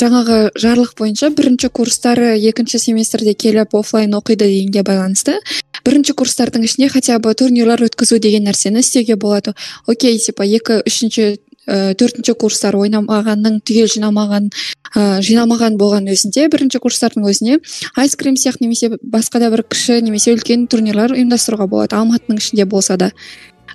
жаңағы 0.00 0.40
жарлық 0.58 0.96
бойынша 0.98 1.30
бірінші 1.34 1.70
курстары 1.72 2.34
екінші 2.36 2.82
семестрде 2.82 3.34
келіп 3.34 3.74
офлайн 3.78 4.18
оқиды 4.18 4.50
дегенге 4.50 4.82
байланысты 4.82 5.38
бірінші 5.84 6.14
курстардың 6.16 6.64
ішінде 6.64 6.88
хотя 6.88 7.18
бы 7.18 7.34
турнирлар 7.36 7.82
өткізу 7.84 8.18
деген 8.18 8.46
нәрсені 8.48 8.80
істеуге 8.80 9.16
болады. 9.20 9.52
Окей 9.86 10.16
типа 10.18 10.46
екі 10.46 10.80
үшінші 10.88 11.43
ә, 11.66 11.94
төртінші 11.98 12.34
курстар 12.40 12.76
ойнамағанның 12.78 13.60
түгел 13.66 13.88
жинамаған 13.94 14.50
ә, 14.94 15.20
жинамаған 15.24 15.78
болған 15.80 16.10
өзінде 16.12 16.48
бірінші 16.52 16.82
курстардың 16.84 17.26
өзіне 17.30 17.58
айскрим 18.00 18.38
сияқты 18.40 18.66
немесе 18.66 18.92
басқа 19.00 19.42
да 19.42 19.50
бір 19.54 19.64
кіші 19.68 20.00
немесе 20.04 20.34
үлкен 20.36 20.68
турнирлар 20.68 21.16
ұйымдастыруға 21.16 21.68
болады. 21.70 21.96
Алматының 21.96 22.42
ішінде 22.42 22.68
болса 22.68 22.96
да. 23.00 23.10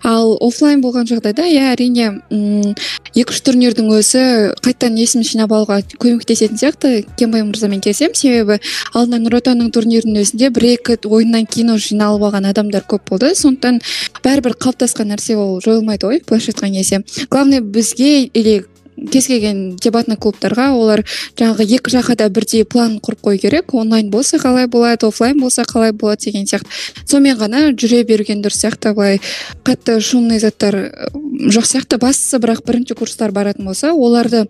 Ал 0.03 0.38
офлайн 0.41 0.81
болған 0.83 1.07
жағдайда 1.09 1.45
иә 1.49 1.73
әрине 1.73 2.07
м 2.31 2.73
екі 3.15 3.33
үш 3.33 3.41
турнирдің 3.43 3.89
өзі 3.97 4.23
қайтадан 4.63 4.97
есін 4.99 5.25
жинап 5.27 5.51
алуға 5.51 5.81
көмектесетін 5.99 6.59
сияқты. 6.62 7.05
Кенбай 7.17 7.43
мырзамен 7.43 7.81
келісемін. 7.83 8.15
Себебі 8.15 8.59
алдында 8.93 9.19
нұр 9.25 9.39
отанның 9.41 9.71
турнирінің 9.75 10.21
өзінде 10.23 10.51
бір 10.55 10.67
екі 10.75 10.97
ойыннан 11.09 11.47
кейін 11.49 11.73
уже 11.75 11.93
жиналып 11.93 12.27
алған 12.29 12.49
адамдар 12.51 12.85
көп 12.88 13.09
болды. 13.09 13.33
Сондықтан 13.35 13.81
бәрібір 14.23 14.55
қалыптасқан 14.62 15.12
нәрсе 15.13 15.35
ол 15.35 15.59
жойылмайды 15.65 16.07
ғой 16.07 16.21
былайша 16.27 16.53
айтқан 16.53 16.75
кезде. 16.77 17.03
Главное 17.29 17.62
бізге 17.62 18.25
или 18.25 18.65
кез 19.12 19.27
келген 19.29 19.75
дебатный 19.81 20.17
клубтарға 20.19 20.69
олар 20.75 21.04
жаңағы 21.39 21.65
екі 21.65 21.93
жаққа 21.95 22.15
да 22.19 22.29
бірдей 22.33 22.65
план 22.65 22.97
құрып 23.04 23.21
қою 23.23 23.39
керек. 23.39 23.73
Онлайн 23.73 24.10
болса 24.10 24.37
қалай 24.37 24.67
болады 24.67 25.08
офлайн 25.08 25.39
болса 25.39 25.63
қалай 25.63 25.91
болады 25.93 26.25
деген 26.25 26.45
сияқты. 26.45 26.67
Сонымен 27.06 27.37
ғана 27.39 27.62
жүре 27.71 28.04
берген 28.04 28.43
дұрыс 28.43 28.60
сияқты 28.63 28.93
былай 28.93 29.21
қатты 29.63 30.00
шумный 30.02 30.39
заттар 30.39 30.75
жоқ 31.23 31.67
сияқты 31.69 32.00
бастысы 32.02 32.39
бірақ 32.41 32.65
бірінші 32.67 32.97
курстар 33.00 33.31
баратын 33.31 33.65
болса 33.65 33.93
оларды 33.93 34.45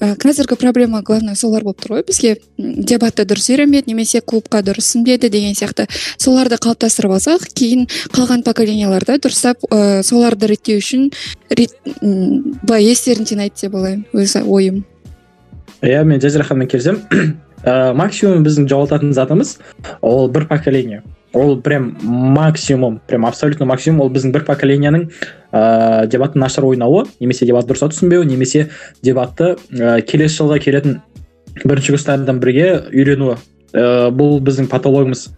ә, 0.00 0.16
қазіргі 0.16 0.56
проблема 0.56 1.02
главное 1.02 1.34
солар 1.36 1.62
болып 1.62 1.82
тұр 1.84 1.98
ғой. 1.98 2.06
Бізге 2.08 2.36
дебатты 2.58 3.26
дұрыс 3.28 3.50
үйренбеді 3.52 3.92
немесе 3.92 4.20
клубқа 4.20 4.62
дұрыс 4.66 4.92
сіңбеді 4.94 5.30
деген 5.30 5.54
сияқты. 5.54 5.86
Соларды 6.18 6.58
қалыптастырып 6.58 7.16
алсақ 7.18 7.46
кейін 7.54 7.86
қалған 8.12 8.42
поколенияларда 8.46 9.18
дұрыстап 9.22 9.62
ә, 9.70 10.02
соларды 10.02 10.50
реттеу 10.50 10.80
үшін 10.82 11.10
рет, 11.50 11.74
былай 12.02 12.90
естерін 12.90 13.26
жинайды 13.28 13.62
деп 13.62 13.74
ойлаймын 13.74 13.91
өз 14.12 14.36
ойым. 14.42 14.82
Иә 15.82 16.04
мен 16.06 16.20
жазираханмен 16.22 16.68
келісемін. 16.70 17.02
Ә, 17.62 17.92
максимум 17.94 18.42
біздің 18.42 18.66
жоғалтатын 18.70 19.12
затымыз 19.14 19.56
ол 20.02 20.26
бір 20.34 20.48
поколение. 20.50 21.02
Ол 21.32 21.60
прям 21.62 21.92
максимум 22.02 23.00
прям 23.06 23.26
абсолютно 23.26 23.66
максимум. 23.66 24.00
Ол 24.02 24.10
біздің 24.10 24.32
бір 24.34 24.44
поколенияның 24.48 25.04
ыыы 25.52 26.08
дебатты 26.10 26.38
нашар 26.42 26.66
ойнауы. 26.66 27.06
Немесе 27.20 27.46
дебатты 27.46 27.72
дұрыстап 27.72 27.94
түсінбеуі 27.94 28.26
немесе 28.26 28.68
дебатты 29.02 29.54
ә, 29.70 30.00
келесі 30.02 30.42
жылға 30.42 30.58
келетін 30.64 30.98
бірінші 31.62 31.94
курстардан 31.94 32.42
бірге 32.42 32.82
үйренуі. 32.90 33.38
Ә, 33.72 34.10
бұл 34.10 34.40
біздің 34.42 34.66
патологиямыз 34.72 35.28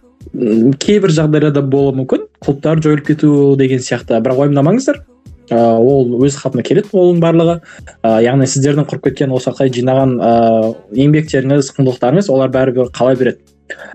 кейбір 0.81 1.13
жағдайларда 1.13 1.61
болуы 1.61 2.01
мүмкін. 2.01 2.25
Клубтар 2.41 2.81
жойылып 2.81 3.13
кету 3.13 3.55
деген 3.59 3.79
сияқты. 3.85 4.17
Бірақ 4.17 4.41
уайымдамаңыздар 4.41 5.03
ә, 5.49 5.59
ол 5.77 6.15
өз 6.25 6.37
қалпына 6.41 6.63
келеді 6.65 6.91
оның 6.93 7.21
барлығы. 7.23 7.55
Ә, 8.01 8.19
яғни 8.25 8.47
сіздердің 8.49 8.87
құрып 8.89 9.09
кеткен 9.09 9.33
осы 9.35 9.53
қай 9.55 9.71
жинаған 9.73 10.17
ыыы 10.19 10.73
еңбектеріңіз 11.05 11.73
құндылықтарыңыз 11.77 12.31
олар 12.33 12.53
бәрібір 12.53 12.91
қала 12.95 13.15
береді. 13.19 13.41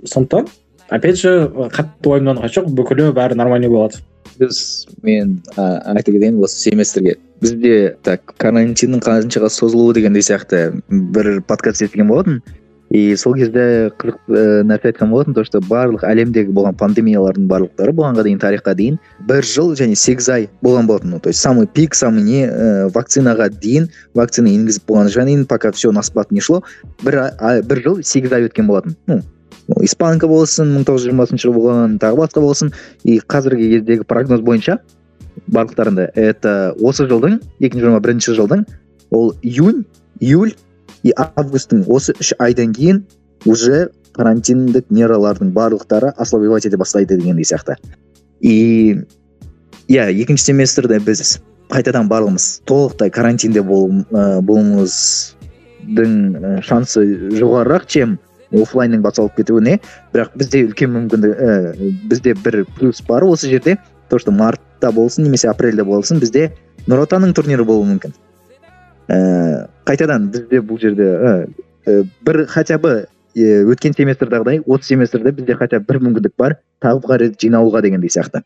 Сондықтан 0.05 0.49
опять 0.91 1.21
же 1.21 1.51
қатты 1.73 2.11
уайымдануға 2.11 2.51
жоқ 2.51 2.71
бүкілі 2.75 3.11
бәрі 3.17 3.39
нормальный 3.39 3.71
болады. 3.71 4.03
Біз 4.39 4.87
мен 5.03 5.39
айта 5.57 6.11
кетейін 6.11 6.41
осы 6.43 6.59
семестрге. 6.69 7.17
Бізде 7.41 7.97
так 8.03 8.35
карантиннің 8.41 9.03
қаншаға 9.05 9.49
созылуы 9.53 9.95
дегендей 9.97 10.25
сияқты 10.25 10.83
бір 10.89 11.41
подкаст 11.47 11.83
естіген 11.87 12.09
болатын. 12.09 12.43
И 12.91 13.15
сол 13.17 13.35
кезде 13.39 13.91
қызық 14.01 14.19
ә, 14.29 14.63
нәрсе 14.67 14.91
айтқан 14.91 15.11
болатын 15.13 15.35
то 15.35 15.45
что 15.47 15.61
барлық 15.63 16.03
әлемдегі 16.09 16.51
болған 16.55 16.75
пандемиялардың 16.81 17.47
барлықтары 17.51 17.95
бұғанға 17.95 18.25
дейін 18.27 18.41
тарихқа 18.43 18.75
дейін 18.75 18.99
бір 19.29 19.47
жыл 19.47 19.75
және 19.79 19.95
сегіз 19.95 20.31
ай 20.35 20.49
болған 20.63 20.91
болатын 20.91 21.21
то 21.21 21.31
есть 21.31 21.41
самый 21.41 21.67
пик 21.67 21.95
самый 21.95 22.23
не 22.27 22.47
ә, 22.47 22.91
вакцинаға 22.95 23.49
дейін 23.49 23.91
вакцина 24.15 24.51
енгізіп 24.51 24.89
болғанға 24.91 25.27
дейін 25.31 25.45
пока 25.47 25.71
все 25.71 25.93
на 25.93 26.03
спад 26.03 26.33
не 26.33 26.41
шло 26.41 26.63
бір, 27.03 27.31
бір 27.63 27.83
жыл 27.85 28.03
сегіз 28.03 28.33
ай 28.33 28.49
өткен 28.51 28.67
болатын 28.67 28.97
ну 29.07 29.23
испанка 29.85 30.27
болсын 30.27 30.73
мың 30.75 30.87
тоғыз 30.89 31.05
жүз 31.05 31.11
жиырмасыншы 31.11 31.47
жылы 31.47 31.55
болған 31.61 31.99
тағы 32.03 32.19
басқа 32.19 32.43
болсын. 32.43 32.73
И 33.05 33.21
қазіргі 33.21 33.69
кездегі 33.77 34.07
прогноз 34.09 34.43
бойынша 34.43 34.81
барлықтарында 35.47 36.11
это 36.19 36.75
осы 36.81 37.07
жылдың 37.07 37.39
екі 37.61 37.77
мың 37.77 37.85
жиырма 37.85 38.01
бірінші 38.03 38.35
жылдың 38.39 38.65
ол 39.15 39.33
июнь 39.43 39.85
июль 40.19 40.55
и 41.03 41.13
августтың 41.17 41.85
осы 41.89 42.13
үш 42.21 42.35
айдан 42.39 42.73
кейін 42.77 43.05
уже 43.47 43.91
карантиндік 44.17 44.91
мералардың 44.91 45.53
барлықтары 45.55 46.13
ослабевать 46.17 46.67
ете 46.67 46.77
бастайды 46.77 47.17
дегендей 47.17 47.45
сияқты. 47.45 47.77
И 48.41 48.97
иә 49.89 50.11
екінші 50.13 50.45
семестрде 50.51 50.99
біз 51.01 51.41
қайтадан 51.71 52.09
барлығымыз 52.11 52.63
толықтай 52.69 53.11
карантинде 53.15 53.63
болуымыздың 53.63 54.93
шансы 56.67 57.01
жоғарырақ 57.39 57.87
чем 57.87 58.19
оффлайнның 58.51 59.03
басталып 59.05 59.37
кетуіне. 59.39 59.79
Бірақ 60.15 60.31
бізде 60.39 60.65
үлкен 60.67 60.91
мүмкіндік 60.97 61.33
ә, 61.37 61.75
бізде 62.11 62.35
бір 62.35 62.65
плюс 62.79 63.03
бар 63.07 63.23
осы 63.25 63.47
жерде. 63.51 63.79
То 64.11 64.19
что 64.19 64.33
мартта 64.35 64.91
болсын 64.91 65.25
немесе 65.25 65.49
апрельде 65.49 65.85
болсын 65.87 66.19
бізде 66.19 66.51
нұр 66.91 67.05
отанның 67.07 67.35
турнирі 67.37 67.63
болуы 67.65 67.87
мүмкін. 67.93 68.13
Ә, 69.11 69.67
қайтадан 69.89 70.31
бізде 70.31 70.63
бұл 70.63 70.81
жерде 70.81 71.09
ә, 71.11 71.35
бір 72.27 72.45
хотя 72.51 72.79
бы 72.79 73.07
өткен 73.35 73.95
семестрдағыдай 73.95 74.63
осы 74.67 74.93
семестрде 74.95 75.33
бізде 75.33 75.55
хотя 75.59 75.81
бір 75.81 76.01
мүмкіндік 76.03 76.35
бар. 76.39 76.57
Тағы 76.83 77.19
рет 77.19 77.39
жиналуға 77.41 77.83
дегендей 77.83 78.11
сияқты. 78.11 78.43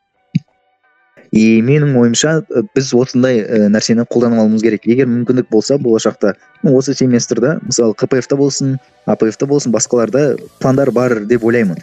И 1.34 1.60
менің 1.66 1.96
ойымша 1.98 2.44
біз 2.76 2.92
осындай 2.94 3.40
ә, 3.42 3.68
нәрсені 3.72 4.04
қолданып 4.06 4.60
керек. 4.62 4.86
Егер 4.86 5.08
мүмкіндік 5.10 5.48
болса 5.50 5.78
болашақта 5.78 6.34
осы 6.62 6.94
семестрда 6.94 7.58
мысалы 7.64 7.94
кпф 7.94 8.28
та 8.28 8.36
болсын 8.36 8.76
апф 9.06 9.36
та 9.36 9.46
болсын 9.46 9.72
басқаларда 9.74 10.36
пландар 10.60 10.92
бар 10.92 11.24
деп 11.24 11.44
ойлаймын. 11.44 11.80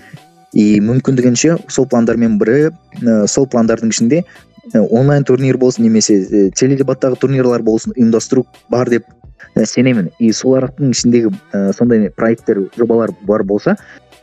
И 0.53 0.79
мүмкіндігінше 0.79 1.57
сол 1.67 1.87
пландармен 1.87 2.37
бірі 2.39 2.71
ә, 3.01 3.27
сол 3.27 3.47
пландардың 3.47 3.91
ішінде 3.91 4.23
онлайн 4.73 5.23
турнир 5.23 5.57
болсын 5.57 5.85
немесе 5.87 6.49
теледебаттағы 6.57 7.19
турнирлар 7.21 7.63
болсын 7.65 7.95
ұйымдастыру 7.95 8.45
бар 8.69 8.89
деп 8.89 9.09
сенемін. 9.55 10.11
И 10.19 10.31
солардың 10.31 10.93
ішіндегі 10.93 11.33
ә, 11.51 11.73
сондай 11.73 12.09
проекттер 12.09 12.67
жобалар 12.77 13.11
бар 13.27 13.43
болса 13.43 13.75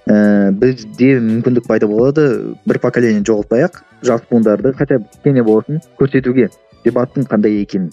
ә, 0.07 0.51
бізде 0.53 1.19
мүмкіндік 1.21 1.67
пайда 1.69 1.91
болады. 1.91 2.57
Бір 2.67 2.81
поколение 2.83 3.25
жоғалтпай 3.27 3.67
ақ 3.67 3.83
жас 4.03 4.23
буындарды 4.31 4.73
хотя 4.73 4.99
бы 4.99 5.07
кішкене 5.13 5.43
болсын 5.43 5.83
көрсетуге 5.99 6.49
дебаттың 6.85 7.27
қандай 7.29 7.61
екенін 7.63 7.91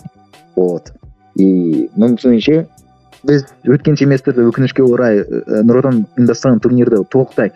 вот 0.55 0.91
и 1.35 1.89
мүмкінінше 1.97 2.65
біз 3.25 3.45
өткен 3.65 3.97
семестрде 3.97 4.45
өкінішке 4.45 4.85
орай 4.85 5.23
нұр 5.65 5.81
отан 5.81 6.03
ұйымдастырған 6.15 6.61
турнирді 6.61 7.01
толықтай 7.09 7.51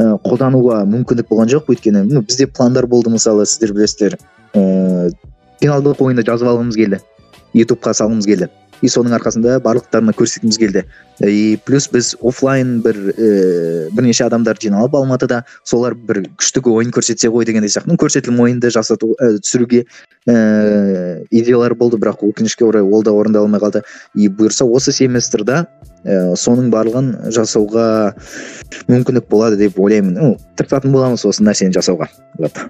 ә, 0.00 0.16
қолдануға 0.24 0.82
мүмкіндік 0.88 1.28
болған 1.30 1.52
жоқ. 1.52 1.68
Өйткені 1.74 2.06
ну 2.08 2.24
бізде 2.24 2.48
пландар 2.48 2.88
болды 2.90 3.12
мысалы 3.12 3.46
сіздер 3.46 3.74
білесіздер. 3.76 4.16
Ыыы 4.56 5.12
финалдық 5.60 6.00
ойынды 6.00 6.24
жазып 6.24 6.48
алғымыз 6.48 6.78
келді. 6.80 7.02
Ютубқа 7.54 7.92
салғымыз 7.96 8.28
келді. 8.30 8.48
И 8.82 8.88
соның 8.88 9.14
арқасында 9.18 9.58
барлықтарына 9.64 10.14
көрсеткіміз 10.16 10.58
келді. 10.60 10.84
И 11.20 11.58
плюс 11.64 11.88
біз 11.92 12.14
офлайн 12.20 12.78
бір 12.84 12.98
ііі 13.12 13.90
бірнеше 13.96 14.24
адамдар 14.24 14.58
жиналып 14.60 14.94
алматыда 14.96 15.42
солар 15.64 15.94
бір 15.94 16.22
күшті 16.40 16.62
ойын 16.72 16.92
көрсетсе 16.94 17.28
ғой 17.32 17.44
дегендей 17.48 17.72
сияқты. 17.72 17.96
Көрсетілім 18.00 18.40
ойынды 18.44 18.70
жасату 18.72 19.12
ә, 19.20 19.36
түсіруге 19.42 19.84
ііі 20.26 21.42
идеялар 21.42 21.74
болды 21.74 22.00
бірақ 22.00 22.24
өкінішке 22.24 22.64
орай 22.64 22.82
ол 22.82 23.04
да 23.04 23.12
орындалмай 23.12 23.60
қалды. 23.60 23.84
И 24.14 24.28
бұйырса 24.28 24.64
осы 24.64 24.92
семестрда 24.96 25.66
ә, 26.04 26.36
соның 26.36 26.70
барлығын 26.72 27.32
жасауға 27.34 28.14
мүмкіндік 28.88 29.28
болады 29.28 29.60
деп 29.60 29.78
ойлаймын. 29.80 30.16
Ну 30.16 30.38
тырысатын 30.56 30.92
боламыз 30.92 31.26
осы 31.28 31.44
нәрсені 31.44 31.76
жасауға. 31.76 32.08
Вот. 32.38 32.64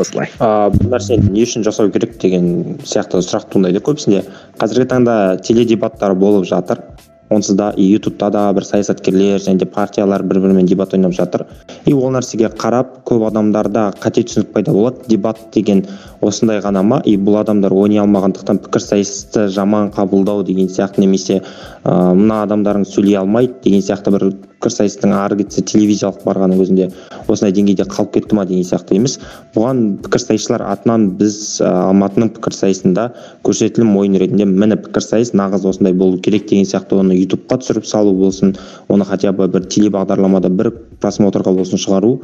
Осылай. 0.00 0.28
Ыыы 0.38 0.72
бұл 0.76 0.90
нәрсені 0.92 1.30
не 1.32 1.44
үшін 1.46 1.64
жасау 1.66 1.90
керек 1.94 2.16
деген 2.22 2.78
сияқты 2.84 3.22
сұрақ 3.24 3.48
туындайды. 3.52 3.80
Көбісінде 3.84 4.24
қазіргі 4.60 4.88
таңда 4.92 5.16
теледебаттар 5.46 6.14
болып 6.14 6.46
жатыр. 6.48 6.82
Онсыз 7.30 7.56
да 7.56 7.72
ютубта 7.76 8.30
да 8.30 8.52
бір 8.52 8.64
саясаткерлер 8.64 9.40
және 9.42 9.58
де 9.58 9.66
партиялар 9.66 10.22
бір 10.22 10.40
бірімен 10.40 10.66
дебат 10.66 10.94
ойнап 10.94 11.12
жатыр. 11.12 11.46
И 11.86 11.92
ол 11.92 12.10
нәрсеге 12.14 12.50
қарап 12.54 13.02
көп 13.06 13.26
адамдарда 13.28 13.92
қате 14.00 14.22
түсінік 14.22 14.52
пайда 14.52 14.72
болады. 14.72 15.06
Дебат 15.08 15.38
деген 15.54 15.84
осындай 16.20 16.60
ғана 16.60 16.82
ма? 16.82 17.02
И 17.04 17.16
бұл 17.16 17.40
адамдар 17.40 17.72
ойнай 17.72 18.02
алмағандықтан 18.04 18.62
пікірсайысты 18.66 19.48
жаман 19.48 19.90
қабылдау 19.90 20.44
деген 20.44 20.68
сияқты 20.68 21.00
немесе 21.00 21.42
ыыы 21.84 22.14
мына 22.14 22.42
адамдарың 22.46 22.86
сөйлей 22.86 23.18
алмайды 23.18 23.54
деген 23.64 23.82
сияқты 23.82 24.14
бір 24.14 24.30
пікірсайыстың 24.56 25.12
ары 25.12 25.36
кетсе 25.42 25.62
телевизиялық 25.62 26.22
барғанның 26.24 26.62
өзінде 26.64 26.86
осындай 27.28 27.52
деңгейде 27.52 27.84
қалып 27.90 28.14
кетті 28.14 28.38
ма 28.38 28.46
деген 28.48 28.64
сияқты 28.64 28.96
емес. 28.96 29.18
Бұған 29.54 29.82
пікірсайысшылар 30.06 30.64
атынан 30.72 31.10
біз 31.20 31.60
алматының 31.62 32.32
пікірсайысында 32.38 33.10
көрсетілім 33.46 33.92
ойын 34.00 34.16
ретінде 34.22 34.48
міне 34.48 34.78
пікірсайыс 34.80 35.34
нағыз 35.36 35.68
осындай 35.68 35.92
болу 35.92 36.18
керек 36.18 36.48
деген 36.48 36.64
сияқты 36.64 36.98
оны 36.98 37.15
ютубқа 37.22 37.60
түсіріп 37.62 37.86
салу 37.86 38.14
болсын 38.16 38.56
оны 38.88 39.04
хотя 39.08 39.32
бы 39.32 39.48
бір 39.48 39.66
телебағдарламада 39.72 40.50
бір 40.50 40.72
просмотрға 41.00 41.54
болсын 41.56 41.80
шығару 41.82 42.18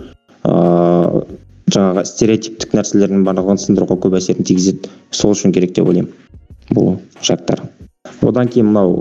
ыыы 0.44 1.24
жаңағы 1.72 2.04
стереотиптік 2.08 2.74
нәрселердің 2.76 3.22
барлығын 3.26 3.60
сындыруға 3.62 3.96
көп 4.02 4.16
әсерін 4.18 4.46
тигізеді. 4.48 4.90
Сол 5.14 5.32
үшін 5.36 5.54
керек 5.54 5.74
деп 5.76 5.88
ойлаймын 5.88 6.10
бұл 6.74 6.96
шарттар. 7.22 7.62
Одан 8.22 8.50
кейін 8.52 8.72
мынау 8.72 8.96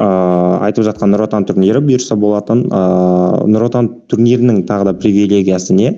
ыыы 0.00 0.58
айтып 0.66 0.86
жатқан 0.88 1.12
нұр 1.12 1.26
отан 1.26 1.46
турнирі 1.48 1.82
бұйырса 1.84 2.16
болатын 2.20 2.66
ыыы 2.66 3.46
нұр 3.52 3.68
отан 3.68 3.90
турнирінің 4.10 4.64
тағы 4.68 4.90
да 4.90 4.94
привилегиясы 4.96 5.76
не? 5.76 5.94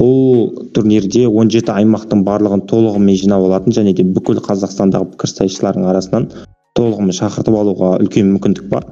Бұл 0.00 0.68
турнирде 0.76 1.24
17 1.24 1.70
аймақтың 1.72 2.24
барлығын 2.26 2.66
толығымен 2.70 3.16
жинап 3.16 3.46
алатын 3.46 3.72
және 3.72 3.94
де 3.96 4.04
бүкіл 4.04 4.42
қазақстандағы 4.44 5.14
пікірсайысшылардың 5.14 5.88
арасынан 5.88 6.28
толығымен 6.76 7.16
шақыртып 7.16 7.56
алуға 7.56 7.96
үлкен 8.02 8.30
мүмкіндік 8.34 8.68
бар. 8.70 8.86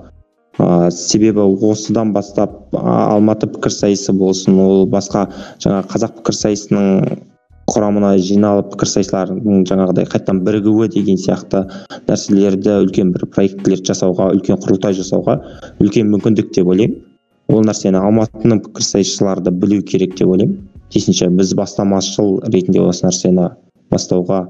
Ә, 0.58 0.90
себебі 0.94 1.44
осыдан 1.66 2.12
бастап 2.14 2.74
алматы 2.78 3.48
пікірсайысы 3.50 4.14
болсын 4.14 4.58
ол 4.62 4.84
басқа 4.90 5.26
жаңа 5.62 5.82
қазақ 5.90 6.20
пікірсайысының 6.20 7.16
құрамына 7.70 8.12
жиналып 8.20 8.70
пікірсайыстардың 8.74 9.64
жаңағыдай 9.68 10.06
қайтадан 10.12 10.42
бірігуі 10.46 10.90
деген 10.94 11.18
сияқты 11.20 11.64
нәрселерді 12.08 12.76
үлкен 12.84 13.12
бір 13.14 13.26
проектілер 13.34 13.82
жасауға 13.88 14.30
үлкен 14.36 14.60
құрылтай 14.62 14.96
жасауға 15.00 15.38
үлкен 15.80 16.10
мүмкіндік 16.12 16.52
деп 16.54 16.70
ойлаймын. 16.70 17.00
Ол 17.52 17.64
нәрсені 17.66 18.00
алматының 18.00 18.62
пікірсайысшылары 18.68 19.44
да 19.44 19.50
білу 19.50 19.82
керек 19.82 20.14
деп 20.20 20.28
ойлаймын. 20.28 20.60
Тиісінше 20.92 21.30
біз 21.34 21.54
бастамашыл 21.58 22.38
ретінде 22.52 22.84
осы 22.84 23.08
нәрсені 23.08 23.50
бастауға 23.90 24.44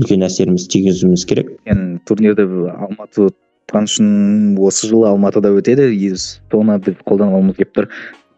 үлкен 0.00 0.24
әсерімізді 0.26 0.72
тигізуіміз 0.72 1.24
керек. 1.28 1.52
Енді 1.68 2.00
турнирді 2.08 2.46
алматы 2.72 3.30
үшін 3.72 4.58
осы 4.60 4.88
жылы 4.90 5.08
алматыда 5.12 5.52
өтеді. 5.56 5.88
И 5.92 6.12
соны 6.16 6.78
біз 6.82 6.98
қолданғымыз 7.08 7.56
келіп 7.58 7.74
тұр. 7.76 7.88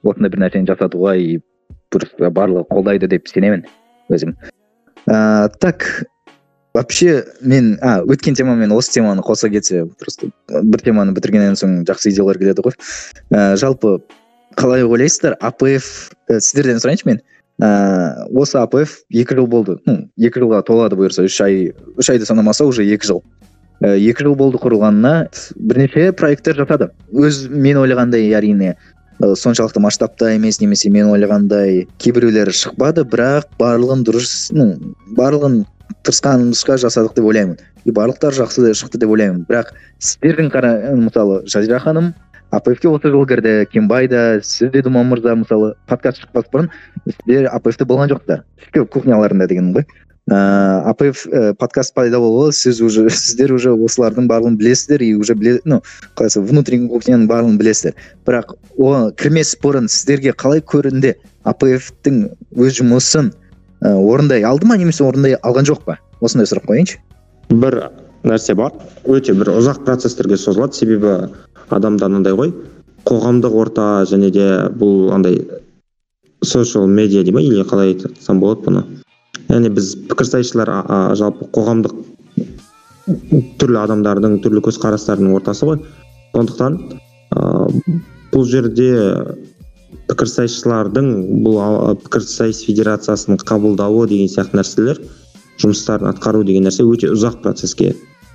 Осындай 0.05 0.31
бір 0.31 0.45
нәрсені 0.45 0.69
жасатуға 0.71 1.17
и 1.19 1.39
барлығы 1.95 2.67
қолдайды 2.71 3.09
деп 3.11 3.29
сенемін 3.31 3.65
өзім. 4.13 4.35
Ә, 5.07 5.49
так 5.61 6.05
вообще 6.75 7.25
мен 7.41 7.79
а 7.83 8.01
өткен 8.03 8.35
темамен 8.35 8.73
осы 8.73 8.93
теманы 8.93 9.23
қоса 9.23 9.51
кетсе 9.51 9.85
просто 10.01 10.31
бір 10.49 10.83
теманы 10.83 11.15
бітіргеннен 11.15 11.59
соң 11.59 11.83
жақсы 11.89 12.11
идеялар 12.11 12.39
келеді 12.39 12.67
ғой. 12.67 12.77
Ә, 13.31 13.57
жалпы 13.61 14.01
қалай 14.59 14.85
ойлайсыздар 14.85 15.39
апф 15.41 16.11
ә, 16.29 16.41
сіздерден 16.41 16.83
сұрайыншы 16.83 17.09
мен. 17.09 17.23
Ә, 17.63 18.27
осы 18.35 18.59
апф 18.59 19.01
екі 19.11 19.39
жыл 19.39 19.47
болды. 19.51 19.79
Ну 19.87 20.09
екі 20.17 20.43
жылға 20.43 20.63
толады 20.67 20.99
бұйырса 20.99 21.27
үш 21.27 21.41
ай 21.45 21.73
үш 21.97 22.11
айды 22.11 22.27
санамаса 22.27 22.67
уже 22.67 22.87
екі 22.87 23.13
жыл. 23.13 23.23
Ә, 23.83 23.95
екі 23.99 24.27
жыл 24.27 24.35
болды 24.39 24.59
құрылғанына. 24.63 25.29
Бірнеше 25.57 26.11
проекттер 26.17 26.59
жасады 26.63 26.91
өз 27.13 27.47
мен 27.51 27.79
ойлағандай 27.83 28.33
әрине 28.35 28.75
соншалықты 29.21 29.81
масштабта 29.81 30.33
емес 30.35 30.59
немесе 30.61 30.91
мен 30.91 31.07
ойлағандай 31.13 31.85
кейбіреулері 32.03 32.51
шықпады 32.51 33.05
бірақ 33.07 33.47
барлығын 33.61 34.03
дұрыс 34.05 34.33
ну 34.53 34.75
барлығын 35.17 35.63
тырысқанымызша 36.05 36.77
жасадық 36.83 37.15
деп 37.17 37.25
ойлаймын. 37.31 37.57
И 37.85 37.93
барлықтары 37.93 38.35
жақсы 38.41 38.75
шықты 38.75 38.99
деп 38.99 39.13
ойлаймын. 39.15 39.45
Бірақ 39.49 39.73
сіздердің 40.01 40.51
қара 40.53 40.73
мысалы 40.97 41.43
жазира 41.47 41.79
ханым 41.79 42.13
апф 42.55 42.85
осы 42.87 43.11
жылы 43.11 43.27
кірді 43.27 43.53
кембай 43.73 44.07
да 44.09 44.41
сіз 44.43 44.71
де 44.71 44.83
думан 44.83 45.09
мырза 45.11 45.35
мысалы 45.35 45.75
подкаст 45.91 46.23
шықпас 46.23 46.47
бұрын 46.53 46.71
сіздер 47.09 47.49
апфте 47.51 47.87
болған 47.89 48.13
жоқсыздар 48.13 48.45
кухняларында 48.95 49.49
дегенім 49.51 49.73
ғой. 49.75 49.87
Ыыы 50.31 50.93
апф 50.93 51.25
подкаст 51.59 51.95
пайда 51.95 52.21
болғалы 52.23 52.53
сіз 52.55 52.81
уже 52.81 53.09
сіздер 53.23 53.57
уже 53.57 53.75
осылардың 53.75 54.29
барлығын 54.31 54.59
білесіздер 54.61 55.03
и 55.03 55.15
уже 55.15 55.35
біле 55.35 55.59
ну 55.65 55.81
қалай 56.15 56.47
внутренний 56.47 56.89
кухняның 56.93 57.27
барлығын 57.31 57.59
білесіздер. 57.59 57.99
Бірақ 58.27 58.55
оған 58.79 59.11
кірмес 59.19 59.57
бұрын 59.63 59.91
сіздерге 59.91 60.37
қалай 60.39 60.63
көрінді 60.63 61.17
апфтың 61.45 62.29
өз 62.55 62.79
жұмысын 62.79 63.33
ә, 63.83 63.97
орындай 63.99 64.47
алды 64.47 64.71
ма 64.71 64.79
немесе 64.79 65.05
орындай 65.05 65.35
алған 65.43 65.67
жоқ 65.67 65.85
па? 65.91 65.99
Осындай 66.21 66.47
сұрақ 66.47 66.71
қояйыншы. 66.71 67.03
Бір 67.51 67.83
нәрсе 68.25 68.57
бар. 68.59 68.73
Өте 69.05 69.35
бір 69.37 69.53
ұзақ 69.59 69.85
процесстерге 69.87 70.37
созылады. 70.41 70.77
Себебі 70.77 71.31
адамда 71.71 72.09
мынандай 72.09 72.37
ғой 72.37 72.53
қоғамдық 73.09 73.55
орта 73.61 73.87
және 74.09 74.31
де 74.33 74.49
бұл 74.81 75.13
андай 75.15 75.41
social 76.45 76.87
медиа 76.89 77.25
дей 77.25 77.33
ма 77.33 77.43
или 77.45 77.65
қалай 77.69 77.95
айтсам 77.95 78.41
болады 78.41 78.65
бұны. 78.69 78.85
Яғни 79.49 79.71
біз 79.77 79.95
пікірсайысшылар 80.11 80.71
жалпы 81.21 81.49
қоғамдық 81.53 81.95
түрлі 83.61 83.81
адамдардың 83.83 84.39
түрлі 84.45 84.63
көзқарастардың 84.65 85.35
ортасы 85.37 85.69
ғой. 85.69 85.83
Сондықтан 86.35 86.79
бұл 88.33 88.47
жерде 88.49 88.89
пікірсайысшылардың 90.09 91.11
бұл 91.45 91.61
пікірсайыс 92.07 92.65
федерациясының 92.67 93.45
қабылдауы 93.45 94.09
деген 94.09 94.33
сияқты 94.33 94.59
нәрселер 94.61 95.01
жұмыстарын 95.63 96.11
атқару 96.11 96.43
деген 96.45 96.67
нәрсе 96.67 96.85
өте 96.89 97.13
ұзақ 97.15 97.41
процеске 97.45 97.93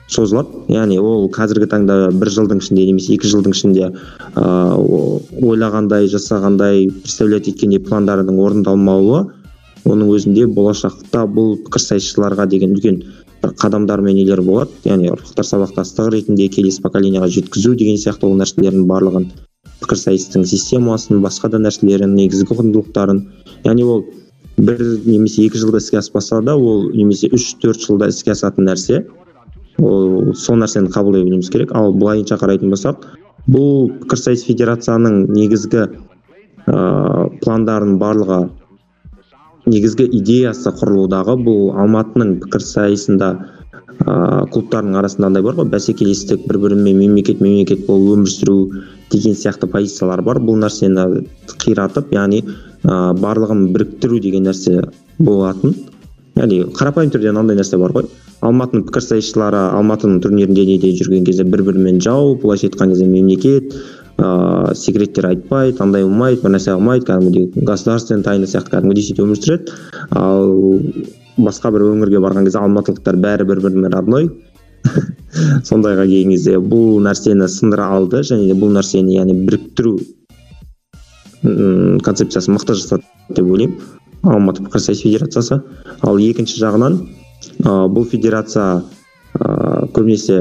созылады. 0.10 0.66
Яғни 0.74 0.98
ол 1.00 1.28
қазіргі 1.34 1.70
таңда 1.70 1.98
бір 2.12 2.32
жылдың 2.34 2.62
ішінде 2.64 2.86
немесе 2.90 3.14
екі 3.16 3.30
жылдың 3.30 3.54
ішінде 3.56 3.90
ыыы 4.36 5.20
ойлағандай 5.46 6.10
жасағандай 6.12 6.88
представлять 7.04 7.50
еткендей 7.52 7.82
пландардың 7.86 8.40
орындалмауы 8.42 9.26
оның 9.90 10.14
өзінде 10.16 10.48
болашақта 10.54 11.26
бұл 11.30 11.58
пікірсайысшыларға 11.66 12.48
деген 12.50 12.74
үлкен 12.76 13.04
бір 13.44 13.54
қадамдар 13.62 14.02
мен 14.02 14.18
нелер 14.18 14.42
болады. 14.44 14.74
Яғни 14.86 15.12
ұрпақтар 15.14 15.48
сабақтастығы 15.48 16.16
ретінде 16.18 16.50
келесі 16.52 16.82
поколениеға 16.84 17.30
жеткізу 17.32 17.76
деген 17.80 18.02
сияқты 18.02 18.28
ол 18.28 18.36
нәрселердің 18.42 18.90
барлығын 18.90 19.30
пікірсайыстың 19.80 20.44
системасын 20.50 21.22
басқа 21.24 21.54
да 21.54 21.62
нәрселерін 21.64 22.18
негізгі 22.18 22.58
құндылықтарын. 22.60 23.22
Яғни 23.64 23.86
ол 23.88 24.04
бір 24.58 24.82
немесе 25.06 25.46
екі 25.46 25.62
жылда 25.62 25.80
іске 25.80 26.02
аспаса 26.02 26.42
да 26.44 26.58
ол 26.58 26.90
немесе 26.92 27.30
үш 27.32 27.54
төрт 27.62 27.80
жылда 27.86 28.10
іске 28.12 28.36
асатын 28.36 28.68
нәрсе. 28.68 29.06
Ол 29.80 30.34
сол 30.36 30.60
нәрсені 30.62 30.92
қабылдай 30.94 31.24
білуіміз 31.26 31.50
керек. 31.54 31.74
Ал 31.76 31.94
былайынша 31.94 32.40
қарайтын 32.42 32.72
болсақ 32.74 33.06
бұл 33.50 33.90
пікірсайыс 34.04 34.46
федерацияның 34.48 35.26
негізгі 35.34 35.86
ыыы 36.70 37.30
пландарын 37.44 37.98
барлығы 38.02 38.42
негізгі 39.70 40.10
идеясы 40.20 40.74
құрылудағы 40.80 41.38
бұл 41.46 41.72
алматының 41.82 42.38
пікірсайысында 42.44 43.30
ыыы 44.06 44.46
клубтардың 44.54 44.96
арасында 45.02 45.32
андай 45.32 45.44
бар 45.44 45.58
ғой 45.60 45.70
бәсекелестік 45.74 46.46
бір 46.48 46.62
бірімен 46.66 47.00
мемлекет 47.00 47.42
мемлекет 47.42 47.86
болып 47.88 48.18
өмір 48.18 48.34
сүру 48.34 48.58
деген 49.12 49.36
сияқты 49.36 49.68
позициялар 49.72 50.22
бар. 50.22 50.40
Бұл 50.40 50.60
нәрсені 50.62 51.26
қиратып 51.64 52.14
яғни 52.14 52.44
ә, 52.46 53.14
барлығын 53.20 53.70
біріктіру 53.74 54.20
деген 54.24 54.48
нәрсе 54.48 54.84
болатын. 55.20 55.76
Яғни 56.38 56.64
қарапайым 56.78 57.12
түрде 57.12 57.34
мынандай 57.34 57.58
нәрсе 57.60 57.80
бар 57.82 57.96
ғой. 57.98 58.10
Алматының 58.46 58.86
пікірсайысшылары 58.88 59.62
алматының 59.76 60.22
турнирінде 60.24 60.66
неде 60.68 60.92
жүрген 60.96 61.26
кезде 61.28 61.44
бір 61.44 61.64
бірімен 61.68 62.00
жау 62.04 62.36
былайша 62.40 62.70
айтқан 62.70 62.94
кезде 62.94 63.08
мемлекет 63.10 63.74
ыыы 64.20 64.76
секреттер 64.76 65.28
айтпайды 65.30 65.82
андай 65.84 66.04
болмайды 66.04 66.42
бір 66.44 66.56
нәрсе 66.56 66.76
қылмайды 66.76 67.08
кәдімгідей 67.08 67.66
государственная 67.68 68.24
тайна 68.24 68.48
сияқты 68.48 68.76
кәдімгідей 68.76 69.06
сөйтіп 69.08 69.26
өмір 69.26 69.40
сүреді. 69.40 69.76
Ал 70.12 70.50
басқа 71.38 71.72
бір 71.76 71.88
өңірге 71.90 72.22
барған 72.24 72.48
кезде 72.48 72.60
алматылықтар 72.64 73.20
бәрі 73.20 73.48
бір 73.48 73.62
бірімен 73.66 73.94
родной. 73.96 74.30
Сондайға 75.70 76.08
келген 76.08 76.34
кезде 76.36 76.58
бұл 76.60 77.00
нәрсені 77.04 77.48
сындыра 77.52 77.92
алды 77.96 78.24
және 78.24 78.48
де 78.50 78.58
бұл 78.60 78.74
нәрсені 78.76 79.20
яғни 79.20 79.38
біріктіру 79.48 79.98
концепциясын 81.44 82.56
мықты 82.58 82.76
жасады 82.76 83.04
деп 83.36 83.46
ойлаймын. 83.46 83.80
Алматы 84.24 84.66
пікірсайыс 84.66 85.04
федерациясы. 85.06 85.62
Ал 86.04 86.20
екінші 86.20 86.60
жағынан 86.60 87.00
ә, 87.64 87.88
бұл 87.92 88.06
федерация 88.10 88.84
ә, 89.36 89.88
көбінесе 89.96 90.40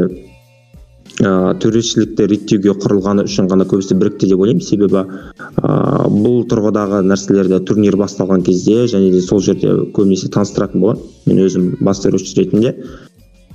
ә, 1.19 1.33
төрешілікті 1.63 2.29
реттеуге 2.31 2.75
құрылғаны 2.79 3.27
үшін 3.29 3.51
ғана 3.51 3.67
көбісі 3.69 3.97
бірікті 3.99 4.31
деп 4.31 4.43
ойлаймын. 4.45 4.65
Себебі 4.65 5.03
ә, 5.03 5.73
бұл 6.13 6.45
тұрғыдағы 6.51 7.03
нәрселерді 7.07 7.61
турнир 7.67 7.99
басталған 8.01 8.45
кезде 8.47 8.87
және 8.91 9.11
де 9.15 9.23
сол 9.25 9.43
жерде 9.45 9.75
көбінесе 9.97 10.31
таныстыратын 10.35 10.83
болады 10.85 11.01
мен 11.27 11.43
өзім 11.47 11.71
бас 11.81 12.03
төреші 12.05 12.39
ретінде 12.41 12.75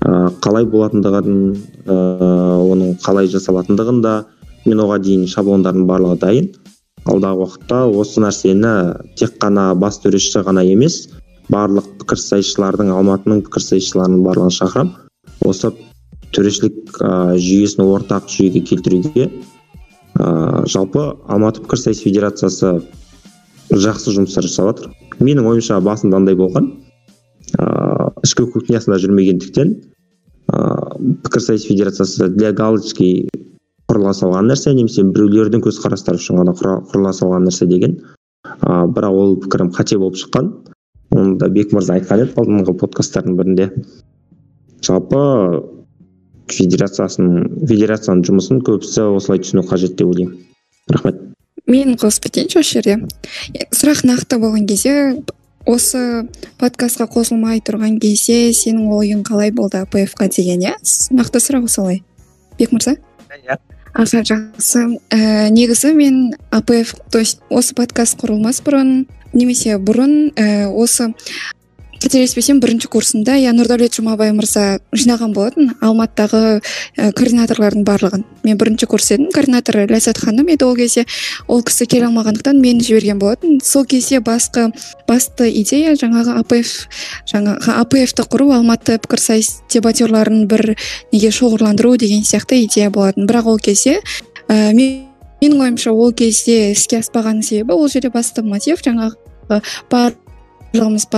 ә, 0.04 0.30
қалай 0.44 0.68
болатындығын 0.68 1.40
ә, 1.88 1.98
оның 2.68 2.98
қалай 3.04 3.32
жасалатындығын 3.32 4.04
да 4.04 4.20
мен 4.66 4.80
оған 4.80 5.04
дейін 5.04 5.26
шаблондардың 5.28 5.88
барлығы 5.90 6.20
дайын. 6.22 6.54
Алдағы 7.04 7.44
уақытта 7.44 7.82
осы 8.00 8.22
нәрсені 8.24 8.70
тек 9.20 9.34
қана 9.42 9.74
бас 9.76 9.98
төреші 10.00 10.40
ғана 10.48 10.64
емес 10.64 11.10
барлық 11.52 11.90
пікірсайысшылардың 12.02 12.92
алматының 12.96 13.44
пікірсайысшыларының 13.48 14.24
барлығын 14.28 14.56
шақырамын 14.58 15.48
осы 15.50 15.74
төрешілік 16.34 17.00
ә, 17.02 17.36
жүйесін 17.38 17.86
ортақ 17.86 18.30
жүйеге 18.32 18.64
келтіруге 18.70 19.30
ә, 19.30 20.66
жалпы 20.70 21.10
алматы 21.28 21.64
пікірсайыс 21.66 22.04
федерациясы 22.06 22.78
жақсы 23.74 24.14
жұмыстар 24.14 24.46
жасап 24.46 24.70
жатыр. 24.72 24.92
Менің 25.24 25.48
ойымша 25.50 25.80
басында 25.84 26.20
андай 26.20 26.36
болған. 26.38 26.70
Ыыы 27.54 28.10
ішкі 28.26 28.46
кухнясында 28.54 28.98
жүрмегендіктен 29.02 29.74
ыыы 30.54 31.14
пікірсайыс 31.26 31.68
федерациясы 31.70 32.30
для 32.34 32.52
галочки 32.54 33.28
құрыла 33.92 34.14
салған 34.18 34.50
нәрсе 34.50 34.74
немесе 34.74 35.04
біреулердің 35.06 35.64
көзқарастары 35.66 36.22
үшін 36.22 36.42
ғана 36.42 36.56
құрыла 36.58 37.14
салған 37.14 37.48
нәрсе 37.48 37.68
деген. 37.70 38.00
Ыыы 38.44 38.90
бірақ 38.96 39.20
ол 39.24 39.36
пікірім 39.46 39.74
қате 39.76 40.00
болып 40.02 40.18
шыққан. 40.22 40.52
Оны 41.14 41.38
да 41.38 41.50
бек 41.50 41.74
мырза 41.74 41.98
айтқан 41.98 42.26
еді 42.26 42.36
алдыңғы 42.42 42.76
подкасттардың 42.82 43.38
бірінде. 43.38 43.70
Жалпы 44.84 45.22
федерациясының 46.52 47.68
федерацияның 47.70 48.24
жұмысын 48.28 48.64
көбісі 48.68 49.08
осылай 49.16 49.42
түсіну 49.44 49.64
қажет 49.70 49.96
деп 49.98 50.10
ойлаймын. 50.12 50.38
Рахмет. 50.92 51.22
Мен 51.68 51.96
қосып 51.96 52.28
кетейінші 52.28 52.60
осы 52.60 52.80
жерде? 52.80 52.98
Сұрақ 53.72 54.04
нақты 54.10 54.40
болған 54.42 54.66
кезде 54.68 55.22
осы 55.70 56.26
подкастқа 56.60 57.08
қосылмай 57.14 57.62
тұрған 57.64 58.02
кезде 58.04 58.52
сенің 58.52 58.90
ойың 58.92 59.24
қалай 59.24 59.54
болды 59.56 59.80
апфқа 59.80 60.28
деген 60.28 60.66
иә? 60.66 60.76
Нақты 61.16 61.40
сұрақ 61.40 61.70
солай 61.72 62.04
бек 62.60 62.76
мырза? 62.76 62.98
Иә 63.32 63.62
аха 63.94 64.24
жақсы. 64.26 65.00
Ә, 65.10 65.50
негізі 65.50 65.94
мен 65.94 66.34
апф 66.52 66.96
то 67.12 67.20
есть 67.20 67.42
осы 67.50 67.76
подкаст 67.76 68.18
құрылмас 68.20 68.62
бұрын 68.66 69.06
немесе 69.34 69.78
бұрын 69.78 70.32
ә, 70.38 70.70
осы 70.70 71.12
қателеспесем 72.04 72.60
бірінші 72.60 72.90
курсымда 72.92 73.38
иә 73.40 73.54
нұрдәулет 73.56 73.96
жұмабай 73.96 74.34
мырза 74.36 74.82
жинаған 74.92 75.32
болатын 75.36 75.70
алматыдағы 75.80 76.60
ә, 76.60 77.12
координаторлардың 77.16 77.86
барлығын. 77.88 78.26
Мен 78.44 78.60
бірінші 78.60 78.90
курс 78.92 79.14
едім 79.14 79.30
координатор 79.32 79.80
ләззат 79.88 80.20
ханым 80.20 80.52
еді 80.52 80.68
ол 80.68 80.76
кезде. 80.76 81.06
Ол 81.48 81.64
кісі 81.64 81.88
келе 81.88 82.10
алмағандықтан 82.10 82.60
мені 82.60 82.84
жіберген 82.84 83.22
болатын. 83.24 83.62
Сол 83.64 83.88
кезде 83.88 84.20
басқы 84.20 84.74
басты 85.08 85.48
идея 85.62 85.96
жаңағы 85.96 86.36
апф 86.44 86.76
жаңағы 87.32 87.78
апфты 87.80 88.28
құру 88.28 88.52
алматы 88.58 89.00
пікірсайыс 89.00 89.62
дебатерларын 89.72 90.44
бір 90.52 90.76
неге 91.14 91.32
шоғырландыру 91.32 91.96
деген 91.98 92.28
сияқты 92.28 92.66
идея 92.66 92.92
болатын. 92.92 93.30
Бірақ 93.32 93.54
ол 93.56 93.60
кезде 93.64 94.02
ә, 94.50 94.74
менің 95.44 95.64
ойымша 95.66 95.92
ол 95.92 96.14
кезде 96.16 96.72
іске 96.72 97.02
аспаған 97.04 97.42
себебі 97.44 97.76
ол 97.76 97.90
жерде 97.92 98.14
басты 98.14 98.46
мотив 98.48 98.80
жаңағы 98.86 99.60
барлығымыз 99.92 101.10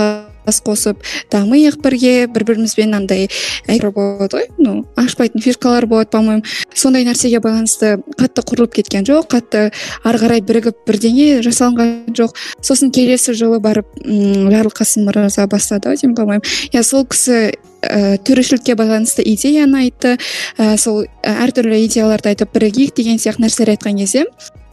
бас 0.46 0.60
қосып 0.64 1.02
дамиық 1.32 1.80
бірге 1.82 2.26
бір 2.32 2.46
бірімізбен 2.48 2.94
андай 2.96 3.28
болады 3.66 4.38
ғой. 4.38 4.48
Ну 4.58 4.86
ашпайтын 4.96 5.42
фишкалар 5.42 5.86
болады 5.86 6.10
по 6.10 6.22
моему 6.22 6.44
сондай 6.74 7.04
нәрсеге 7.04 7.40
байланысты 7.44 7.96
қатты 8.16 8.44
құрылып 8.46 8.76
кеткен 8.78 9.06
жоқ 9.06 9.30
қатты 9.34 9.70
ары 10.04 10.22
қарай 10.22 10.42
бірігіп 10.46 10.84
бірдеңе 10.86 11.42
жасалынған 11.46 12.14
жоқ. 12.16 12.36
Сосын 12.62 12.92
келесі 12.94 13.34
жылы 13.34 13.60
барып 13.60 13.88
м 14.04 14.50
жарылқасын 14.52 15.06
мырза 15.06 15.46
бастады 15.50 15.90
ау 15.90 15.96
деймін 15.96 16.16
по 16.16 16.26
моему 16.26 16.44
иә 16.72 16.82
сол 16.82 17.06
кісі 17.06 17.56
ә, 17.82 18.18
төрешілікке 18.18 18.74
байланысты 18.74 19.22
идеяны 19.26 19.86
айтты. 19.86 20.16
Ә, 20.58 20.76
сол 20.78 21.06
әртүрлі 21.22 21.84
идеяларды 21.86 22.32
айтып 22.34 22.54
бірігейік 22.54 22.94
деген 22.96 23.18
сияқты 23.18 23.46
нәрселер 23.46 23.76
айтқан 23.76 23.98
кезде 23.98 24.26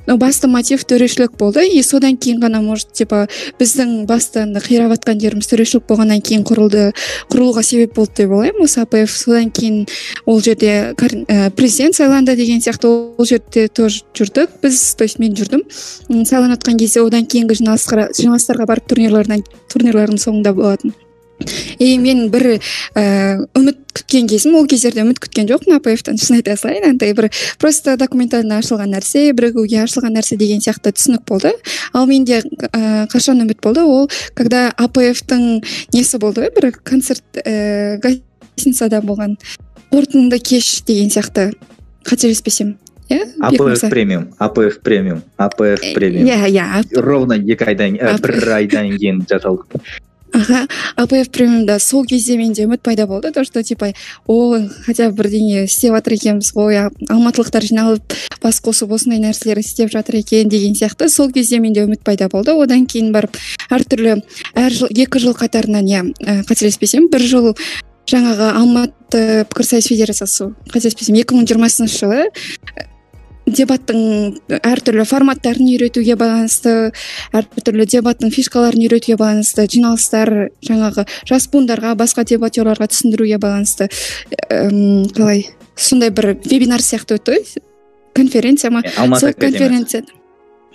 басты 0.07 0.47
мотив 0.47 0.83
төрешілік 0.83 1.37
болды. 1.37 1.65
И 1.67 1.83
содан 1.83 2.17
кейін 2.17 2.41
ғана 2.43 2.61
может 2.61 2.91
типа 2.93 3.27
біздің 3.59 4.05
басты 4.09 4.45
қирап 4.65 4.93
жатқан 4.95 5.21
жеріміз 5.21 5.47
төрешілік 5.51 5.87
болғаннан 5.87 6.21
кейін 6.21 6.43
құрылды 6.47 6.91
құрылуға 7.31 7.63
себеп 7.63 7.95
болды 7.95 8.23
деп 8.23 8.35
ойлаймын. 8.35 8.65
Осы 8.65 8.83
апф 8.83 9.11
содан 9.11 9.51
кейін 9.51 9.85
ол 10.25 10.41
жерде 10.41 10.93
ә, 10.93 11.49
президент 11.51 11.95
сайланды 11.95 12.35
деген 12.35 12.61
сияқты 12.61 12.87
ол 12.87 13.25
жерде 13.25 13.67
тоже 13.67 14.03
жүрдік. 14.13 14.59
Біз 14.61 14.95
то 14.95 15.03
есть 15.03 15.19
мен 15.19 15.33
жүрдім. 15.35 15.63
Сайланып 16.25 16.59
жатқан 16.59 16.79
кезде 16.79 17.01
одан 17.01 17.25
кейінгі 17.25 17.61
жиналыстарға 17.63 18.67
барып 18.67 18.87
турнирлардан 18.87 19.43
турнирлардың 19.71 20.19
соңында 20.19 20.53
болатын. 20.53 20.93
И 21.79 21.97
мен 21.99 22.29
бір 22.33 22.57
ііі 22.57 23.47
үміт 23.57 23.79
күткен 23.93 24.27
кезім 24.29 24.57
ол 24.57 24.67
кездерде 24.69 25.03
үміт 25.05 25.19
күткен 25.21 25.47
жоқпын 25.49 25.77
апфтан 25.77 26.17
шын 26.17 26.39
айта 26.39 26.55
салайын. 26.57 26.89
Андай 26.93 27.13
бір 27.13 27.29
просто 27.61 27.97
документально 27.97 28.59
ашылған 28.61 28.93
нәрсе 28.95 29.31
бірігуге 29.37 29.83
ашылған 29.83 30.17
нәрсе 30.17 30.37
деген 30.39 30.63
сияқты 30.63 30.93
түсінік 30.95 31.25
болды. 31.29 31.53
Ал 31.93 32.07
менде 32.09 32.41
ә, 32.71 33.05
қашан 33.11 33.43
үміт 33.45 33.61
болды? 33.61 33.83
Ол 33.85 34.09
когда 34.33 34.69
апфтың 34.77 35.63
несі 35.93 36.19
болды 36.21 36.47
ғой? 36.47 36.53
Бір 36.55 36.71
концерт 36.83 37.23
ііі 37.45 38.21
гостиницада 38.55 39.01
болған 39.01 39.37
қорытынды 39.91 40.39
кеш 40.41 40.81
деген 40.87 41.11
сияқты 41.13 41.51
қателеспесем. 42.05 42.77
Иә 43.09 43.27
апф 43.43 43.89
премиум 43.89 44.29
апф 44.39 44.79
премиум 44.83 45.21
апф 45.37 45.57
премиум. 45.93 46.25
иә 46.25 46.49
иә 46.49 47.01
ровно 47.01 47.35
екі 47.35 47.67
айдан 47.67 47.97
бір 48.21 48.53
айдан 48.57 48.97
кейін 48.97 49.25
жасалды. 49.29 49.81
Аха 50.33 50.67
апф 50.95 51.29
премиумда 51.29 51.77
сол 51.79 52.05
кезде 52.05 52.37
менде 52.37 52.65
үміт 52.65 52.81
пайда 52.81 53.05
болды 53.07 53.31
то 53.31 53.43
что 53.43 53.63
типа 53.63 53.93
о 54.27 54.57
хотя 54.85 55.09
бы 55.09 55.21
бірдеңе 55.21 55.65
істеп 55.65 55.93
жатыр 55.93 56.17
екенбіз 56.17 56.53
ғой 56.55 56.89
алматылықтар 57.09 57.63
жиналып 57.63 58.17
бас 58.41 58.59
қосып 58.63 58.91
осындай 58.91 59.21
нәрселер 59.21 59.59
істеп 59.61 59.91
жатыр 59.93 60.19
екен 60.21 60.49
деген 60.49 60.73
сияқты 60.73 61.09
сол 61.09 61.31
кезде 61.31 61.59
менде 61.59 61.85
үміт 61.85 62.03
пайда 62.03 62.29
болды 62.29 62.51
одан 62.57 62.87
кейін 62.87 63.13
барып 63.13 63.37
әртүрлі 63.69 64.21
әр 64.55 64.73
жыл 64.73 64.89
екі 64.89 65.21
жыл 65.21 65.37
қатарынан 65.37 65.85
иә 65.85 66.43
қателеспесем 66.49 67.09
бір 67.13 67.27
жыл 67.29 67.53
жаңағы 68.09 68.49
алматы 68.57 69.45
пікірсайыс 69.51 69.87
федерациясы 69.91 70.49
қателеспесем 70.73 71.15
екі 71.21 71.37
мың 71.37 71.47
жиырмасыншы 71.47 72.01
жылы 72.03 72.25
дебаттың 73.45 73.99
әртүрлі 74.63 75.05
форматтарын 75.07 75.67
үйретуге 75.73 76.15
байланысты 76.19 76.93
әртүрлі 77.35 77.87
дебаттың 77.95 78.31
фишкаларын 78.33 78.85
үйретуге 78.85 79.17
байланысты 79.19 79.65
жиналыстар 79.67 80.31
жаңағы 80.63 81.05
жас 81.29 81.49
буындарға 81.51 81.93
басқа 81.99 82.25
дебатерларға 82.29 82.87
түсіндіруге 82.93 83.39
байланысты. 83.43 83.89
Қалай? 84.49 85.47
Сондай 85.75 86.13
бір 86.13 86.35
вебинар 86.45 86.83
сияқты 86.85 87.19
өтті 87.19 87.61
конференция 88.13 88.71
ма? 88.71 88.83
Сол 89.19 89.33
конференция 89.33 90.03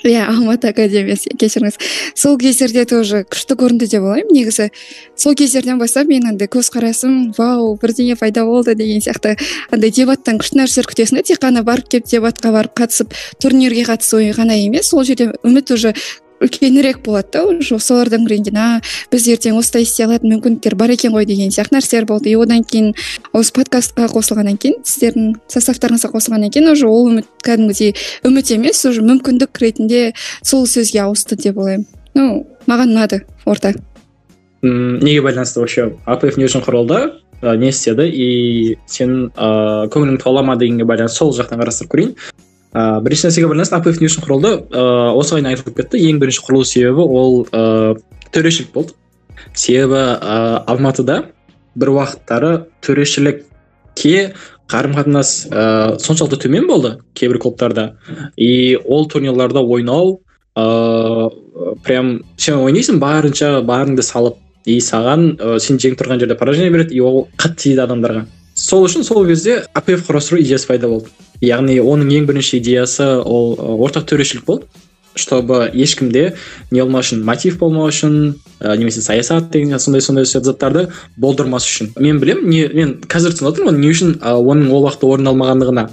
иә 0.06 0.26
алматы 0.28 0.70
академиясы 0.70 1.32
кешіріңіз. 1.38 1.78
Сол 2.14 2.38
кездерде 2.38 2.84
тоже 2.88 3.24
күшті 3.28 3.56
көрінді 3.58 3.88
деп 3.90 4.04
ойлаймын 4.06 4.34
негізі. 4.34 4.68
Сол 5.16 5.34
кездерден 5.38 5.80
бастап 5.80 6.08
менің 6.10 6.34
андай 6.34 6.50
көзқарасым 6.52 7.32
вау 7.38 7.74
бірдеңе 7.80 8.16
пайда 8.20 8.44
болды 8.46 8.74
деген 8.78 9.02
сияқты 9.02 9.36
андай 9.70 9.90
дебаттан 9.90 10.38
күшті 10.38 10.62
нәрселер 10.62 10.90
күтесің 10.92 11.20
да 11.20 11.26
тек 11.26 11.42
қана 11.42 11.64
барып 11.66 11.90
келіп 11.90 12.06
дебатқа 12.10 12.52
барып 12.54 12.78
қатысып 12.78 13.14
турнирге 13.42 13.86
қатысу 13.88 14.22
ғана 14.36 14.58
емес 14.58 14.90
сол 14.92 15.04
жерде 15.04 15.32
үміт 15.42 15.70
уже 15.74 15.94
үлкенірек 16.40 17.02
болады 17.04 17.28
да 17.32 17.44
уже 17.46 17.78
солардан 17.78 18.26
кейін 18.26 18.56
а 18.56 18.80
біз 19.10 19.28
ертең 19.28 19.58
осылай 19.58 19.82
істей 19.82 20.06
алатын 20.06 20.32
мүмкіндіктер 20.34 20.76
бар 20.78 20.90
екен 20.94 21.12
ғой 21.12 21.26
деген 21.26 21.50
сияқты 21.50 21.76
нәрселер 21.76 22.06
болды. 22.06 22.30
И 22.30 22.36
одан 22.36 22.64
кейін 22.64 22.94
осы 23.32 23.52
подкастқа 23.52 24.08
қосылғаннан 24.12 24.58
кейін 24.58 24.80
сіздердің 24.84 25.34
составтарыңызға 25.50 26.12
қосылғаннан 26.14 26.54
кейін 26.54 26.72
уже 26.72 26.86
ол 26.86 27.10
үміт 27.10 27.28
кәдімгідей 27.44 27.94
үміт 28.24 28.52
емес 28.54 28.84
уже 28.86 29.02
мүмкіндік 29.02 29.58
ретінде 29.60 30.12
сол 30.42 30.66
сөзге 30.66 31.04
ауысты 31.06 31.36
деп 31.36 31.58
ойлаймын. 31.58 31.86
Ну 32.14 32.46
маған 32.66 32.94
ұнады 32.94 33.22
орта. 33.44 33.74
Мм 34.62 34.98
неге 34.98 35.22
байланысты 35.22 35.60
вообще? 35.60 35.92
Апф 36.04 36.36
не 36.36 36.46
үшін 36.46 36.64
құрылды? 36.66 37.22
Не 37.42 37.70
істеді? 37.70 38.08
И 38.10 38.78
сенің 38.90 39.30
ыыы 39.30 39.90
көңілің 39.94 40.18
тола 40.22 40.42
ма 40.42 40.56
дегенге 40.58 40.84
байланысты 40.84 41.22
сол 41.22 41.34
жақтан 41.36 41.62
қарастырып 41.62 41.92
көрейін. 41.92 42.14
Ыыы 42.74 43.00
бірінші 43.04 43.28
нәрсеге 43.28 43.48
байланысты 43.50 43.76
апф 43.78 44.00
не 44.00 44.08
үшін 44.10 44.24
құрылды 44.26 44.52
ыыы 44.68 45.16
осыған 45.20 45.48
айтылып 45.52 45.80
кетті. 45.80 46.02
Ең 46.10 46.20
бірінші 46.20 46.44
құрылу 46.46 46.68
себебі 46.68 47.06
ол 47.06 47.46
ыыы 47.48 47.96
төрешілік 48.34 48.72
болды. 48.74 48.94
Себебі 49.54 50.00
ыыы 50.18 50.62
алматыда 50.68 51.18
бір 51.78 51.92
уақыттары 51.96 52.52
төрешілікке 52.84 54.32
қарым 54.68 54.96
қатынас 54.98 55.46
ыыы 55.48 55.98
соншалықты 56.02 56.42
төмен 56.44 56.68
болды 56.68 56.98
кейбір 57.14 57.38
клубтарда. 57.38 57.96
И 58.36 58.76
ол 58.76 59.08
турнирларда 59.08 59.60
ойнау 59.60 60.20
ыыы 60.56 61.76
прям 61.84 62.20
сен 62.36 62.60
ойнайсың 62.60 63.00
барынша 63.00 63.62
барыңды 63.62 64.02
салып 64.02 64.36
и 64.68 64.78
саған 64.84 65.30
ә, 65.38 65.56
сен 65.62 65.78
жеңіп 65.80 66.00
тұрған 66.02 66.20
жерде 66.20 66.36
поражение 66.38 66.72
береді 66.74 66.96
и 66.96 67.00
ол 67.00 67.28
қатты 67.38 67.70
тиді 67.70 67.84
адамдарға. 67.86 68.26
Сол 68.58 68.84
үшін 68.88 69.06
сол 69.06 69.26
кезде 69.28 69.62
апф 69.74 70.04
құрастыру 70.08 70.40
идеясы 70.42 70.66
пайда 70.66 70.90
болды. 70.90 71.12
Яғни 71.40 71.78
оның 71.78 72.10
ең 72.18 72.26
бірінші 72.28 72.58
идеясы 72.58 73.06
ол 73.22 73.54
ортақ 73.78 74.08
төрешілік 74.10 74.44
болды. 74.44 74.66
Чтобы 75.18 75.70
ешкімде 75.74 76.36
не 76.70 76.82
болмау 76.82 77.02
үшін 77.02 77.24
мотив 77.26 77.56
болмау 77.58 77.88
үшін 77.90 78.36
ә, 78.60 78.76
немесе 78.78 79.02
саясат 79.02 79.50
деген 79.50 79.78
сондай 79.78 80.02
сондай 80.02 80.24
заттарды 80.24 80.88
болдырмас 81.16 81.66
үшін. 81.66 81.90
Мен 81.98 82.20
білемін 82.22 82.50
не 82.50 82.68
мен 82.68 82.92
қазір 83.02 83.34
түсініп 83.34 83.50
отырмын 83.50 83.80
не 83.80 83.90
үшін 83.90 84.18
ә, 84.20 84.36
оның 84.38 84.70
ол 84.70 84.86
уақытта 84.86 85.10
орын 85.10 85.32
алмағандығына. 85.32 85.88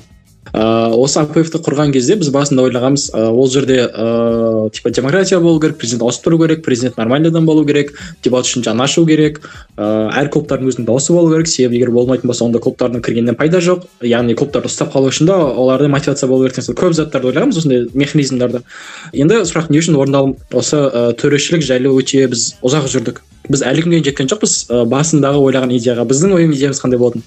Ыыы 0.55 0.95
осы 1.03 1.19
апфты 1.19 1.59
құрған 1.59 1.91
кезде 1.91 2.15
біз 2.15 2.29
басында 2.31 2.63
ойлағанбыз 2.69 3.09
ә, 3.11 3.27
ол 3.27 3.49
жерде 3.51 3.81
ыыы 3.89 4.69
типа 4.71 4.89
демократия 4.95 5.39
болу 5.43 5.59
керек 5.59 5.77
президент 5.81 6.05
ауысып 6.05 6.23
тұру 6.27 6.39
керек 6.41 6.63
президент 6.63 6.97
нормальный 6.97 7.29
адам 7.29 7.45
болу 7.45 7.65
керек 7.67 7.91
дебат 8.23 8.47
үшін 8.47 8.63
жаны 8.63 8.85
ашу 8.85 9.05
керек. 9.05 9.41
Ыыы 9.75 10.07
әр 10.15 10.31
клубтардың 10.31 10.71
өзінің 10.71 10.87
дауысы 10.87 11.13
болу 11.13 11.33
керек. 11.33 11.51
Себебі 11.51 11.81
егер 11.81 11.91
болмайтын 11.91 12.31
болса 12.31 12.45
онда 12.47 12.63
клубтардың 12.63 13.03
кіргеннен 13.03 13.35
пайда 13.35 13.59
жоқ. 13.59 13.83
Яғни 14.01 14.37
клубтарды 14.39 14.71
ұстап 14.71 14.95
қалу 14.95 15.11
үшін 15.11 15.27
да 15.27 15.37
оларда 15.43 15.91
мотивация 15.91 16.29
болу 16.31 16.47
керек 16.47 16.61
деген 16.61 16.79
көп 16.79 16.95
заттарды 16.95 17.33
ойлағанбыз 17.33 17.59
осындай 17.59 17.87
механизмдарды. 17.93 18.63
Енді 19.13 19.43
сұрақ 19.43 19.71
не 19.73 19.83
үшін 19.83 19.99
орындалып 19.99 20.55
осы 20.55 20.79
ә, 20.87 21.07
төрешілік 21.19 21.67
жайлы 21.67 21.91
өте 21.91 22.27
біз 22.31 22.53
ұзақ 22.63 22.87
жүрдік. 22.91 23.25
Біз 23.49 23.65
әлі 23.65 23.85
күнге 23.85 23.99
дейін 23.99 24.07
жеткен 24.09 24.31
жоқпыз. 24.31 24.53
Ә, 24.69 24.83
басындағы 24.89 25.41
ойлаған 25.41 25.75
идеяға 25.77 26.05
біздің 26.09 26.35
ой 26.37 26.47
идеямыз 26.49 26.81
қандай 26.83 27.01
болатын? 27.01 27.25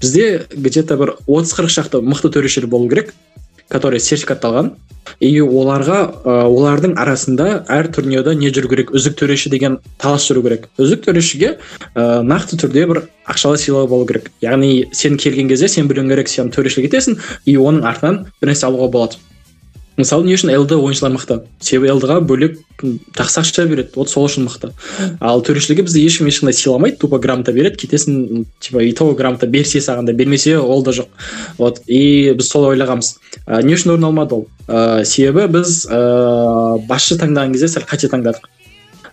Бізде 0.00 0.46
где 0.54 0.82
то 0.82 0.96
бір 0.96 1.16
отыз 1.26 1.54
қырық 1.58 1.74
шақты 1.76 2.02
мықты 2.02 2.32
төрешілер 2.34 2.68
болу 2.70 2.88
керек 2.88 3.14
который 3.72 4.00
сертификатталған. 4.00 4.74
И 5.22 5.30
оларға 5.42 5.98
ә, 6.22 6.34
олардың 6.46 6.94
арасында 7.00 7.64
әр 7.72 7.88
турнирда 7.94 8.34
не 8.38 8.52
жүру 8.54 8.70
керек? 8.70 8.92
Үздік 8.94 9.16
төреші 9.18 9.50
деген 9.52 9.78
талас 10.00 10.28
жүру 10.28 10.44
керек. 10.44 10.68
Үздік 10.78 11.02
төрешіге 11.06 11.56
ә, 11.94 12.22
нақты 12.26 12.58
түрде 12.60 12.86
бір 12.90 13.02
ақшалай 13.26 13.60
сыйлығы 13.62 13.90
болу 13.90 14.06
керек. 14.08 14.30
Яғни 14.44 14.88
сен 14.94 15.18
келген 15.20 15.50
кезде 15.50 15.70
сен 15.72 15.90
білуің 15.90 16.12
керек 16.12 16.30
сен 16.30 16.52
төрешілік 16.54 16.90
етесің 16.90 17.18
и 17.46 17.56
оның 17.58 17.86
артынан 17.88 18.24
бір 18.40 18.52
нәрсе 18.52 18.68
алуға 18.70 18.90
болады. 18.94 19.20
Мысалы 19.96 20.26
не 20.26 20.34
үшін 20.36 20.52
лд 20.54 20.72
ойыншылар 20.76 21.12
мықты? 21.14 21.38
Себебі 21.60 21.92
лд 21.98 22.06
ға 22.08 22.20
бөлек 22.24 22.58
жақсы 22.82 23.42
ақша 23.42 23.66
береді. 23.68 23.92
Вот 23.96 24.10
сол 24.10 24.26
үшін 24.28 24.46
мықты. 24.46 24.72
Ал 25.20 25.42
төрешілерге 25.44 25.84
бізде 25.86 26.04
ешкім 26.04 26.30
ешқандай 26.30 26.56
сыйламайды 26.56 26.98
тупо 27.02 27.18
грамота 27.18 27.52
береді 27.52 27.80
кетесің 27.82 28.46
типа 28.60 28.82
и 28.82 28.92
то 28.92 29.10
грамота 29.12 29.46
берсе 29.46 29.80
саған 29.80 30.08
да 30.08 30.12
бермесе 30.12 30.58
ол 30.58 30.82
да 30.82 30.92
жоқ. 30.96 31.08
Вот 31.58 31.82
и 31.86 32.32
біз 32.32 32.48
солай 32.48 32.76
ойлағанбыз. 32.76 33.14
Ә, 33.46 33.62
не 33.62 33.76
үшін 33.76 33.96
орын 33.96 34.08
алмады 34.10 34.40
ол? 34.40 34.48
Ә, 34.66 35.04
себебі 35.04 35.58
біз 35.58 35.84
ыыы 35.90 36.82
басшы 36.88 37.20
таңдаған 37.20 37.52
кезде 37.52 37.68
сәл 37.68 37.86
қате 37.88 38.08
таңдадық. 38.12 38.48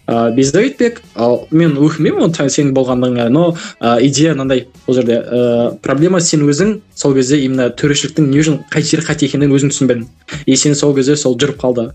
Ыыы 0.09 0.63
айтбек 0.63 1.01
ал 1.15 1.47
мен 1.51 1.75
өкінбеймін 1.77 2.25
оны 2.25 2.49
сенің 2.49 2.73
болғандығыңа 2.73 3.27
но 3.29 3.55
ә, 3.79 3.99
идея 4.01 4.33
мынандай 4.33 4.65
бұл 4.87 4.97
жерде. 4.97 5.19
Ыыы 5.21 5.77
проблема 5.83 6.19
сен 6.19 6.47
өзің 6.49 6.79
сол 6.95 7.13
кезде 7.13 7.39
именно 7.43 7.69
төрешіліктің 7.69 8.29
не 8.29 8.41
үшін 8.41 8.59
қай 8.73 8.83
жері 8.83 9.05
қате 9.05 9.29
екенін 9.29 9.53
өзің 9.53 9.73
түсінбедің. 9.73 10.07
И 10.45 10.55
сен 10.55 10.75
сол 10.75 10.95
кезде 10.95 11.15
сол 11.15 11.37
жүріп 11.37 11.61
қалды. 11.61 11.91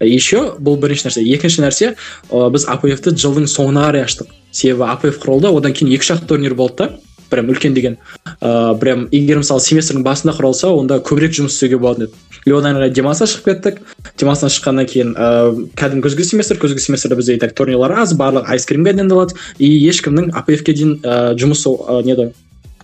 Еще 0.00 0.54
бұл 0.58 0.80
бірінші 0.80 1.08
нәрсе. 1.08 1.22
Екінші 1.22 1.62
нәрсе 1.66 1.94
ә, 2.30 2.48
біз 2.50 2.64
апф 2.66 2.88
жылдың 2.88 3.46
соңына 3.46 3.88
қарай 3.90 4.08
аштық. 4.08 4.32
себебі 4.50 4.88
апф 4.88 5.20
құрылды 5.22 5.52
одан 5.52 5.72
кейін 5.72 5.92
екі 5.94 6.12
шақты 6.12 6.26
турнир 6.26 6.54
болды 6.54 6.76
да. 6.78 6.90
Прям 7.28 7.50
үлкен 7.52 7.74
деген. 7.74 7.98
Ыыы 8.40 8.78
прям 8.80 9.08
егер 9.12 9.42
мысалы 9.42 9.60
семестрдің 9.60 10.02
басында 10.02 10.32
құралса 10.32 10.70
онда 10.72 10.96
көбірек 11.04 11.36
жұмыс 11.36 11.58
істеуге 11.58 11.76
болатын 11.78 12.06
еді. 12.06 12.12
И 12.48 12.54
одан 12.56 12.78
қарай 12.78 12.92
демалысқа 12.94 13.28
шығып 13.28 13.48
кеттік 13.48 13.80
демалыстан 14.20 14.52
шыққаннан 14.54 14.88
кейін 14.88 15.12
ыыы 15.14 15.66
кәдімгі 15.78 16.06
күзгі 16.06 16.26
семестр 16.30 16.60
күзгі 16.62 16.80
семестрде 16.80 17.18
бізде 17.18 17.36
так 17.42 17.52
турнирлар 17.58 17.92
аз 18.00 18.14
барлығы 18.16 18.48
айскримге 18.54 18.94
дайындалады 18.96 19.36
и 19.58 19.68
ешкімнің 19.88 20.32
апфке 20.38 20.72
дейін 20.72 20.96
ыыы 21.02 21.36
жұмысы 21.42 21.74
ә, 21.76 22.00
неде 22.06 22.30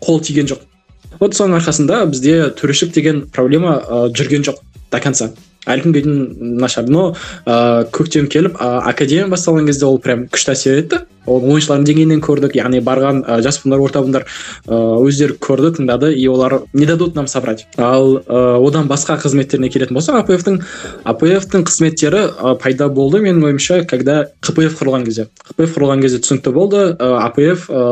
қол 0.05 0.21
тиген 0.21 0.51
жоқ. 0.51 0.61
Вот 1.21 1.37
соның 1.39 1.61
арқасында 1.61 2.05
бізде 2.11 2.51
төрешік 2.59 2.93
деген 2.93 3.25
проблема 3.33 3.79
ә, 3.81 4.07
жүрген 4.13 4.45
жоқ 4.45 4.61
до 4.93 5.01
конца. 5.01 5.31
Әлі 5.67 5.87
күнге 5.87 6.05
дейін 6.05 6.61
нашар. 6.61 6.89
Но 6.89 7.15
ыыы 7.47 7.89
көктем 7.95 8.29
келіп 8.31 8.61
ә, 8.61 8.79
академия 8.91 9.31
басталған 9.33 9.67
кезде 9.71 9.87
ол 9.87 9.99
прям 9.99 10.27
күшті 10.29 10.55
әсер 10.55 10.81
етті. 10.83 11.05
Ол 11.25 11.41
ойыншылардың 11.41 11.87
деңгейінен 11.89 12.21
көрдік. 12.21 12.53
Яғни 12.59 12.83
барған 12.85 13.23
ә, 13.25 13.39
жас 13.45 13.63
буындар 13.63 13.81
орта 13.81 14.03
буындар 14.05 14.27
ыыы 14.69 15.09
өздері 15.09 15.39
көрді 15.41 15.71
тыңдады 15.79 16.13
и 16.13 16.27
олар 16.29 16.61
не 16.75 16.85
дадут 16.87 17.15
нам 17.15 17.27
соврать 17.27 17.67
ал 17.79 18.19
ә, 18.19 18.61
одан 18.61 18.89
басқа 18.89 19.17
қызметтеріне 19.23 19.71
келетін 19.73 19.97
болсақ 19.97 20.21
апфтың 20.21 20.61
апфтың 21.05 21.65
қызметтері 21.65 22.23
ә, 22.29 22.55
пайда 22.61 22.89
болды 22.89 23.23
менің 23.25 23.49
ойымша 23.49 23.85
когда 23.89 24.29
қпф 24.45 24.77
құрылған 24.81 25.09
кезде. 25.09 25.29
Қпф 25.49 25.79
құрылған 25.79 26.05
кезде 26.05 26.21
түсінікті 26.21 26.53
болды. 26.53 26.87
Ә, 26.93 27.13
апф 27.25 27.71
ә, 27.71 27.85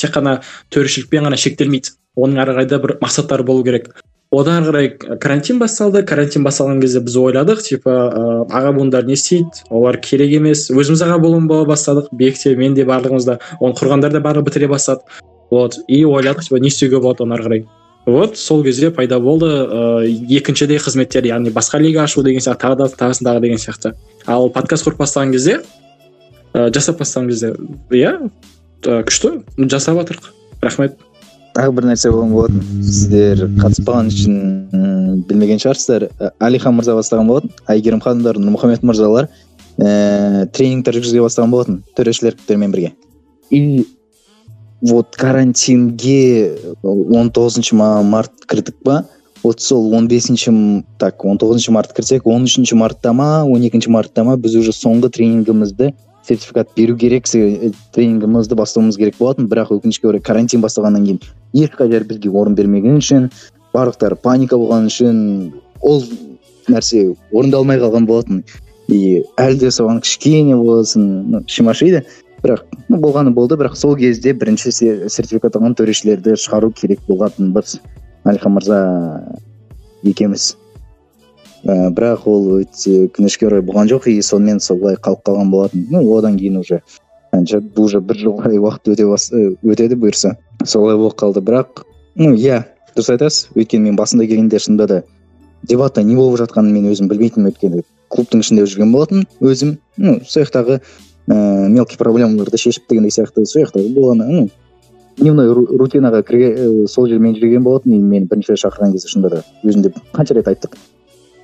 тек 0.00 0.16
қана 0.16 0.40
төрешілікпен 0.72 1.28
ғана 1.28 1.36
шектелмейді. 1.36 1.92
Оның 2.16 2.40
ары 2.42 2.56
қарай 2.56 2.70
да 2.70 2.80
бір 2.82 2.96
мақсаттары 3.04 3.44
болу 3.46 3.64
керек. 3.64 3.92
Одан 4.30 4.64
қарай 4.64 4.88
карантин 5.18 5.58
басталды. 5.58 6.02
Карантин 6.06 6.44
басталған 6.46 6.80
кезде 6.80 7.00
біз 7.02 7.16
ойладық 7.18 7.62
типа 7.66 7.90
ыыы 7.90 8.46
аға 8.46 8.72
буындар 8.76 9.04
не 9.06 9.18
істейді? 9.18 9.64
Олар 9.70 9.98
керек 9.98 10.30
емес. 10.30 10.68
Өзіміз 10.70 11.02
аға 11.02 11.18
буын 11.18 11.48
бола 11.50 11.66
бастадық. 11.66 12.08
Бек 12.12 12.38
те 12.38 12.54
мен 12.56 12.74
де 12.74 12.84
барлығымыз 12.86 13.26
да 13.26 13.38
оны 13.60 13.74
құрғандар 13.74 14.14
да 14.14 14.20
барлығы 14.22 14.46
бітіре 14.50 14.68
бастады. 14.70 15.02
Вот 15.50 15.80
и 15.88 16.04
ойладық 16.04 16.46
типа 16.46 16.60
не 16.60 16.68
істеуге 16.68 17.00
болады 17.00 17.24
оны 17.24 17.34
ары 17.34 17.44
қарай. 17.48 17.66
Вот 18.06 18.38
сол 18.38 18.62
кезде 18.62 18.90
пайда 18.90 19.18
болды. 19.18 19.46
Ыыы 19.50 20.14
екіншідей 20.38 20.78
қызметтер 20.78 21.26
яғни 21.26 21.50
басқа 21.50 21.82
лига 21.82 22.04
ашу 22.04 22.22
деген 22.22 22.40
сияқты 22.40 22.62
тағы 22.62 22.76
да 22.76 22.86
тағысындағы 22.86 23.40
деген 23.40 23.58
сияқты. 23.58 23.94
Ал 24.26 24.48
подкаст 24.50 24.86
құрып 24.86 25.02
бастаған 25.02 25.32
кезде 25.32 25.60
ыыы 26.54 26.70
жасап 26.72 27.02
бастаған 27.02 27.28
кезде 27.28 27.54
иә 27.90 28.30
күшті 28.80 29.42
жасап 29.58 29.98
жатырмық 29.98 30.32
рахмет. 30.62 30.98
Тағы 31.60 31.76
бір 31.76 31.90
нәрсе 31.90 32.10
болған 32.12 32.32
болатын. 32.32 32.64
Сіздер 32.80 33.44
қатыспаған 33.60 34.08
үшін 34.08 35.24
білмеген 35.28 35.60
шығарсыздар. 35.60 36.08
Әлихан 36.40 36.76
мырза 36.78 36.96
бастаған 36.96 37.28
болатын 37.28 37.52
әйгерім 37.68 38.00
ханымдар 38.04 38.40
нұрмұхамед 38.40 38.84
мырзалар 38.86 39.28
ііі 39.80 40.48
тренингтер 40.56 40.96
жүргізе 40.96 41.20
бастаған 41.24 41.52
болатын 41.52 41.80
төрешілермен 41.98 42.72
бірге. 42.72 42.92
И 43.50 43.86
вот 44.80 45.16
карантинге 45.16 46.56
он 46.82 47.28
тоғызыншы 47.28 47.76
март 47.76 48.32
кірдік 48.48 48.80
па? 48.84 49.04
Вот 49.42 49.60
сол 49.60 49.92
он 49.96 50.08
бесінші 50.08 50.52
так 50.98 51.24
он 51.24 51.38
тоғызыншы 51.40 51.72
март 51.72 51.92
кірсек 51.96 52.26
он 52.26 52.44
үшінші 52.48 52.76
мартта 52.80 53.12
ма 53.12 53.44
он 53.44 53.64
екінші 53.64 53.90
мартта 53.90 54.24
ма 54.24 54.36
біз 54.36 54.56
уже 54.60 54.72
соңғы 54.76 55.10
тренингімізді 55.16 55.92
сертификат 56.30 56.70
беру 56.76 56.96
керек 56.96 57.26
тренингімізді 57.26 58.54
бастауымыз 58.58 58.98
керек 59.00 59.18
болатын. 59.18 59.48
Бірақ 59.50 59.74
өкінішке 59.74 60.08
орай 60.10 60.22
карантин 60.22 60.62
басталғаннан 60.62 61.06
кейін 61.06 61.20
ешқай 61.64 61.90
жер 61.90 62.06
бізге 62.06 62.30
орын 62.30 62.54
бермеген 62.54 63.00
үшін 63.00 63.30
барлықтары 63.74 64.18
паника 64.22 64.58
болған 64.60 64.86
үшін 64.90 65.20
ол 65.80 66.04
нәрсе 66.70 67.16
орындалмай 67.32 67.80
қалған 67.82 68.06
болатын. 68.06 68.44
И 68.90 69.22
әлі 69.38 69.58
де 69.64 69.70
соған 69.74 70.02
кішкене 70.04 70.56
болсын 70.58 71.44
шимашиды. 71.50 72.04
Бірақ 72.44 72.64
ну 72.88 72.98
болғаны 73.02 73.34
болды. 73.34 73.58
Бірақ 73.58 73.76
сол 73.76 73.96
кезде 73.98 74.32
бірінші 74.32 74.72
сертификат 74.72 75.58
алған 75.58 75.76
төрешілерді 75.78 76.38
шығару 76.38 76.72
керек 76.74 77.02
болғанбыз 77.08 77.78
әлихан 78.24 78.56
мырза 78.56 78.80
екеуміз. 80.06 80.54
Ә, 81.64 81.90
бірақ 81.94 82.26
ол 82.30 82.48
өте 82.60 83.06
өкінішке 83.06 83.48
орай 83.48 83.62
болған 83.64 83.90
жоқ. 83.90 84.08
И 84.10 84.22
сонымен 84.22 84.60
солай 84.60 84.96
қалып 84.96 85.24
қалған 85.26 85.50
болатын. 85.50 85.86
Ну 85.90 86.02
одан 86.16 86.38
кейін 86.38 86.60
уже 86.60 86.80
қанша 87.32 87.62
уже 87.76 88.00
бір 88.00 88.18
жылдай 88.18 88.58
уақыт 88.58 88.92
өте 88.94 89.06
бас, 89.06 89.30
өтеді 89.32 89.96
бұйырса. 89.96 90.36
Солай 90.64 90.96
болып 90.96 91.18
қалды. 91.20 91.40
Бірақ 91.40 91.84
ну 92.16 92.34
иә 92.34 92.64
дұрыс 92.96 93.12
айтасыз. 93.14 93.50
Өйткені 93.54 93.90
мен 93.90 93.96
басында 93.96 94.26
келгенде 94.26 94.58
шынында 94.58 94.86
да 94.86 95.02
дебатта 95.62 96.02
не 96.02 96.16
болып 96.16 96.40
жатқанын 96.40 96.72
мен 96.72 96.90
өзім 96.90 97.08
білмейтінмін. 97.08 97.52
Өйткені 97.52 97.84
клубтың 98.10 98.42
ішінде 98.42 98.66
жүрген 98.66 98.92
болатын 98.92 99.26
өзім. 99.40 99.78
Ну 99.96 100.18
сол 100.26 100.44
жақтағы 100.44 100.80
ыыы 101.30 101.68
мелкий 101.68 101.98
проблемаларды 101.98 102.58
шешіп 102.58 102.88
дегендей 102.90 103.14
сияқты 103.14 103.46
сол 103.46 103.62
жақта 103.62 103.84
болған 103.94 104.24
ну 104.26 104.48
дневной 105.20 105.52
рутинаға 105.52 106.22
кірген 106.26 106.88
сол 106.88 107.06
жермен 107.08 107.36
жүрген 107.36 107.62
болатын 107.62 107.94
и 107.94 108.00
мені 108.00 108.26
бірінші 108.30 108.54
рет 108.54 108.62
шақырған 108.64 108.94
кезде 108.94 109.12
шынында 109.12 109.30
да 109.36 109.42
өзім 109.62 109.84
де 109.84 109.92
қанша 110.14 110.34
рет 110.34 110.48
айттық. 110.48 110.74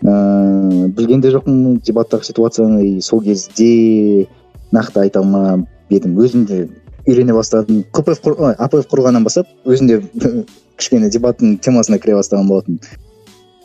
Ыыы 0.03 0.89
білген 0.97 1.23
де 1.25 1.33
жоқпын 1.35 1.81
дебаттағы 1.85 2.25
ситуацияны 2.29 2.83
и 2.87 3.01
сол 3.01 3.23
кезде 3.23 4.27
нақты 4.73 5.07
айта 5.07 5.21
алмап 5.21 5.67
едім. 5.91 6.19
Өзім 6.21 6.47
де 6.47 6.69
үйрене 7.07 7.35
бастадым. 7.37 7.85
Қпф 7.93 8.55
апф 8.59 8.87
құрғаннан 8.91 9.25
бастап 9.25 9.49
өзім 9.65 9.89
де 9.89 10.01
кішкене 10.77 11.11
дебаттың 11.11 11.59
темасына 11.65 11.99
кіре 12.03 12.19
бастаған 12.19 12.49
болатын 12.49 12.81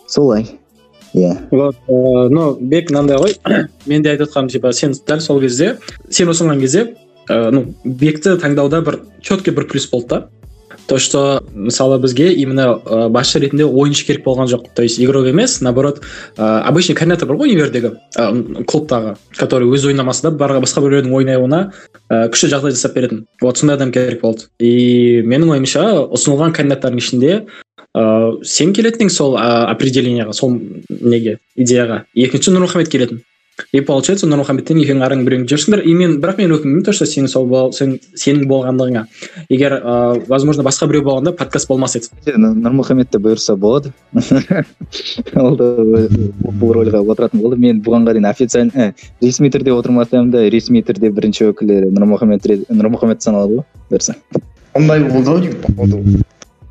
солай. 0.08 0.48
Иә. 1.14 1.36
Вот 1.52 1.76
но 2.32 2.54
бек 2.56 2.92
мынандай 2.92 3.18
ғой. 3.18 3.36
Мен 3.86 4.04
де 4.04 4.14
айтып 4.14 4.30
отқаным 4.30 4.50
типа 4.50 4.72
сен 4.74 4.94
дәл 5.08 5.20
сол 5.20 5.42
кезде 5.42 5.78
сен 6.10 6.32
ұсынған 6.32 6.62
кезде 6.62 6.86
ыыы 7.30 7.52
ну 7.52 7.66
бекті 7.84 8.38
таңдауда 8.40 8.82
бір 8.86 9.02
четкий 9.22 9.52
бір 9.52 9.68
плюс 9.68 9.90
болды 9.92 10.08
да. 10.08 10.30
То 10.88 11.00
что 11.00 11.44
мысалы 11.54 12.00
бізге 12.00 12.34
именно 12.34 12.82
ә, 12.84 13.10
басшы 13.10 13.40
ретінде 13.40 13.66
ойыншы 13.66 14.06
керек 14.06 14.24
болған 14.26 14.48
жоқ. 14.48 14.68
То 14.76 14.84
есть 14.84 15.00
игрок 15.00 15.28
емес 15.28 15.62
наоборот 15.62 16.02
ә, 16.38 16.62
обычный 16.62 16.96
координатор 16.96 17.28
бар 17.28 17.38
ғой 17.38 17.54
универдегі 17.54 17.96
ә, 18.18 18.64
клубтағы 18.66 19.16
который 19.36 19.70
өз 19.70 19.86
ойнамаса 19.88 20.32
да 20.32 20.60
басқа 20.60 20.84
біреудің 20.84 21.14
ойнауына 21.14 21.62
ә, 22.10 22.30
күшті 22.30 22.52
жағдай 22.52 22.76
жасап 22.76 22.96
беретін. 22.96 23.26
Вот 23.42 23.58
сондай 23.58 23.78
адам 23.78 23.92
керек 23.92 24.22
болды. 24.22 24.50
И 24.60 25.22
менің 25.26 25.56
ойымша 25.58 25.88
ұсынылған 26.12 26.54
кандидаттардың 26.54 27.02
ішінде 27.02 27.34
ыыы 27.96 28.46
сен 28.46 28.74
келетін 28.74 29.10
сол 29.10 29.36
ә, 29.38 29.68
определениеға 29.72 30.34
сол 30.34 30.56
неге 30.90 31.40
идеяға. 31.56 32.06
Екінші 32.16 32.54
нұрмұхамед 32.56 32.92
келетін. 32.92 33.24
И 33.72 33.82
получается 33.82 34.28
нұрмұхамедтен 34.30 34.80
екеуің 34.82 35.04
араң 35.06 35.24
біреуің 35.28 35.46
жүрсіңдер 35.52 35.84
и 35.86 35.94
мен 35.98 36.18
бірақ 36.24 36.42
мен 36.42 36.56
өкінбеймін 36.56 36.86
то 36.86 36.94
что 36.94 37.06
сен 37.06 37.28
сол 37.28 37.48
бол, 37.48 37.72
сен 37.74 38.00
сенің 38.16 38.48
болғандығыңа 38.50 39.06
егер 39.50 39.78
ыыы 39.80 40.24
возможно 40.28 40.64
басқа 40.64 40.88
біреу 40.88 41.06
болғанда 41.06 41.34
подкаст 41.38 41.68
болмас 41.70 41.96
еді. 41.96 42.10
Нұрмұхамед 42.36 43.12
те 43.12 43.20
бұйырса 43.20 43.56
болады. 43.56 43.94
Ол 45.36 45.58
да 45.58 45.72
бұл 46.42 46.74
рольға 46.78 47.04
отыратын 47.04 47.42
болды. 47.42 47.60
Мен 47.62 47.82
бұғанға 47.86 48.16
дейін 48.18 48.30
официально 48.30 48.94
ресми 49.22 49.52
түрде 49.52 49.74
отырмасам 49.76 50.32
да 50.32 50.48
ресми 50.50 50.84
түрде 50.86 51.12
бірінші 51.14 51.52
өкілі 51.52 51.84
нұрмұхамед 51.96 52.50
нұрмұхамед 52.70 53.24
саналады 53.24 53.62
ғой 53.62 53.66
бұйырса 53.92 54.18
ондай 54.74 55.04
болды 55.04 55.30
ау? 55.30 55.40
Деймін 55.42 55.62
походу 55.62 56.02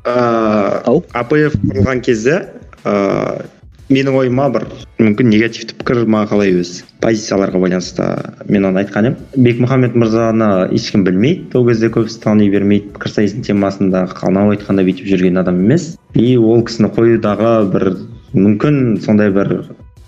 ыыы 0.01 1.01
апф 1.13 1.57
құрылған 1.61 2.01
кезде 2.01 2.37
ыыы 2.83 3.60
менің 3.91 4.15
ойыма 4.15 4.47
бір 4.53 4.65
мүмкін 5.01 5.29
негативті 5.33 5.75
пікір 5.79 6.05
ма 6.09 6.23
қалай 6.29 6.53
өзі 6.55 6.85
позицияларға 7.03 7.59
байланысты 7.59 8.07
мен 8.47 8.69
оны 8.69 8.83
айтқан 8.83 9.09
едім 9.09 9.43
бекмұхамед 9.47 9.97
мырзаны 9.99 10.47
ешкім 10.77 11.03
білмейді 11.07 11.59
ол 11.59 11.67
кезде 11.67 11.89
көбісі 11.91 12.21
тани 12.23 12.47
бермейді 12.53 12.93
пікірсайыстың 12.95 13.45
темасында 13.49 14.05
анау 14.27 14.53
айтқанда 14.53 14.85
бүйтіп 14.87 15.09
жүрген 15.11 15.41
адам 15.41 15.59
емес. 15.65 15.95
И 16.15 16.37
ол 16.37 16.63
кісіні 16.67 16.91
қоюдағы 16.95 17.53
бір 17.73 17.87
мүмкін 18.33 19.01
сондай 19.03 19.31
бір 19.35 19.53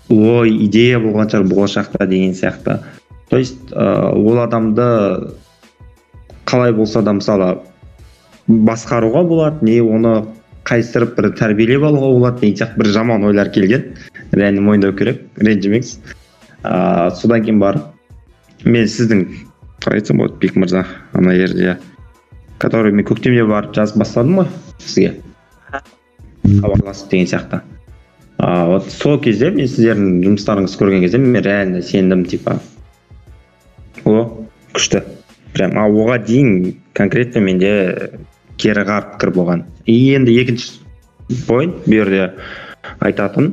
ой 0.08 0.54
идея 0.66 1.00
болған 1.02 1.30
шығар 1.32 1.48
болашақта 1.50 2.06
деген 2.06 2.34
сияқты. 2.34 2.80
То 3.28 3.38
есть 3.38 3.72
ә, 3.72 4.12
ол 4.12 4.38
адамды 4.40 5.34
қалай 6.46 6.72
болса 6.72 7.02
да 7.02 7.12
мысалы 7.12 7.58
басқаруға 8.48 9.24
болады 9.24 9.64
не 9.64 9.80
оны 9.80 10.24
қайыстырып 10.64 11.16
бір 11.18 11.30
тәрбиелеп 11.38 11.84
алуға 11.84 12.10
болады 12.18 12.40
деген 12.40 12.56
сияқты 12.58 12.80
бір 12.80 12.92
жаман 12.94 13.24
ойлар 13.28 13.50
келген. 13.52 13.94
Реально 14.32 14.62
мойындау 14.64 14.94
керек 14.96 15.22
ренжімеңіз 15.36 15.98
ыыы 16.64 17.10
содан 17.20 17.44
кейін 17.44 17.60
барып 17.60 18.64
мен 18.64 18.88
сіздің 18.88 19.26
қалай 19.84 20.00
айтсам 20.00 20.22
болады 20.22 20.40
бек 20.40 20.56
мырза 20.56 20.86
ана 21.12 21.34
жерде 21.36 21.76
который 22.58 22.92
мен 22.92 23.04
көктемде 23.04 23.44
барып 23.46 23.74
жазып 23.76 24.00
бастадым 24.00 24.40
ғой 24.40 24.48
сізге. 24.78 25.14
Хабарласып 26.44 27.10
деген 27.10 27.28
сияқты. 27.28 27.60
Ыыы 28.38 28.66
вот 28.72 28.90
сол 28.92 29.20
кезде 29.20 29.50
мен 29.50 29.68
сіздердің 29.68 30.22
жұмыстарыңызды 30.24 30.80
көрген 30.80 31.04
кезде 31.04 31.18
мен 31.18 31.42
реально 31.44 31.82
сендім 31.82 32.24
типа. 32.24 32.58
О 34.04 34.46
күшті. 34.72 35.04
Прям 35.54 35.76
а 35.78 35.86
оған 35.86 36.24
дейін 36.26 36.74
конкретно 36.94 37.40
менде 37.40 38.10
кері 38.58 38.86
қарап 38.86 39.14
пікір 39.14 39.34
болған. 39.36 39.64
И 39.86 40.14
енді 40.14 40.34
екінші 40.40 40.80
поинт 41.46 41.86
бұл 41.86 42.02
жерде 42.02 42.26
айтатын 43.00 43.52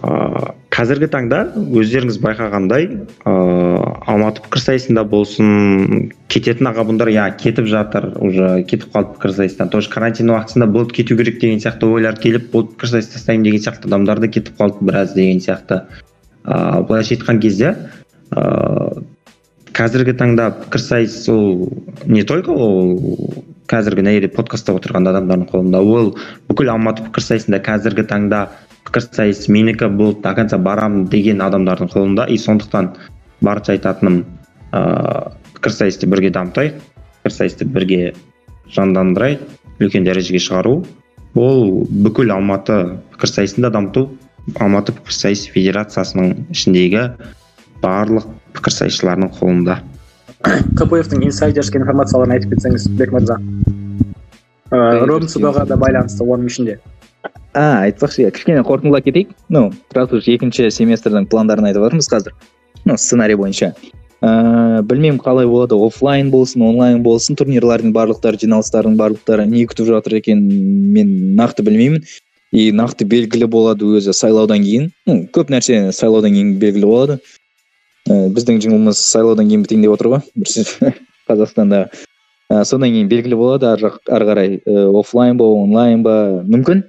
ыыы 0.00 0.54
қазіргі 0.72 1.10
таңда 1.12 1.38
өздеріңіз 1.76 2.16
байқағандай 2.22 2.86
ыыы 3.28 3.80
алматы 4.08 4.42
пікірсайысында 4.46 5.04
болсын 5.10 6.10
кететін 6.32 6.70
аға 6.70 6.86
бұндар 6.88 7.10
иә 7.12 7.26
кетіп 7.36 7.68
жатыр 7.68 8.06
уже 8.16 8.62
кетіп 8.64 8.94
қалды 8.94 9.18
пікірсайыстан 9.18 9.68
тоже 9.68 9.90
карантин 9.92 10.32
уақытысында 10.32 10.70
болды 10.72 10.94
кету 11.02 11.18
керек 11.18 11.40
деген 11.42 11.60
сияқты 11.60 11.90
ойлар 11.90 12.16
келіп 12.16 12.50
болды 12.54 12.72
пікірсайыс 12.76 13.12
тастаймын 13.12 13.44
деген 13.44 13.64
сияқты 13.66 13.90
адамдар 13.90 14.20
да 14.24 14.28
кетіп 14.28 14.56
қалды 14.56 14.80
біраз 14.80 15.12
деген 15.12 15.42
сияқты. 15.44 15.82
Ыыы 16.44 16.86
былайша 16.88 17.14
айтқан 17.18 17.42
кезде 17.42 17.76
ыыы 18.30 19.04
қазіргі 19.76 20.16
таңда 20.16 20.50
пікірсайыс 20.64 21.28
ол 21.28 21.68
не 22.06 22.22
только 22.24 22.50
ол 22.50 23.44
қазіргі 23.70 24.04
жерде 24.06 24.30
подкастта 24.34 24.74
отырған 24.74 25.08
адамдардың 25.10 25.48
қолында. 25.50 25.80
Ол 25.80 26.14
бүкіл 26.50 26.72
алматы 26.74 27.04
пікірсайысында 27.06 27.60
қазіргі 27.64 28.06
таңда 28.10 28.40
пікірсайыс 28.88 29.46
менікі 29.48 29.90
бұл 29.94 30.16
до 30.22 30.34
конца 30.34 30.58
барамын 30.58 31.06
деген 31.12 31.42
адамдардың 31.44 31.92
қолында. 31.94 32.26
И 32.28 32.38
сондықтан 32.38 32.94
барынша 33.40 33.76
айтатыным 33.76 34.24
ыыы 34.72 35.36
пікірсайысты 35.54 36.08
бірге 36.10 36.30
дамытайық 36.34 36.80
пікірсайысты 37.22 37.66
бірге 37.68 38.14
жандандырайық 38.74 39.44
үлкен 39.80 40.06
дәрежеге 40.08 40.40
шығару. 40.42 40.80
Ол 41.34 41.86
бүкіл 41.86 42.32
алматы 42.34 42.98
пікірсайысын 43.14 43.66
да 43.66 43.70
дамыту 43.70 44.08
алматы 44.58 44.94
пікірсайыс 44.96 45.46
федерациясының 45.54 46.48
ішіндегі 46.54 47.04
барлық 47.82 48.26
пікірсайысшылардың 48.56 49.30
қолында. 49.38 49.80
кпфтың 50.78 51.26
инсайдерский 51.26 51.80
информацияларын 51.82 52.38
айтып 52.38 52.54
кетсеңіз 52.54 52.88
бек 52.96 53.12
мырза 53.12 53.36
ыыы 54.70 55.66
да 55.66 55.76
байланысты 55.76 56.24
оның 56.24 56.46
ішінде. 56.46 56.78
А 57.52 57.82
айтпақшы 57.84 58.22
иә 58.22 58.30
кішкене 58.30 58.62
қорытындылап 58.62 59.04
кетейік. 59.04 59.34
Ну 59.48 59.72
раз 59.92 60.12
уж 60.12 60.28
екінші 60.30 60.70
семестрдің 60.70 61.26
пландарын 61.26 61.66
айтып 61.66 61.82
жатырмыз 61.82 62.08
қазір. 62.08 62.36
Ну 62.84 62.96
сценарий 62.96 63.34
бойынша. 63.34 63.74
Ыыы 64.22 64.82
білмеймін 64.86 65.18
қалай 65.18 65.46
болады 65.50 65.74
офлайн 65.74 66.30
болсын 66.30 66.62
онлайн 66.62 67.02
болсын 67.02 67.36
турнирлардың 67.36 67.92
барлықтары 67.92 68.38
жиналыстардың 68.38 68.96
барлықтары 68.96 69.46
не 69.46 69.66
күтіп 69.66 69.90
жатыр 69.90 70.20
екен 70.20 70.46
мен 70.94 71.34
нақты 71.36 71.66
білмеймін. 71.66 72.04
И 72.52 72.70
нақты 72.72 73.04
белгілі 73.06 73.46
болады 73.46 73.86
өзі 73.98 74.14
сайлаудан 74.14 74.62
кейін. 74.62 74.90
Ну 75.06 75.26
көп 75.34 75.50
нәрсе 75.50 75.90
сайлаудан 75.92 76.34
кейін 76.34 76.56
белгілі 76.62 76.86
болады. 76.86 77.18
Ә, 78.08 78.28
біздің 78.32 78.62
жылымыз 78.64 79.00
сайлаудан 79.10 79.50
кейін 79.50 79.66
бітейін 79.66 79.84
деп 79.84 79.96
отыр 79.96 80.14
ғой. 80.14 80.22
Қазақстанда. 81.30 81.88
Ә, 82.50 82.64
содан 82.64 82.94
кейін 82.94 83.10
белгілі 83.10 83.38
болады 83.38 83.68
ары 83.70 83.88
жақ 83.88 84.00
ары 84.10 84.30
қарай 84.30 84.56
ә, 84.64 84.86
офлайн 85.00 85.36
ба 85.40 85.50
онлайн 85.58 86.02
ба? 86.06 86.16
Мүмкін. 86.48 86.86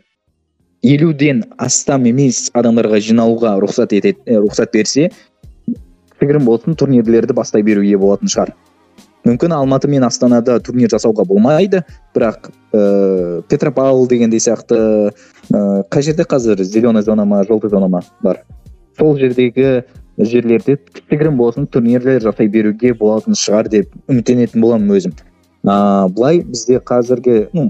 Елуден 0.82 1.44
астам 1.62 2.08
емес 2.10 2.48
адамдарға 2.58 2.98
жиналуға 3.06 3.58
рұқсат 3.62 3.92
етеді 3.94 4.40
рұқсат 4.42 4.72
берсе 4.74 5.12
кішігірім 6.22 6.46
болсын 6.46 6.78
турнирлерді 6.78 7.36
бастай 7.38 7.62
беруге 7.66 7.98
болатын 8.02 8.30
шығар. 8.30 8.56
Мүмкін 9.26 9.54
алматы 9.54 9.90
мен 9.90 10.02
астанада 10.08 10.56
турнир 10.66 10.90
жасауға 10.90 11.28
болмайды 11.30 11.84
бірақ 12.16 12.50
ә, 12.74 13.42
петропавл 13.50 14.08
дегендей 14.10 14.42
сияқты 14.42 14.80
ә, 15.10 15.84
қай 15.94 16.02
жерде 16.02 16.26
қазір? 16.26 16.64
Зеленый 16.64 17.04
зона 17.06 17.26
ма 17.26 17.44
желтый 17.46 17.70
зона 17.70 17.88
ма 17.88 18.02
бар? 18.24 18.42
Сол 18.98 19.18
жердегі 19.18 19.84
жерлерде 20.18 20.78
кішігірім 20.78 21.38
болсын 21.38 21.68
турнирлер 21.68 22.22
жасай 22.22 22.50
беруге 22.52 22.94
болатын 22.98 23.38
шығар 23.38 23.70
деп 23.72 23.92
үміттенетін 24.12 24.62
боламын 24.62 24.98
өзім. 24.98 25.14
Ыыы 25.64 26.10
былай 26.16 26.42
бізде 26.44 26.82
қазіргі 26.84 27.48
ну 27.54 27.70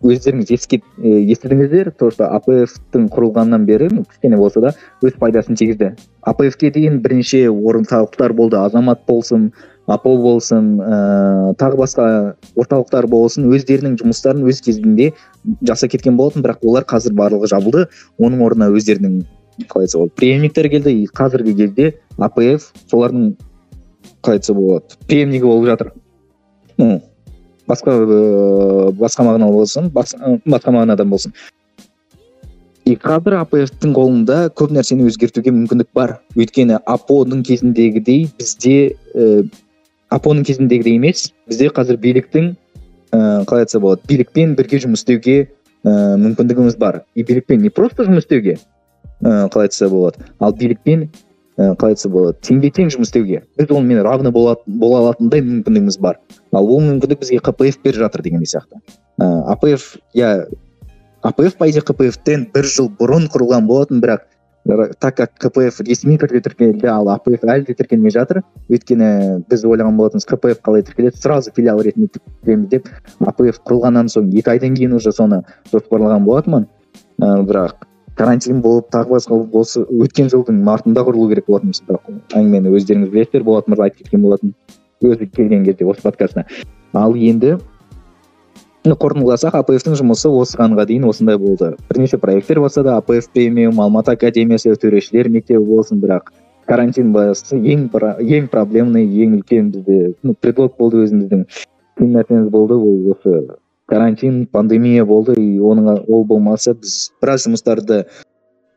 өздеріңіз 0.00 0.50
ескеп 0.56 0.84
естідіңіздер 1.04 1.92
то 2.00 2.08
что 2.10 2.30
апфтың 2.32 3.10
құрылғаннан 3.12 3.66
бері 3.68 3.90
кішкене 3.98 4.38
болса 4.40 4.62
да 4.64 4.72
өз 5.04 5.18
пайдасын 5.20 5.58
тигізді. 5.60 5.92
Апфке 6.24 6.70
дейін 6.72 7.00
бірнеше 7.04 7.48
орталықтар 7.50 8.32
болды 8.32 8.56
азамат 8.56 9.04
болсын 9.08 9.50
апо 9.86 10.16
болсын 10.16 10.78
ыыы 10.80 11.54
тағы 11.60 11.82
басқа 11.82 12.06
орталықтар 12.56 13.06
болсын 13.12 13.50
өздерінің 13.52 13.98
жұмыстарын 14.00 14.48
өз 14.48 14.62
кезінде 14.64 15.12
жасап 15.60 15.92
кеткен 15.92 16.16
болатын 16.16 16.46
бірақ 16.46 16.64
олар 16.64 16.88
қазір 16.88 17.16
барлығы 17.20 17.52
жабылды. 17.52 17.86
Оның 18.18 18.44
орнына 18.46 18.70
өздерінің 18.72 19.20
қалай 19.68 19.88
айтса 19.88 19.98
болады 19.98 20.16
преемниктер 20.16 20.68
келді 20.70 20.92
и 21.02 21.06
қазіргі 21.06 21.56
кезде 21.56 21.92
апф 22.18 22.72
солардың 22.90 23.34
қалай 24.22 24.40
айтса 24.40 24.54
болады 24.54 24.98
преемнигі 25.06 25.44
болып 25.44 25.70
жатыр. 25.72 25.92
Ну 26.78 27.00
басқа 27.68 27.94
ыыы 28.00 28.92
басқа 28.98 29.26
мағыналы 29.28 29.62
болсын 29.62 29.90
басқа 29.94 30.74
мағынадан 30.74 31.10
болсын. 31.10 31.34
И 32.88 32.96
қазір 32.96 33.36
апфтың 33.38 33.92
қолында 33.94 34.38
көп 34.56 34.72
нәрсені 34.74 35.06
өзгертуге 35.10 35.52
мүмкіндік 35.54 35.90
бар. 35.94 36.16
Өйткені 36.34 36.80
апоның 36.88 37.44
кезіндегідей 37.46 38.24
бізде 38.38 38.96
ә, 39.14 39.44
апоның 40.10 40.46
кезіндегідей 40.48 40.96
емес 40.98 41.28
бізде 41.46 41.68
қазір 41.76 42.00
биліктің 42.00 42.50
ә, 43.12 43.44
қалай 43.44 43.66
айтса 43.66 43.82
болады 43.84 44.02
билікпен 44.08 44.56
бірге 44.58 44.80
жұмыс 44.82 45.04
істеуге 45.04 45.36
ә, 45.84 45.92
мүмкіндігіміз 46.24 46.78
бар. 46.80 47.04
И 47.14 47.22
билікпен 47.22 47.62
не 47.62 47.70
просто 47.70 48.08
жұмыс 48.08 48.24
істеуге 48.24 48.56
ә, 49.22 49.48
қалай 49.50 49.68
айтса 49.68 49.88
болады. 49.88 50.24
Ал 50.40 50.54
билікпен 50.56 51.06
ә, 51.58 51.74
қалай 51.76 51.94
айтса 51.94 52.08
болады 52.12 52.38
теңбе 52.46 52.70
тең 52.74 52.90
жұмыс 52.94 53.10
істеуге. 53.10 53.42
Біз 53.58 53.70
онымен 53.70 54.02
равный 54.06 54.32
бола, 54.32 54.56
алатындай 54.66 55.44
мүмкіндігіміз 55.44 56.00
бар. 56.00 56.18
Ал 56.52 56.66
ол 56.66 56.82
мүмкіндік 56.86 57.20
бізге 57.20 57.40
қпф 57.44 57.82
беріп 57.84 58.02
жатыр 58.06 58.24
дегендей 58.24 58.50
сияқты. 58.50 58.80
Ә, 59.20 59.30
апф 59.52 59.96
иә 60.14 60.48
апф 61.22 61.56
по 61.56 61.68
идее 61.68 61.84
қпфтен 61.84 62.50
бір 62.54 62.68
жыл 62.68 62.90
бұрын 62.98 63.28
құрылған 63.32 63.66
болатын 63.68 64.00
бірақ 64.00 64.28
так 65.00 65.16
как 65.16 65.32
кпф 65.40 65.80
ресми 65.86 66.16
түрде 66.20 66.42
тіркелді 66.44 66.88
ал 66.92 67.08
апф 67.08 67.28
әлі 67.28 67.64
де 67.66 67.74
тіркелмей 67.74 68.12
жатыр. 68.12 68.42
Өйткені 68.68 69.44
біз 69.48 69.64
ойлаған 69.64 69.96
болатынбыз 69.96 70.28
кпф 70.28 70.60
қалай 70.64 70.84
тіркеледі 70.84 71.16
сразу 71.16 71.52
филиал 71.56 71.80
ретінде 71.80 72.08
тіркелеміз 72.16 72.68
деп 72.68 72.88
апф 73.20 73.60
құрылғаннан 73.64 74.12
соң 74.12 74.32
екі 74.36 74.56
айдан 74.56 74.76
кейін 74.76 74.96
уже 74.96 75.12
соны 75.12 75.42
жоспарлаған 75.72 76.28
болатынмын 76.28 76.68
ә, 77.20 77.40
бірақ 77.48 77.89
карантин 78.20 78.60
болып 78.60 78.90
тағы 78.92 79.16
басқа 79.16 79.38
осы 79.56 79.86
өткен 80.04 80.28
жылдың 80.32 80.60
мартында 80.66 81.04
құрылу 81.06 81.30
керек 81.30 81.46
болатын 81.48 81.72
бірақ 81.88 82.08
әңгімені 82.36 82.72
өздеріңіз 82.76 83.12
білесіздер 83.14 83.46
болат 83.46 83.68
мырза 83.70 83.86
айтып 83.86 84.04
кеткен 84.04 84.24
болатын 84.26 84.54
өзі 85.00 85.28
келген 85.36 85.64
кезде 85.64 85.86
осы 85.88 86.04
подкастына. 86.04 86.44
Ал 86.92 87.16
енді 87.16 87.56
қорытындыласақ 88.84 89.56
апфтың 89.60 89.96
жұмысы 90.00 90.28
осығанға 90.28 90.86
дейін 90.90 91.08
осындай 91.08 91.38
болды. 91.40 91.72
Бірнеше 91.88 92.20
проекттер 92.20 92.60
болса 92.60 92.84
да 92.84 92.98
апф 93.00 93.30
премиум 93.32 93.80
алматы 93.80 94.12
академиясы 94.12 94.74
төрешілер 94.84 95.28
мектебі 95.32 95.64
болсын 95.64 96.00
бірақ 96.04 96.32
карантин 96.68 97.12
басы 97.12 97.56
ең 97.56 97.88
ең 98.20 98.52
проблемный 98.52 99.08
ең 99.24 99.40
үлкен 99.40 99.72
бізде 99.72 100.14
ну 100.22 100.34
предлог 100.34 100.76
болды 100.76 101.06
өзіміздің. 101.06 101.44
Қиын 102.00 102.16
нәрсеміз 102.16 102.48
болды 102.52 102.76
ол 102.76 103.12
осы 103.12 103.42
карантин 103.90 104.46
пандемия 104.46 105.04
болды 105.04 105.34
и 105.36 105.58
оның 105.58 106.04
ол 106.06 106.24
болмаса 106.24 106.74
біз 106.78 107.10
біраз 107.20 107.46
жұмыстарды 107.48 108.04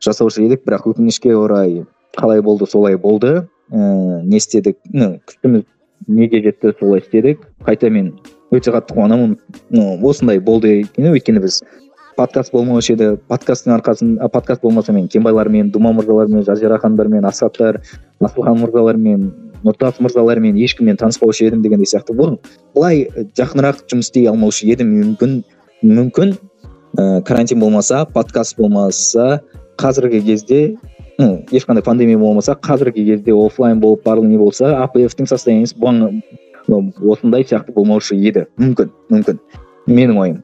жасаушы 0.03 0.43
едік 0.47 0.65
бірақ 0.65 0.89
өкінішке 0.93 1.35
орай 1.37 1.83
қалай 2.17 2.41
болды 2.41 2.65
солай 2.69 2.97
болды. 2.97 3.47
Ыыы 3.71 4.21
не 4.25 4.37
істедік? 4.37 4.77
Ну 4.91 5.19
күшіміз 5.29 5.63
неге 6.07 6.41
жетті 6.43 6.73
солай 6.79 7.01
істедік. 7.01 7.47
Қайта 7.65 7.89
мен 7.89 8.13
өте 8.51 8.73
қатты 8.73 8.93
қуанамын. 8.97 9.37
Ну 9.69 9.97
осындай 10.09 10.39
болды. 10.39 10.81
Екен 10.83 11.13
өйткені 11.13 11.41
біз 11.45 11.61
подкаст 12.17 12.53
болмаушы 12.53 12.93
еді. 12.93 13.15
Подкасттың 13.29 13.77
арқасында 13.77 14.29
подкаст 14.29 14.61
болмаса 14.61 14.93
мен 14.93 15.07
кенбайлармен 15.07 15.71
дума 15.71 15.93
мырзалармен 15.93 16.45
жазира 16.45 16.77
ханымдармен 16.77 17.25
асхаттар 17.25 17.81
асылхан 18.21 18.59
мырзалармен 18.61 19.31
нұртас 19.63 19.99
мырзалармен 20.03 20.57
ешкіммен 20.59 20.97
таныспаушы 20.99 21.47
едім 21.47 21.61
дегендей 21.63 21.87
сияқты. 21.89 22.15
Бұл 22.17 22.37
былай 22.75 23.07
жақынырақ 23.37 23.83
жұмыс 23.91 24.09
істей 24.09 24.27
алмаушы 24.29 24.67
едім. 24.67 24.91
Мүмкін 24.99 25.37
мүмкін 25.83 26.35
ә, 26.97 27.21
карантин 27.23 27.59
болмаса 27.59 28.05
подкаст 28.05 28.57
болмаса 28.57 29.41
қазіргі 29.81 30.21
кезде 30.25 30.61
ну 31.17 31.43
ешқандай 31.51 31.83
пандемия 31.83 32.17
болмаса 32.17 32.55
қазіргі 32.55 33.05
кезде 33.11 33.33
офлайн 33.33 33.79
болып 33.79 34.03
барлығы 34.05 34.33
не 34.33 34.37
болса 34.37 34.75
апфтың 34.83 35.27
состояниесі 35.29 35.75
осындай 36.67 37.43
сияқты 37.43 37.73
болмаушы 37.75 38.15
еді. 38.15 38.47
Мүмкін 38.57 38.91
мүмкін. 39.11 39.39
Менің 39.87 40.19
ойым. 40.19 40.43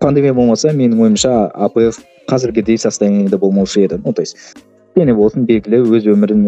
Пандемия 0.00 0.34
болмаса 0.34 0.72
менің 0.72 1.00
ойымша 1.02 1.50
апф 1.52 2.00
қазіргідей 2.28 2.78
состояниеде 2.78 3.36
болмаушы 3.36 3.84
еді. 3.84 4.00
Ну 4.04 4.12
то 4.12 4.22
есть 4.22 4.36
кішкене 4.92 5.14
болсын 5.16 5.46
белгілі 5.48 5.80
өз 5.88 6.06
өмірін 6.12 6.42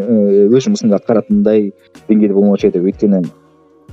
өз 0.53 0.67
жұмысын 0.67 0.93
атқаратындай 0.93 1.73
деңгейде 2.09 2.35
болмаушы 2.35 2.69
еді. 2.69 2.83
Өйткені 2.85 3.23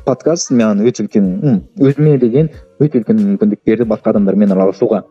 подкаст 0.03 0.51
маған 0.51 0.83
өте 0.83 1.05
үлкен 1.05 1.61
өзіме 1.79 2.17
деген 2.19 2.49
өте 2.83 2.99
үлкен 2.99 3.21
мүмкіндік 3.21 3.61
берді 3.65 3.87
басқа 3.87 4.11
адамдармен 4.11 4.51
араласуға 4.51 5.05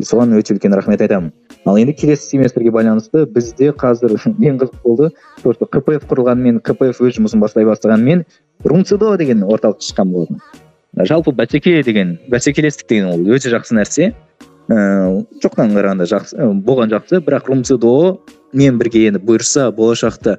соған 0.00 0.32
өте 0.38 0.54
үлкен 0.54 0.72
рахмет 0.72 1.02
айтамын. 1.04 1.32
Ал 1.66 1.76
енді 1.76 1.92
келесі 1.92 2.30
семестрге 2.30 2.72
байланысты 2.72 3.26
бізде 3.26 3.72
қазір 3.76 4.16
ең 4.48 4.60
қызық 4.62 4.80
болды. 4.82 5.10
Просто 5.42 5.66
кпф 5.66 6.08
құрылғанымен 6.08 6.62
кпф 6.64 7.02
өз 7.04 7.18
жұмысын 7.18 7.42
бастай 7.42 7.68
бастағанымен 7.68 8.24
румцидо 8.64 9.16
деген 9.20 9.44
орталық 9.44 9.84
шыққан 9.84 10.12
болатын. 10.12 10.40
Жалпы 10.96 11.36
бәсеке 11.36 11.82
деген 11.84 12.16
бәсекелестік 12.32 12.88
деген 12.88 13.12
ол 13.12 13.36
өте 13.36 13.52
жақсы 13.52 13.76
нәрсе. 13.76 14.14
Ыыы 14.68 15.26
жоқтан 15.42 15.74
қарағанда 15.76 16.06
жақсы 16.10 16.48
болған 16.66 16.90
жақсы. 16.90 17.20
Бірақ 17.24 17.50
румцидо 17.50 18.18
мен 18.52 18.78
бірге 18.78 19.06
енді 19.10 19.20
бұйырса 19.22 19.70
болашақта 19.74 20.38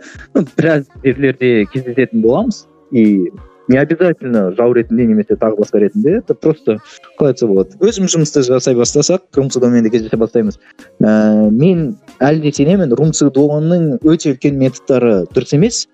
біраз 0.57 0.88
жерлерде 1.03 1.65
кездесетін 1.73 2.21
боламыз. 2.21 2.65
И 2.91 3.32
не 3.67 3.78
обязательно 3.78 4.51
жау 4.55 4.73
ретінде 4.73 5.05
немесе 5.05 5.36
тағы 5.36 5.59
басқа 5.59 5.80
ретінде 5.80 6.17
это 6.19 6.34
просто 6.34 6.78
қалай 7.19 7.34
айтса 7.34 7.47
болады. 7.47 7.75
Өзіміз 7.84 8.15
жұмысты 8.15 8.43
жасай 8.47 8.75
бастасақ 8.75 9.28
румцидомен 9.36 9.84
де 9.84 9.91
кездесе 9.91 10.17
бастаймыз. 10.17 10.59
Ә, 11.03 11.49
мен 11.51 11.97
әлі 12.19 12.47
де 12.47 12.53
сенемін 12.55 12.95
румцидоның 12.95 13.99
өте 14.03 14.34
үлкен 14.36 14.59
методтары 14.59 15.25
дұрыс 15.36 15.55
емес. 15.55 15.88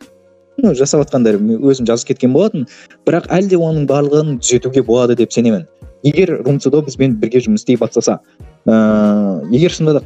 Ну 0.61 0.75
жасап 0.77 1.01
жатқандар 1.01 1.39
өзім 1.41 1.89
жазып 1.89 2.13
кеткен 2.13 2.34
болатын. 2.34 2.67
Бірақ 3.07 3.25
әлі 3.34 3.49
де 3.55 3.57
оның 3.57 3.88
барлығын 3.89 4.38
түзетуге 4.43 4.86
болады 4.86 5.17
деп 5.17 5.34
сенемін. 5.34 5.65
Егер 6.03 6.35
румцидо 6.43 6.81
бізбен 6.85 7.15
бірге 7.21 7.41
жұмыс 7.43 7.63
істей 7.63 7.77
бастаса 7.79 8.19
ыыы 8.65 9.53
егер 9.55 9.73
шынында 9.73 9.99
да 9.99 10.03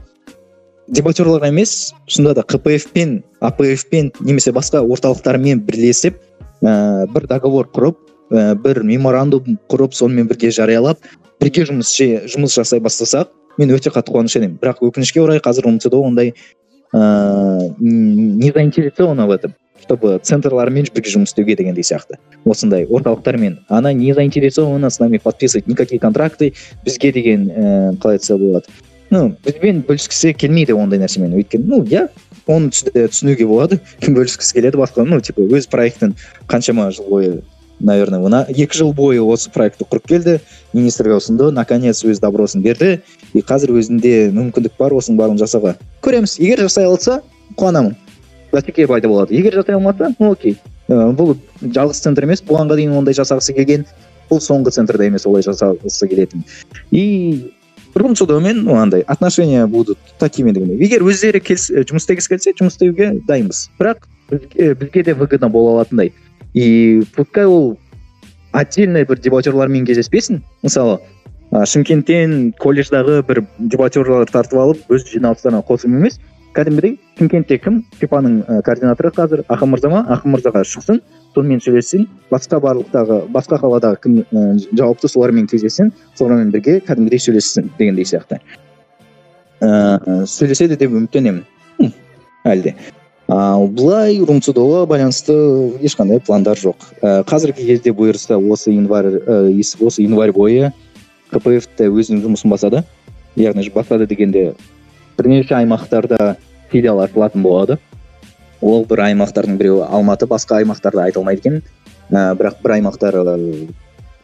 дебатерларға 0.88 1.50
емес 1.52 1.94
шынында 2.08 2.38
да 2.40 2.46
қпф 2.48 2.92
пен 2.94 3.18
апф 3.42 3.86
пен 3.92 4.12
немесе 4.20 4.54
басқа 4.56 4.84
орталықтармен 4.86 5.64
бірлесіп 5.68 6.20
ә, 6.62 7.08
бір 7.12 7.28
договор 7.28 7.70
құрып 7.74 7.98
ә, 8.32 8.56
бір 8.56 8.84
меморандум 8.84 9.58
құрып 9.70 9.98
сонымен 9.98 10.30
бірге 10.30 10.52
жариялап 10.52 11.02
бірге 11.42 11.68
жұмыс 11.70 11.92
жұмыс 12.32 12.56
жасай 12.56 12.80
бастасақ 12.80 13.34
мен 13.58 13.74
өте 13.74 13.92
қатты 13.92 14.14
қуанышты 14.14 14.42
едім 14.44 14.58
бірақ 14.62 14.86
өкінішке 14.86 15.22
орай 15.24 15.42
қазір 15.44 15.68
умцдо 15.72 16.02
ондай 16.02 16.34
ыыы 16.94 17.74
не 17.80 18.52
заинтересована 18.52 19.28
в 19.28 19.32
этом. 19.32 19.54
Чтобы 19.88 20.20
центрлармен 20.22 20.88
бірге 20.92 21.14
жұмыс 21.16 21.32
істеуге 21.32 21.56
дегендей 21.56 21.86
сияқты. 21.88 22.20
Осындай 22.46 22.86
орталықтармен 22.86 23.64
она 23.70 23.94
не 23.94 24.14
заинтересована 24.14 24.90
с 24.90 25.00
нами 25.00 25.18
подписывать 25.18 25.68
никакие 25.68 26.00
контракты 26.00 26.54
бізге 26.84 27.12
деген 27.12 27.48
ііі 27.48 27.98
қалай 28.02 28.20
айтса 28.20 28.38
болады. 28.38 28.68
Ну 29.10 29.36
бізбен 29.46 29.84
бөліскісі 29.88 30.34
келмейді 30.36 30.76
ондай 30.76 31.00
нәрсемен. 31.00 31.36
Өйткені 31.40 31.64
ну 31.68 31.84
иә 31.88 32.10
оны 32.48 32.72
түсінуге 32.72 33.48
болады 33.48 33.80
кім 34.02 34.16
бөліскісі 34.18 34.60
келеді 34.60 34.82
басқа. 34.82 35.06
Ну 35.08 35.22
типа 35.22 35.48
өз 35.48 35.70
проектін 35.72 36.16
қаншама 36.48 36.92
жыл 36.92 37.08
бойы 37.08 37.38
наверное 37.80 38.20
мына 38.20 38.44
екі 38.50 38.76
жыл 38.76 38.92
бойы 38.94 39.22
осы 39.22 39.52
проектті 39.54 39.88
құрып 39.88 40.08
келді 40.10 40.40
министрге 40.74 41.16
ұсынды 41.22 41.52
наконец 41.52 42.04
өз 42.04 42.20
добросын 42.20 42.66
берді. 42.66 43.00
И 43.34 43.40
қазір 43.40 43.78
өзінде 43.80 44.34
мүмкіндік 44.36 44.76
бар 44.80 44.98
осының 44.98 45.22
барлығын 45.22 45.46
жасауға 45.46 45.78
көреміз. 46.04 46.40
Егер 46.42 46.66
жасай 46.68 46.90
алса 46.90 47.22
қуанамын. 47.56 47.96
Бәсеке 48.52 48.88
пайда 48.88 49.08
болады 49.08 49.36
егер 49.36 49.54
жасай 49.54 49.76
алмаса 49.76 50.14
ну 50.20 50.32
окей. 50.32 50.58
Бұл 50.88 51.36
жалғыз 51.62 52.00
центр 52.04 52.24
емес 52.24 52.44
бұғанға 52.48 52.78
дейін 52.80 52.96
ондай 52.96 53.16
жасағысы 53.18 53.56
келген 53.58 53.86
бұл 54.30 54.40
соңғы 54.44 54.72
центрда 54.76 55.08
емес 55.08 55.26
олай 55.28 55.44
жасағысы 55.44 56.08
келетін. 56.08 56.44
И 56.92 57.52
румсудомен 57.96 58.68
андай 58.70 59.02
отношения 59.02 59.68
будут 59.68 59.98
такими 60.20 60.52
егер 60.52 61.04
өздері 61.04 61.42
келс 61.42 61.70
жұмыс 61.72 62.06
істегісі 62.06 62.30
келсе 62.30 62.54
жұмыс 62.60 62.78
істеуге 62.78 63.22
дайынбыз. 63.28 63.70
Бірақ 63.80 64.08
бізге, 64.30 64.74
бізге 64.76 65.04
де 65.04 65.14
выгодно 65.14 65.50
бола 65.50 65.72
алатындай. 65.72 66.14
И 66.54 67.04
пускай 67.16 67.46
ол 67.46 67.78
отдельный 68.52 69.06
бір 69.06 69.20
дебатерлармен 69.20 69.86
кездеспесін. 69.86 70.44
Мысалы 70.64 71.00
шымкенттен 71.52 72.54
колледждағы 72.60 73.24
бір 73.28 73.46
дебатерлар 73.58 74.28
тартып 74.28 74.60
алып 74.60 74.92
өз 74.92 75.08
жиналыстарына 75.12 75.64
қосып 75.68 75.92
емес. 75.92 76.20
Кәдімгідей 76.54 76.98
шымкентте 77.18 77.58
кім? 77.62 77.80
Фифаның 78.00 78.62
координаторы 78.66 79.12
қазір. 79.16 79.44
Ақын 79.52 79.72
мырза 79.74 79.92
ма? 79.92 80.04
Ақын 80.16 80.36
мырзаға 80.36 80.64
шықсын. 80.68 81.02
Сонымен 81.36 81.62
сөйлессін. 81.64 82.08
Басқа 82.32 82.60
барлықтағы 82.64 83.24
басқа 83.34 83.60
қаладағы 83.62 84.02
кім 84.04 84.20
жауапты 84.72 85.10
солармен 85.12 85.48
кездессін 85.52 85.92
солармен 86.18 86.52
бірге 86.54 86.80
кәдімгідей 86.88 87.22
сөйлессін 87.22 87.72
дегендей 87.80 88.06
сияқты. 88.06 88.40
Ыыы 89.62 90.26
сөйлеседі 90.30 90.78
деп 90.78 90.94
үміттенемін. 90.94 91.44
Әлі 92.46 92.70
де 92.70 92.76
ал 93.28 93.68
былай 93.68 94.22
румцудоға 94.24 94.86
байланысты 94.88 95.34
ешқандай 95.84 96.22
пландар 96.24 96.56
жоқ. 96.56 96.86
Ә, 97.02 97.24
қазіргі 97.28 97.66
кезде 97.68 97.92
бұйырса 97.92 98.38
осы 98.40 98.72
январь 98.72 99.10
ә, 99.20 99.52
осы 99.84 100.06
январь 100.06 100.32
бойы 100.32 100.72
кпф 101.34 101.68
өзінің 101.84 102.24
жұмысын 102.24 102.54
бастады 102.54 102.84
яғни 103.36 103.68
бастады 103.74 104.08
дегенде 104.08 104.54
бірнеше 105.18 105.58
аймақтарда 105.58 106.38
филиал 106.72 107.02
ашылатын 107.04 107.44
болады. 107.44 107.78
Ол 108.62 108.86
бір 108.90 109.04
аймақтардың 109.12 109.58
біреуі 109.60 109.88
алматы 109.90 110.28
басқа 110.28 110.62
аймақтарда 110.62 111.06
айта 111.06 111.20
алмайды 111.20 111.42
екен. 111.44 111.62
Ә, 112.10 112.34
бірақ 112.36 112.62
бір 112.64 112.78
аймақтар 112.80 113.20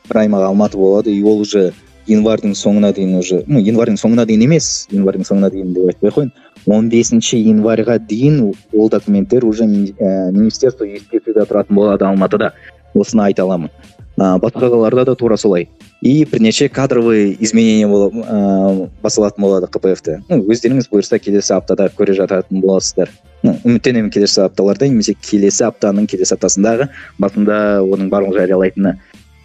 бір 0.10 0.22
аймақ 0.24 0.48
алматы 0.48 0.78
болады 0.78 1.12
и 1.12 1.22
ол 1.24 1.42
уже 1.42 1.72
январьдың 2.08 2.56
соңына 2.58 2.92
дейін 2.96 3.16
уже 3.20 3.44
ну 3.48 3.62
январьдың 3.64 3.98
соңына 4.00 4.26
дейін 4.28 4.48
емес 4.48 4.88
январьдың 4.92 5.28
соңына 5.30 5.50
дейін 5.54 5.74
деп 5.76 5.92
айтпай 5.94 6.10
ақ 6.10 6.18
қояйын. 6.18 6.32
Он 6.68 6.90
бесінші 6.90 7.40
январьға 7.44 7.98
дейін 8.00 8.54
ол 8.74 8.90
документтер 8.90 9.46
уже 9.46 9.66
ә, 9.66 10.32
министерство 10.32 10.86
юстицияда 10.86 11.46
тұратын 11.48 11.76
болады 11.76 12.06
алматыда. 12.06 12.54
Осыны 12.94 13.24
айта 13.24 13.44
аламын. 13.44 13.72
Ә, 14.18 14.38
басқа 14.40 14.70
қалаларда 14.70 15.06
да 15.06 15.16
тура 15.16 15.38
солай. 15.38 15.70
И 16.02 16.26
бірнеше 16.26 16.68
кадровый 16.70 17.38
изменение 17.40 17.88
болып 17.88 18.14
ыыы 18.14 18.90
басталатын 19.02 19.44
болады 19.44 19.68
кпф 19.68 20.20
ну 20.30 20.42
өздеріңіз 20.52 20.90
бұйырса 20.92 21.20
келесі 21.20 21.54
аптада 21.56 21.90
көре 21.98 22.14
жататын 22.18 22.62
боласыздар 22.62 23.10
ну 23.44 23.56
үміттенемін 23.64 24.12
келесі 24.12 24.42
апталарда 24.44 24.88
немесе 24.88 25.16
келесі 25.16 25.64
аптаның 25.70 26.08
келесі 26.12 26.36
аптасындағы 26.36 26.90
басында 27.20 27.58
оның 27.84 28.10
барлығын 28.12 28.40
жариялайтыны 28.42 28.98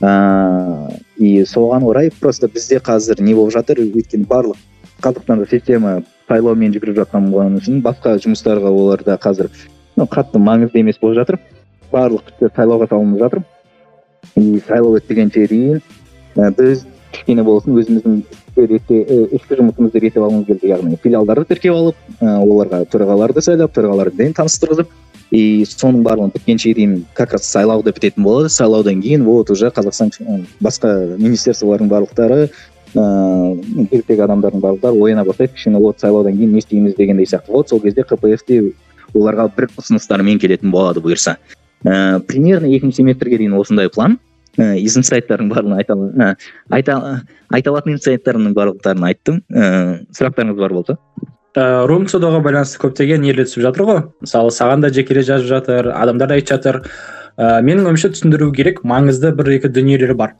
ыыы 0.02 0.98
и 1.18 1.44
соған 1.46 1.86
орай 1.86 2.10
просто 2.20 2.48
бізде 2.48 2.78
қазір 2.78 3.22
не 3.22 3.34
болып 3.34 3.54
жатыр 3.54 3.82
өйткені 3.82 4.26
барлық 4.26 4.58
қазақстанда 5.02 5.46
система 5.50 6.02
сайлаумен 6.28 6.74
жүгіріп 6.74 7.04
жатқан 7.04 7.30
болғаны 7.30 7.62
үшін 7.62 7.82
басқа 7.82 8.16
жұмыстарға 8.22 8.70
оларда 8.70 9.18
қазір 9.22 9.50
ну 9.96 10.06
қатты 10.10 10.42
маңызды 10.42 10.82
емес 10.82 10.98
болып 11.02 11.22
жатыр 11.22 11.38
барлық 11.92 12.34
сайлауға 12.56 12.90
салынып 12.90 13.22
жатыр 13.22 13.42
и 14.36 14.60
сайлау 14.66 14.98
өтпегенше 14.98 15.46
дейін 15.48 15.82
біз 16.58 16.84
кішкене 17.12 17.42
болсын 17.46 17.78
өзіміздің 17.80 18.22
ішкі 18.58 19.58
жұмысымызды 19.58 20.00
реттеп 20.02 20.22
алуымыз 20.22 20.46
керек 20.48 20.64
яғни 20.66 20.98
филиалдарды 21.02 21.46
тіркеп 21.52 21.74
алып 21.74 22.22
оларға 22.22 22.82
төрағаларды 22.92 23.44
сайлап 23.44 23.74
төрағалармен 23.76 24.34
таныстырғызып 24.36 24.90
и 25.30 25.64
соның 25.68 26.02
барлығын 26.06 26.32
біткенше 26.34 26.72
дейін 26.76 27.04
как 27.14 27.34
раз 27.36 27.48
сайлауды 27.52 27.92
бітетін 27.92 28.24
болады. 28.24 28.48
Сайлаудан 28.48 29.02
кейін 29.02 29.24
вот 29.24 29.50
уже 29.50 29.68
қазақстан 29.68 30.46
басқа 30.64 31.16
министерстволардың 31.18 31.90
барлықтары 31.92 32.48
ыыы 32.94 33.88
биліктегі 33.90 34.24
адамдардың 34.24 34.64
барлықтары 34.64 35.02
ояна 35.02 35.24
бастайды 35.28 35.54
кішкене 35.54 35.82
вот 35.84 36.00
сайлаудан 36.00 36.36
кейін 36.36 36.52
не 36.52 36.58
істейміз 36.64 36.96
дегендей 36.96 37.26
сияқты. 37.26 37.52
Вот 37.52 37.68
сол 37.68 37.80
кезде 37.80 38.04
кпф 38.04 38.44
те 38.46 38.62
оларға 39.14 39.50
бір 39.56 39.68
ұсыныстармен 39.76 40.40
келетін 40.40 40.72
болады 40.72 41.04
бұйырса. 41.04 41.36
Ыыы 41.84 42.20
примерно 42.26 42.70
екінші 42.70 43.02
семестрге 43.02 43.38
дейін 43.38 43.56
осындай 43.58 43.88
план. 43.92 44.18
І 44.58 44.82
инсайттардың 44.88 45.50
барлығын 45.52 45.76
айта 45.78 46.34
айта 46.74 46.94
айта 47.54 47.70
алатын 47.70 47.94
инсайттарымның 47.94 48.56
барлықтарын 48.56 49.04
айттым. 49.06 49.42
Ыыы 49.52 50.00
сұрақтарыңыз 50.18 50.58
бар 50.58 50.74
болса. 50.74 50.98
Ыыы 51.54 51.86
румцудоға 51.90 52.42
байланысты 52.42 52.80
көптеген 52.82 53.22
нелер 53.22 53.46
түсіп 53.46 53.62
жатыр 53.68 53.86
ғой. 53.86 54.02
Мысалы 54.24 54.50
саған 54.50 54.82
да 54.82 54.90
жекелей 54.90 55.22
жазып 55.22 55.46
жатыр 55.52 55.92
адамдар 55.94 56.28
да 56.32 56.38
айтып 56.40 56.56
жатыр. 56.56 56.80
Ыыы 57.38 57.62
менің 57.70 57.92
ойымша 57.92 58.10
түсіндіру 58.16 58.50
керек 58.56 58.82
маңызды 58.82 59.30
бір 59.38 59.54
екі 59.60 59.70
дүниелер 59.70 60.16
бар. 60.18 60.34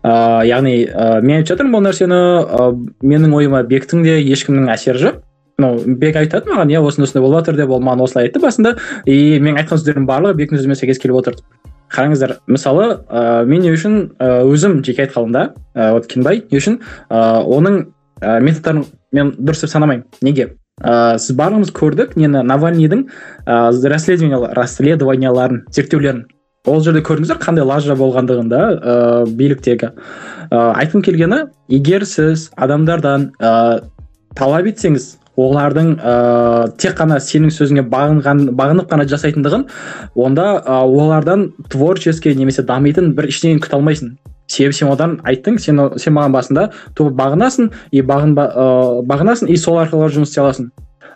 Ыыы 0.00 0.48
яғни 0.48 0.74
ә, 0.88 1.20
мен 1.20 1.42
айтып 1.42 1.52
жатырмын 1.52 1.76
бұл 1.76 1.84
нәрсені 1.84 2.18
ә, 2.40 2.72
менің 3.04 3.36
ойыма 3.36 3.60
бектің 3.68 4.06
де 4.06 4.16
ешкімнің 4.24 4.72
әсері 4.72 5.02
жоқ. 5.02 5.22
Ну 5.58 5.74
бек 5.86 6.16
айтады 6.16 6.50
маған 6.50 6.72
иә 6.72 6.82
осындай 6.82 7.08
осындай 7.08 7.22
болып 7.22 7.42
жатыр 7.42 7.60
деп 7.60 7.70
ол 7.70 7.82
маған 7.82 8.04
осылай 8.04 8.28
айтты 8.28 8.42
басында 8.42 8.76
и 9.06 9.38
мен 9.40 9.58
айтқан 9.60 9.78
сөздердің 9.78 10.08
барлығы 10.08 10.38
бектің 10.40 10.60
сөзімен 10.60 10.80
сәйкес 10.80 11.00
келіп 11.02 11.20
отыр. 11.20 11.38
Қараңыздар 11.94 12.38
мысалы 12.50 13.04
ә, 13.06 13.44
мен 13.46 13.62
не 13.62 13.70
үшін 13.74 13.98
ә, 14.18 14.42
өзім 14.48 14.80
жеке 14.84 15.04
айтқанымда 15.06 15.44
ә, 15.74 15.92
вот 15.94 16.08
кенбай 16.10 16.42
не 16.50 16.58
үшін 16.58 16.80
ә, 17.08 17.42
оның 17.44 17.80
ә, 18.20 18.40
методтарын 18.42 18.84
мен 19.12 19.34
дұрыс 19.38 19.62
деп 19.62 19.70
санамаймын. 19.70 20.06
Неге? 20.26 20.54
Ә, 20.82 21.18
сіз 21.22 21.36
барлығымыз 21.38 21.70
көрдік 21.76 22.16
нені 22.18 22.42
навальныйдың 22.42 23.06
расследование 23.46 24.54
расследованияларын 24.58 25.66
зерттеулерін. 25.70 26.24
Ол 26.66 26.80
жерде 26.82 27.04
көрдіңіздер 27.04 27.38
қандай 27.38 27.66
лажа 27.68 27.94
болғандығын 27.94 28.48
да 28.50 28.62
ә, 28.74 29.26
биліктегі. 29.28 29.92
Ә, 30.50 30.72
айтқым 30.80 31.04
келгені 31.04 31.44
егер 31.68 32.08
сіз 32.08 32.48
адамдардан 32.56 33.30
ә, 33.38 33.84
талап 34.34 34.66
етсеңіз 34.66 35.12
олардың 35.40 35.88
ә, 35.98 36.14
тек 36.78 36.94
қана 36.98 37.18
сенің 37.22 37.50
сөзіңе 37.54 37.84
бағынған 37.90 38.44
бағынып 38.58 38.90
қана 38.92 39.06
жасайтындығын 39.10 39.66
онда 40.14 40.46
ә, 40.60 40.78
олардан 40.84 41.48
творческий 41.72 42.36
немесе 42.38 42.62
дамитын 42.62 43.12
бір 43.16 43.30
ештеңе 43.32 43.58
күте 43.62 43.78
алмайсың. 43.78 44.14
Себебі 44.46 44.76
сен 44.76 44.90
одан 44.92 45.18
айттың 45.24 45.58
сен 45.58 45.80
сен 45.98 46.14
маған 46.14 46.34
басында 46.34 46.66
тупо 46.94 47.14
бағынасың 47.18 47.70
и 47.90 48.02
бағынба 48.04 48.48
бағынасың 49.08 49.48
и 49.50 49.56
сол 49.56 49.80
арқылы 49.80 50.10
жұмыс 50.12 50.30
істей 50.30 50.44
аласың. 50.44 50.68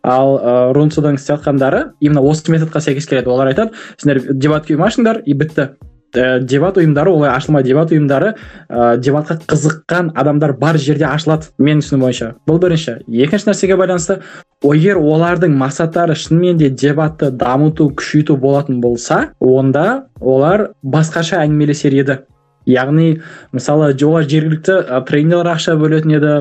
Ал 0.02 0.38
ыыы 0.38 0.72
рунцудың 0.74 1.18
істеп 1.18 1.36
жатқандары 1.36 1.90
именно 2.00 2.22
осы 2.22 2.50
методқа 2.50 2.80
сәйкес 2.80 3.06
келеді. 3.06 3.28
Олар 3.28 3.52
айтады 3.52 3.76
сендер 3.98 4.22
дебатқа 4.32 4.74
ұйымашыңдар 4.74 5.22
и 5.26 5.34
бітті. 5.34 5.74
Ә, 6.14 6.40
дебат 6.40 6.78
ұйымдары 6.78 7.12
олай 7.12 7.30
ашылмайды 7.32 7.72
дебат 7.72 7.92
ұйымдары 7.92 8.32
ә, 8.68 8.96
дебатқа 8.96 9.38
қызыққан 9.48 10.12
адамдар 10.18 10.54
бар 10.58 10.78
жерде 10.80 11.06
ашылады 11.08 11.50
менің 11.58 11.82
түсінігім 11.84 12.04
бойынша. 12.04 12.30
Бұл 12.48 12.60
бірінші. 12.62 12.96
Екінші 13.08 13.50
нәрсеге 13.50 13.78
байланысты 13.80 14.20
егер 14.64 15.00
олардың 15.00 15.56
мақсаттары 15.60 16.16
шынымен 16.18 16.58
де 16.58 16.70
дебатты 16.70 17.30
дамыту 17.30 17.90
күшейту 17.94 18.36
болатын 18.36 18.80
болса 18.80 19.32
онда 19.40 20.08
олар 20.20 20.70
басқаша 20.82 21.42
әңгімелесер 21.44 21.96
еді. 22.00 22.20
Яғни 22.68 23.20
мысалы 23.52 23.94
олар 24.04 24.28
жергілікті 24.28 25.04
тренерлер 25.08 25.54
ақша 25.54 25.76
бөлетін 25.80 26.16
еді. 26.18 26.36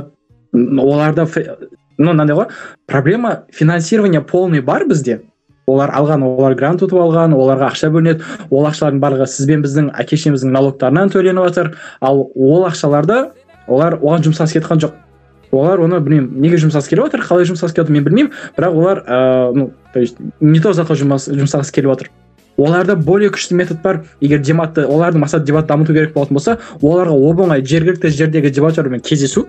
Оларда 0.53 1.27
ну 1.97 2.11
мынандай 2.11 2.35
ғой. 2.35 2.47
Проблема 2.85 3.45
финансирование 3.51 4.21
полный 4.21 4.61
бар 4.61 4.85
бізде. 4.87 5.21
Олар 5.67 5.91
алған 5.91 6.23
олар 6.23 6.55
грант 6.55 6.81
ұтып 6.85 6.99
алған 7.01 7.33
оларға 7.35 7.71
ақша 7.71 7.89
бөлінеді. 7.91 8.23
Ол 8.49 8.67
ақшалардың 8.69 9.01
барлығы 9.03 9.27
сіз 9.27 9.49
бен 9.49 9.65
біздің 9.65 9.89
әке 9.99 10.15
шешеміздің 10.15 10.53
налогтарынан 10.55 11.11
төленіп 11.11 11.49
жатыр. 11.49 11.73
Ал 11.99 12.23
ол 12.35 12.63
ақшаларды 12.69 13.25
олар 13.67 13.97
оған 13.99 14.23
жұмсағысы 14.29 14.61
кеткен 14.61 14.79
жоқ. 14.85 14.93
Олар 15.51 15.83
оны 15.83 15.99
білмеймін 15.99 16.39
неге 16.39 16.59
жұмсағысы 16.63 16.93
келіп 16.93 17.09
отыр 17.09 17.25
қалай 17.27 17.49
жұмсағысы 17.51 17.75
келіп 17.75 17.83
жатыр 17.83 17.97
мен 17.97 18.07
білмеймін. 18.07 18.31
Бірақ 18.55 18.79
олар 18.79 19.03
ыыы 19.03 19.53
ну 19.59 19.71
то 19.93 19.99
есть 19.99 20.15
не 20.39 20.59
то 20.63 20.71
затқа 20.71 20.95
жұмсағысы 20.95 21.75
келіп 21.75 21.91
отыр 21.97 22.11
оларда 22.57 22.95
более 22.95 23.29
күшті 23.29 23.55
метод 23.55 23.81
бар. 23.83 24.05
Егер 24.19 24.39
дебатты 24.39 24.85
олардың 24.87 25.21
мақсаты 25.23 25.45
дебатты 25.45 25.67
дамыту 25.67 25.93
керек 25.93 26.13
болатын 26.13 26.39
болса 26.39 26.57
оларға 26.81 27.13
оп 27.13 27.43
оңай 27.45 27.61
жергілікті 27.61 28.09
жердегі 28.09 28.49
дебатермен 28.49 28.99
кездесу 28.99 29.47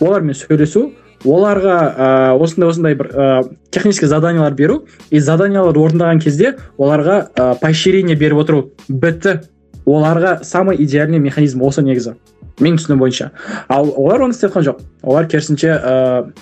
олармен 0.00 0.34
сөйлесу 0.34 0.92
оларға 1.24 1.78
ә, 1.86 2.08
осындай 2.38 2.70
осындай 2.70 2.94
бір 2.98 3.10
ә, 3.12 3.56
технический 3.70 4.06
заданиялар 4.06 4.54
беру. 4.54 4.84
И 5.10 5.18
заданияларды 5.18 5.80
орындаған 5.80 6.20
кезде 6.22 6.56
оларға 6.78 7.28
ә, 7.34 7.58
поощрение 7.60 8.16
беріп 8.16 8.44
отыру. 8.44 8.70
Бітті. 8.88 9.40
Оларға 9.86 10.40
самый 10.42 10.76
идеальный 10.82 11.20
механизм 11.22 11.62
осы 11.62 11.82
негізі 11.86 12.16
менің 12.60 12.80
түсінігім 12.80 13.02
бойынша. 13.02 13.30
Ал 13.68 13.92
олар 13.94 14.24
оны 14.26 14.34
істеп 14.34 14.56
жоқ. 14.56 14.80
Олар 15.02 15.28
керісінше 15.28 15.68
ә, 15.76 16.32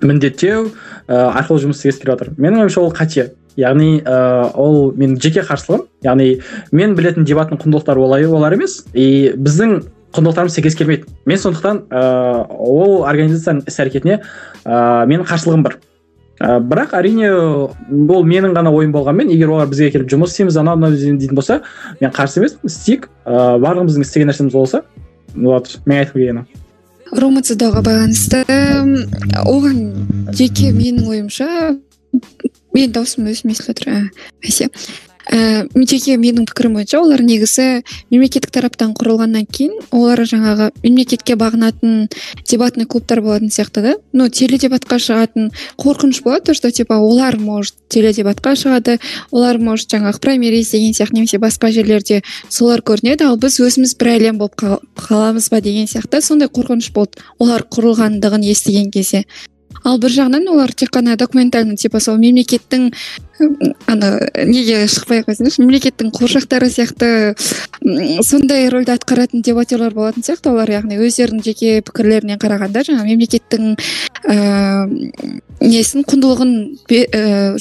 міндеттеу 0.00 0.70
ә, 1.06 1.28
арқылы 1.34 1.66
жұмыс 1.66 1.82
істегісі 1.82 2.02
келіп 2.02 2.14
жатыр 2.14 2.32
менің 2.38 2.64
ойымша 2.64 2.80
ол 2.80 2.92
қате. 2.94 3.32
Яғни 3.58 3.98
ә, 4.06 4.52
ол 4.54 4.92
менің 4.94 5.18
жеке 5.20 5.42
қарсылығым. 5.42 5.88
Яғни 6.06 6.28
мен 6.72 6.94
білетін 6.94 7.26
дебаттың 7.26 7.58
құндылықтары 7.58 8.04
олай 8.04 8.26
олар 8.26 8.54
емес. 8.54 8.84
И 8.94 9.34
біздің 9.34 9.82
құндылықтарымыз 10.16 10.54
сәйкес 10.56 10.76
келмейді. 10.78 11.10
Мен 11.26 11.38
сондықтан 11.38 11.84
ыыы 11.90 12.46
ол 12.48 13.04
организацияның 13.08 13.68
іс 13.68 13.78
әрекетіне 13.82 14.20
ыыы 14.64 15.06
менің 15.10 15.26
қарсылығым 15.28 15.64
бар. 15.66 15.78
Ә, 16.38 16.60
бірақ 16.62 16.94
әрине 16.94 17.28
ол 17.34 18.24
менің 18.24 18.54
ғана 18.54 18.70
ойым 18.70 18.92
болғанмен 18.94 19.32
егер 19.34 19.50
олар 19.50 19.68
бізге 19.68 19.90
келіп 19.90 20.08
жұмыс 20.12 20.30
істейміз 20.32 20.56
анау 20.60 20.78
мынау 20.78 20.94
дейтін 20.94 21.34
болса 21.34 21.60
мен 22.00 22.14
қарсы 22.14 22.38
емеспін. 22.38 22.70
Істейік. 22.70 23.08
Ыыы 23.26 23.58
барлығымыздың 23.64 24.06
істеген 24.06 24.30
нәрсеміз 24.30 24.54
болса 24.54 24.84
вот 25.34 25.80
мен 25.84 26.04
айтқым 26.04 26.22
келгені. 26.22 26.46
Ромацидоға 27.08 27.82
байланысты 27.82 28.44
оған 29.42 29.78
жеке 30.36 30.70
менің 30.76 31.08
ойымша 31.08 31.48
менің 32.76 32.94
дауысым 32.94 33.28
өзім 33.32 33.54
естіліп 33.54 34.12
бәсе. 34.44 34.68
Ііі 35.28 35.86
жеке 35.88 36.16
менің 36.16 36.46
пікірім 36.48 36.78
бойынша 36.78 37.00
олар 37.02 37.20
негізі 37.20 37.82
мемлекеттік 38.08 38.50
тараптан 38.54 38.94
құрылғаннан 38.96 39.44
кейін 39.52 39.74
олар 39.92 40.22
жаңағы 40.24 40.70
мемлекетке 40.80 41.36
бағынатын 41.36 42.08
дебатный 42.48 42.86
клубтар 42.86 43.20
болатын 43.20 43.52
сияқты 43.52 43.82
да. 43.84 43.92
Ну 44.12 44.28
теледебатқа 44.32 44.96
шығатын 44.96 45.50
қорқыныш 45.76 46.22
болады 46.24 46.48
то 46.48 46.54
что 46.54 46.70
типа 46.72 46.96
олар 46.96 47.36
может 47.36 47.76
теледебатқа 47.88 48.54
шығады 48.56 48.98
олар 49.30 49.58
может 49.58 49.92
жаңағы 49.92 50.20
праймериз 50.20 50.72
деген 50.72 50.96
сияқты 50.96 51.20
немесе 51.20 51.38
басқа 51.38 51.72
жерлерде 51.76 52.22
солар 52.48 52.80
көрінеді 52.80 53.28
ал 53.28 53.36
біз 53.36 53.60
өзіміз 53.60 53.98
бір 54.00 54.14
әлем 54.16 54.40
болып 54.40 54.56
қаламыз 54.96 55.50
ба 55.52 55.60
деген 55.60 55.86
сияқты 55.86 56.22
сондай 56.22 56.48
қорқыныш 56.48 56.92
болды 56.94 57.20
олар 57.38 57.66
құрылғандығын 57.68 58.48
естіген 58.48 58.90
кезде. 58.90 59.26
Ал 59.84 59.98
бір 60.02 60.12
жағынан 60.12 60.48
олар 60.52 60.72
тек 60.74 60.90
қана 60.94 61.16
документальный 61.16 61.76
типа 61.76 62.00
сол 62.00 62.18
мемлекеттің 62.18 62.90
ана 63.86 64.10
неге 64.44 64.86
шықпай 64.90 65.22
ақ 65.22 65.30
мемлекеттің 65.58 66.10
қуыршақтары 66.16 66.70
сияқты 66.72 67.36
сондай 68.26 68.68
рөлді 68.72 68.96
атқаратын 68.96 69.42
дебатерлар 69.46 69.94
болатын 69.94 70.26
сияқты. 70.26 70.50
Олар 70.50 70.70
яғни 70.72 70.98
өздерінің 70.98 71.44
жеке 71.44 71.78
пікірлеріне 71.86 72.38
қарағанда 72.42 72.82
жаңа 72.88 73.06
мемлекеттің 73.06 73.76
ыыы 74.28 75.42
несін 75.62 76.04
құндылығын 76.08 76.52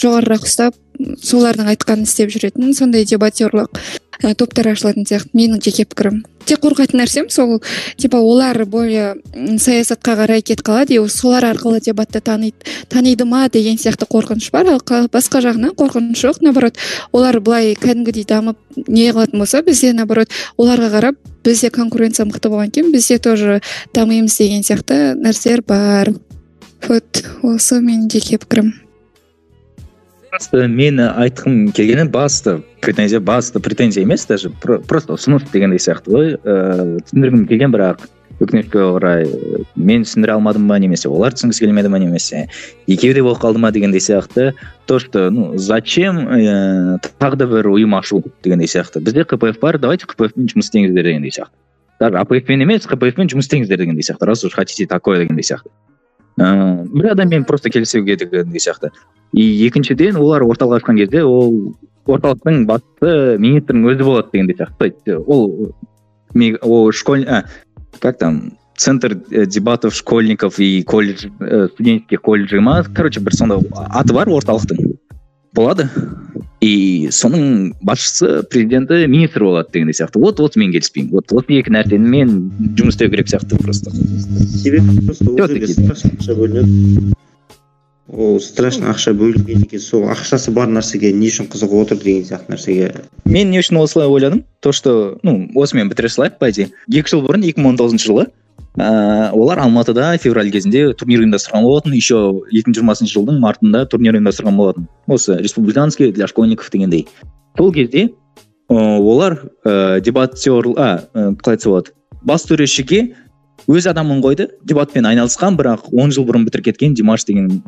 жоғарырақ 0.01 0.45
ұстап 0.45 0.75
солардың 1.21 1.71
айтқанын 1.73 2.07
істеп 2.07 2.31
жүретін 2.33 2.73
сондай 2.77 3.05
дебатерлық 3.05 3.77
ә, 4.23 4.33
топтар 4.35 4.71
ашылатын 4.71 5.05
сияқты 5.07 5.37
менің 5.37 5.61
жеке 5.61 5.85
пікірім. 5.85 6.23
Тек 6.47 6.61
қорқатын 6.63 7.01
нәрсем 7.01 7.27
сол 7.29 7.61
типа 7.99 8.17
олар 8.23 8.65
более 8.65 9.15
саясатқа 9.35 10.15
қарай 10.21 10.41
кетіп 10.41 10.65
қалады 10.67 10.95
и 10.95 11.09
солар 11.09 11.45
арқылы 11.51 11.81
дебатты 11.83 12.21
таниды 12.21 12.55
таниды 12.89 13.25
ма 13.25 13.47
деген 13.49 13.77
сияқты 13.77 14.07
қорқыныш 14.09 14.49
бар. 14.51 14.67
Ал 14.73 14.81
басқа 15.11 15.41
жағынан 15.43 15.75
қорқыныш 15.75 16.23
жоқ. 16.23 16.41
Наоборот 16.41 16.77
олар 17.11 17.39
былай 17.39 17.75
кәдімгідей 17.75 18.25
дамып 18.25 18.57
не 18.87 19.11
қылатын 19.11 19.37
болса 19.37 19.61
бізде 19.61 19.93
наоборот 19.93 20.31
оларға 20.57 20.89
қарап 20.95 21.21
бізде 21.43 21.69
конкуренция 21.69 22.25
мықты 22.25 22.49
болған 22.49 22.71
кейін 22.71 22.91
бізде 22.91 23.19
тоже 23.19 23.61
дамимыз 23.93 24.37
деген 24.37 24.63
сияқты 24.63 25.13
нәрселер 25.19 25.61
бар. 25.67 26.13
Вот 26.87 27.23
осы 27.43 27.81
менің 27.81 28.09
жеке 28.09 28.37
пікірім. 28.37 28.86
Басты 30.37 30.67
мені 30.67 31.09
айтқым 31.17 31.71
келгені 31.73 32.09
басты 32.11 32.61
претензия 32.81 33.19
басты 33.19 33.59
претензия 33.59 34.03
емес 34.03 34.25
даже 34.25 34.51
просто 34.61 35.13
ұсыныс 35.17 35.49
дегендей 35.51 35.79
сияқты 35.79 36.13
ғой. 36.13 36.37
Ыыы 36.43 37.01
түсіндіргім 37.01 37.47
келген 37.49 37.73
бірақ 37.73 38.05
өкінішке 38.37 38.83
орай 38.85 39.25
мен 39.75 40.05
түсіндіре 40.05 40.35
алмадым 40.37 40.67
ба 40.69 40.77
немесе 40.77 41.09
олар 41.09 41.33
түсінгісі 41.33 41.65
келмеді 41.65 41.89
ма 41.89 41.97
немесе 41.97 42.45
екеуі 42.85 43.15
де 43.17 43.23
болып 43.25 43.41
қалды 43.41 43.57
ма 43.57 43.71
дегендей 43.71 43.99
сияқты. 43.99 44.53
То 44.85 44.99
что 44.99 45.31
ну 45.31 45.57
зачем 45.57 46.27
ыыы 46.27 46.99
тағы 47.17 47.35
да 47.41 47.47
бір 47.49 47.71
ұйым 47.73 47.97
ашу 47.97 48.21
дегендей 48.43 48.69
сияқты. 48.69 49.01
Бізде 49.01 49.25
кпф 49.25 49.59
бар 49.59 49.79
давайте 49.79 50.05
кпф 50.05 50.37
пен 50.37 50.45
жұмыс 50.53 50.69
істеңіздер 50.69 51.03
дегендей 51.03 51.33
сияқты. 51.33 51.57
Даже 51.99 52.17
апф 52.17 52.45
пен 52.45 52.61
емес 52.61 52.85
кпф 52.85 53.15
пен 53.15 53.33
жұмыс 53.33 53.49
істеңіздер 53.49 53.81
дегендей 53.81 54.05
сияқты 54.05 54.29
раз 54.29 54.45
уж 54.45 54.53
хотите 54.53 54.85
такое 54.85 55.17
дегендей 55.17 55.43
сияқты. 55.43 55.73
Ыыы 56.37 56.85
бір 56.93 57.11
адаммен 57.11 57.45
просто 57.45 57.69
келісуге 57.69 58.15
дегендей 58.15 58.59
сияқты. 58.59 58.91
И 59.33 59.67
екіншіден 59.67 60.15
олар 60.15 60.43
орталық 60.43 60.81
ашқан 60.81 60.97
кезде 60.97 61.23
ол 61.23 61.73
орталықтың 62.05 62.65
басшысы 62.69 63.37
министрдің 63.41 63.89
өзі 63.91 64.03
болады 64.03 64.29
дегендей 64.33 64.55
сияқты. 64.55 64.93
Есть 64.93 65.27
ол 65.27 65.73
ол 66.61 66.91
школь 66.91 67.25
как 67.99 68.17
там 68.17 68.53
центр 68.75 69.15
дебатов 69.15 69.95
школьников 69.95 70.59
и 70.59 70.83
колледж 70.83 71.27
студенческих 71.73 72.21
колледжі 72.21 72.59
ма? 72.59 72.85
Короче 72.95 73.19
бір 73.19 73.33
сондай 73.33 73.57
аты 73.89 74.13
бар 74.13 74.29
орталықтың. 74.29 74.97
Болады. 75.57 75.89
И 76.61 77.09
соның 77.13 77.75
басшысы 77.85 78.41
президенті 78.49 79.05
министр 79.05 79.43
болады 79.45 79.69
дегендей 79.73 79.93
сияқты. 79.93 80.17
Вот 80.21 80.39
вот 80.39 80.55
мен 80.55 80.71
келіспеймін. 80.73 81.11
Вот 81.13 81.33
осы 81.33 81.59
екі 81.59 81.73
нәрсені 81.75 82.09
мен 82.09 82.33
жұмыс 82.79 82.97
істеу 82.97 83.11
керек 83.13 83.29
сияқты 83.29 83.59
просто. 83.61 83.93
Себебі 84.63 85.05
просто 85.05 85.25
бөлінеді. 86.33 87.13
Ол 88.07 88.39
страшно 88.39 88.87
ақша 88.93 89.11
бөлінген 89.19 89.65
екен 89.67 89.81
сол 89.83 90.07
ақшасы 90.07 90.53
бар 90.55 90.69
нәрсеге 90.71 91.11
не 91.11 91.27
үшін 91.27 91.49
қызығып 91.51 91.81
отыр 91.83 91.97
деген 92.01 92.23
сияқты 92.25 92.55
нәрсеге. 92.55 93.03
Мен 93.25 93.51
не 93.51 93.59
үшін 93.59 93.81
осылай 93.81 94.07
ойладым? 94.07 94.45
То 94.61 94.71
что 94.71 95.19
ну 95.23 95.49
осымен 95.53 95.89
бітіре 95.91 96.09
салайық 96.09 96.39
по 96.39 96.49
идее. 96.49 96.71
Екі 96.87 97.11
жыл 97.11 97.25
бұрын 97.27 97.43
екі 97.45 97.59
мың 97.59 97.75
он 97.75 97.81
тоғызыншы 97.83 98.07
жылы 98.07 98.29
ыыы 98.77 99.31
олар 99.33 99.59
алматыда 99.65 100.17
февраль 100.21 100.51
кезінде 100.53 100.93
турнир 100.93 101.23
ұйымдастырған 101.23 101.65
болатын. 101.65 101.95
Еще 101.97 102.17
екі 102.53 102.69
мың 102.69 102.77
жиырмасыншы 102.77 103.17
жылдың 103.17 103.39
мартында 103.41 103.85
турнир 103.89 104.17
ұйымдастырған 104.17 104.57
болатын. 104.57 104.87
Осы 105.07 105.37
республиканский 105.41 106.11
для 106.11 106.27
школьников 106.27 106.69
дегендей. 106.71 107.07
Сол 107.57 107.71
кезде 107.73 108.11
олар 108.69 109.39
ыыы 109.65 110.01
дебатер 110.01 110.73
а 110.77 111.07
қалай 111.13 111.57
айтса 111.57 111.69
болады? 111.69 111.91
Бас 112.21 112.45
төрешіге 112.45 113.15
өз 113.67 113.87
адамын 113.89 114.21
қойды 114.21 114.51
дебатпен 114.63 115.05
айналысқан 115.09 115.57
бірақ 115.57 115.89
он 115.91 116.11
жыл 116.11 116.27
бұрын 116.27 116.45
бітіріп 116.45 116.69
кеткен 116.69 116.93
димаш 116.93 117.25
деген 117.25 117.63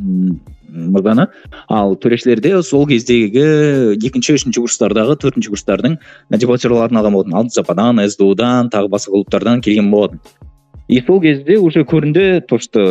мырзаны. 0.70 1.28
Ал 1.68 1.96
төрешілерде 1.96 2.54
сол 2.64 2.86
кездегі 2.88 3.98
екінші 3.98 4.38
үшінші 4.38 4.62
курстардағы 4.62 5.18
төртінші 5.20 5.56
курстардың 5.56 5.98
дебатерларын 6.30 7.02
алған 7.02 7.18
болатын 7.18 7.40
алтын 7.42 8.10
сду 8.14 8.36
дан 8.36 8.70
тағы 8.70 8.92
басқа 8.94 9.12
клубтардан 9.12 9.62
келген 9.62 9.90
болатын. 9.92 10.20
И 10.90 11.02
сол 11.06 11.22
кезде 11.22 11.58
уже 11.62 11.86
көрінді 11.86 12.42
то 12.50 12.58
что 12.58 12.82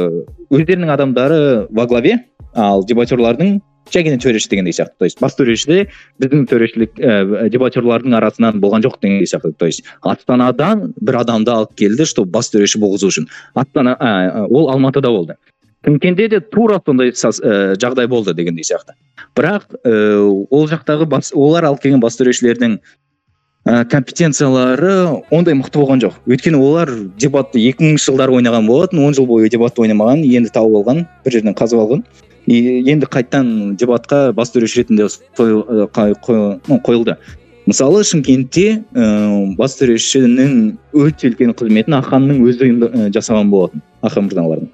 өздерінің 0.55 0.93
адамдары 0.95 1.67
во 1.69 1.87
главе 1.91 2.21
ал 2.55 2.85
дебатерлардың 2.87 3.59
жай 3.93 4.05
ғана 4.07 4.21
төреші 4.23 4.51
дегендей 4.53 4.73
сияқты. 4.73 4.95
То 4.99 5.05
есть 5.09 5.21
бас 5.21 5.35
төрешіде 5.35 5.89
біздің 6.23 6.47
төрешілік 6.49 7.01
ә, 7.01 7.49
дебатерлардың 7.51 8.15
арасынан 8.15 8.61
болған 8.63 8.85
жоқ 8.87 9.01
дегендей 9.03 9.27
сияқты. 9.27 9.53
То 9.59 9.67
есть 9.67 9.85
астанадан 10.01 10.95
бір 11.01 11.23
адамды 11.25 11.51
алып 11.51 11.75
келді 11.75 12.07
чтобы 12.07 12.31
бас 12.31 12.53
төреші 12.55 12.79
болғызу 12.79 13.11
үшін. 13.11 13.29
Астана 13.55 13.97
ә, 13.99 14.47
ол 14.47 14.71
алматыда 14.71 15.11
болды. 15.11 15.39
Шымкентте 15.85 16.29
де 16.29 16.41
тура 16.41 16.81
сондай 16.85 17.11
ә, 17.11 17.75
жағдай 17.75 18.07
болды 18.07 18.35
дегендей 18.35 18.63
сияқты. 18.63 18.95
Бірақ 19.35 19.75
ә, 19.83 20.47
ол 20.51 20.69
жақтағы 20.71 21.11
бас 21.11 21.33
олар 21.35 21.67
алып 21.73 21.83
келген 21.83 22.01
бас 22.05 22.21
төрешілердің 22.21 22.79
ә, 23.69 23.85
компетенциялары 23.85 25.23
ондай 25.35 25.57
мықты 25.59 25.81
болған 25.81 26.01
жоқ. 26.03 26.17
Өйткені 26.29 26.61
олар 26.63 26.91
дебатты 27.21 27.61
екі 27.61 27.85
мыңыншы 27.85 28.09
жылдары 28.09 28.39
ойнаған 28.39 28.67
болатын 28.69 29.03
он 29.05 29.17
жыл 29.17 29.29
бойы 29.29 29.51
дебатты 29.53 29.83
ойнамаған 29.85 30.25
енді 30.25 30.53
тауып 30.55 30.81
алған 30.81 31.05
бір 31.25 31.37
жерден 31.37 31.57
қазып 31.59 31.83
алған. 31.83 32.05
И 32.49 32.81
енді 32.89 33.07
қайтадан 33.13 33.77
дебатқа 33.77 34.33
бас 34.33 34.55
төреші 34.55 34.81
ретінде 34.83 35.09
қойылды. 35.37 37.19
Мысалы 37.69 38.05
шымкентте 38.09 38.69
ә, 38.97 39.57
бас 39.59 39.77
төрешінің 39.77 40.55
өте 40.97 41.29
үлкен 41.29 41.53
қызметін 41.53 41.99
аханның 41.99 42.41
өзі 42.49 42.73
жасаған 43.13 43.53
болатын. 43.53 43.85
Ахан 44.01 44.31
мырзалардың. 44.31 44.73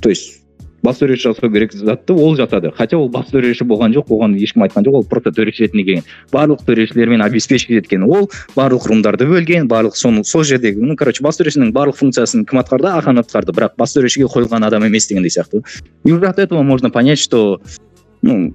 То 0.00 0.08
есть 0.08 0.43
бас 0.84 1.00
төреші 1.00 1.30
жасау 1.30 1.50
керек 1.50 1.72
затты 1.72 2.12
ол 2.12 2.36
жасады. 2.36 2.70
Хотя 2.76 2.98
ол 2.98 3.08
бас 3.08 3.30
төреші 3.32 3.64
болған 3.64 3.94
жоқ 3.96 4.12
оған 4.12 4.36
ешкім 4.36 4.66
айтқан 4.66 4.84
жоқ 4.86 5.00
ол 5.00 5.06
просто 5.08 5.32
төреші 5.32 5.64
ретінде 5.64 5.84
келген. 5.84 6.04
Барлық 6.32 6.64
төрешілермен 6.68 7.24
обеспечивать 7.24 7.84
еткен 7.84 8.04
ол 8.04 8.28
барлық 8.54 8.86
румдарды 8.90 9.26
бөлген 9.26 9.68
барлық 9.68 9.96
соны 9.96 10.24
сол 10.24 10.44
жердегі 10.44 10.84
ну 10.84 10.96
короче 10.96 11.24
бас 11.24 11.40
төрешінің 11.40 11.72
барлық 11.72 11.96
функциясын 11.98 12.44
кім 12.44 12.60
атқарды? 12.60 12.92
Ахан 12.92 13.18
атқарды. 13.18 13.56
Бірақ 13.56 13.78
бас 13.80 13.96
төрешіге 13.96 14.28
қойылған 14.28 14.66
адам 14.66 14.84
емес 14.84 15.08
дегендей 15.08 15.30
сияқты. 15.30 15.64
И 16.04 16.12
уже 16.12 16.26
от 16.26 16.38
этого 16.38 16.62
можно 16.62 16.90
понять 16.90 17.18
что 17.18 17.60
ну 18.22 18.54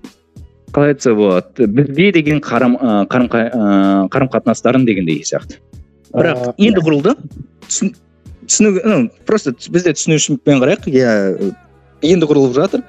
қалай 0.71 0.93
айтса 0.93 1.15
болады 1.15 1.67
бізге 1.67 2.11
деген 2.11 2.39
қарым 2.39 2.77
қарым 3.09 3.29
қарым 4.09 4.29
қатынастарын 4.29 4.85
дегендей 4.85 5.23
сияқты. 5.23 5.57
Бірақ 6.13 6.53
енді 6.57 6.81
құрылды 6.85 7.15
түсіну 7.69 8.81
ну 8.83 9.09
просто 9.25 9.53
бізде 9.69 9.93
түсінушілікпен 9.93 10.61
қарайық. 10.61 10.89
Иә 10.89 11.55
енді 12.01 12.29
құрылып 12.29 12.55
жатыр. 12.55 12.83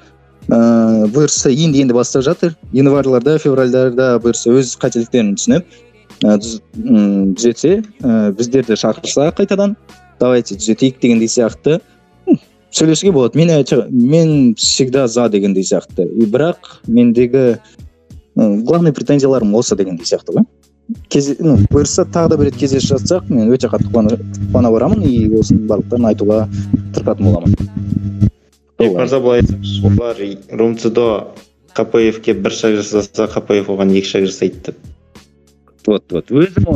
Ыыы 0.51 1.07
бұйырса 1.15 1.53
енді 1.53 1.85
енді 1.85 1.95
бастап 1.95 2.25
жатыр. 2.27 2.57
Январьларда 2.73 3.39
февральдарда 3.39 4.17
бұйырса 4.23 4.53
өз 4.57 4.75
қателіктерін 4.81 5.37
түсініп 5.39 5.79
түзетсе 6.21 7.81
ыыы 8.03 8.33
біздерді 8.37 8.77
шақырса 8.77 9.31
қайтадан 9.37 9.77
давайте 10.21 10.57
түзетейік 10.57 11.01
дегендей 11.01 11.29
сияқты. 11.29 11.81
Сөйлесуге 12.71 13.13
болады. 13.13 13.39
Мен 13.39 13.51
мен 13.91 14.55
всегда 14.55 15.09
за 15.09 15.29
дегендей 15.29 15.65
сияқты. 15.65 16.05
И 16.07 16.27
бірақ 16.27 16.81
мендегі 16.87 17.59
главный 18.37 18.93
претензияларым 18.93 19.55
осы 19.55 19.77
дегендей 19.77 20.05
сияқты 20.05 20.37
ғой. 20.37 20.47
Кез 21.09 21.37
ну 21.39 21.57
бұйырса 21.71 22.05
тағы 22.11 22.31
да 22.31 22.37
бір 22.37 22.51
рет 22.51 22.57
кездесіп 22.59 22.97
жатсақ 22.97 23.29
мен 23.31 23.53
өте 23.55 23.69
қатты 23.71 23.91
қуана 23.93 24.71
барамын 24.75 25.05
и 25.07 25.29
осының 25.39 25.69
барлықтарын 25.71 26.09
айтуға 26.11 26.49
тырысатын 26.95 27.29
боламын. 27.31 28.10
Мырза 28.81 29.21
былай 29.21 29.43
айтсаңызшы 29.43 29.87
олар 29.91 30.23
румцидо 30.57 31.07
қапаевке 31.77 32.35
бір 32.35 32.55
шаг 32.57 32.79
жасаса 32.81 33.29
қапаев 33.31 33.69
оған 33.73 33.93
екі 33.93 34.09
шаг 34.09 34.27
жасайды 34.27 34.71
деп. 34.71 34.77
Вот 35.87 36.05
вот. 36.13 36.31
Өзім 36.31 36.67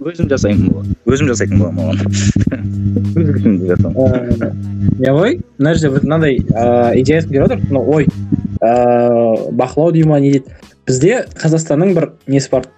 өзім 0.00 0.28
жасаймын 0.30 0.94
өзім 1.04 1.28
жасайтын 1.32 1.60
боламын 1.60 1.90
оған. 1.92 2.06
Өз 3.20 3.32
күшімді 3.36 3.76
ғой 5.04 5.40
мына 5.58 5.74
жерде 5.74 6.00
мынандай 6.00 6.38
ыыы 6.40 7.02
идеясын 7.02 7.30
беріп 7.30 7.46
отыр. 7.48 7.64
Мына 7.68 7.80
ой 7.80 8.08
ыыы 8.60 9.52
бақылау 9.52 9.92
дей 9.92 10.04
ма 10.08 10.20
не 10.20 10.32
дейді. 10.36 10.56
Бізде 10.86 11.24
қазақстанның 11.40 11.94
бір 11.96 12.10
несі 12.26 12.52
бар 12.52 12.68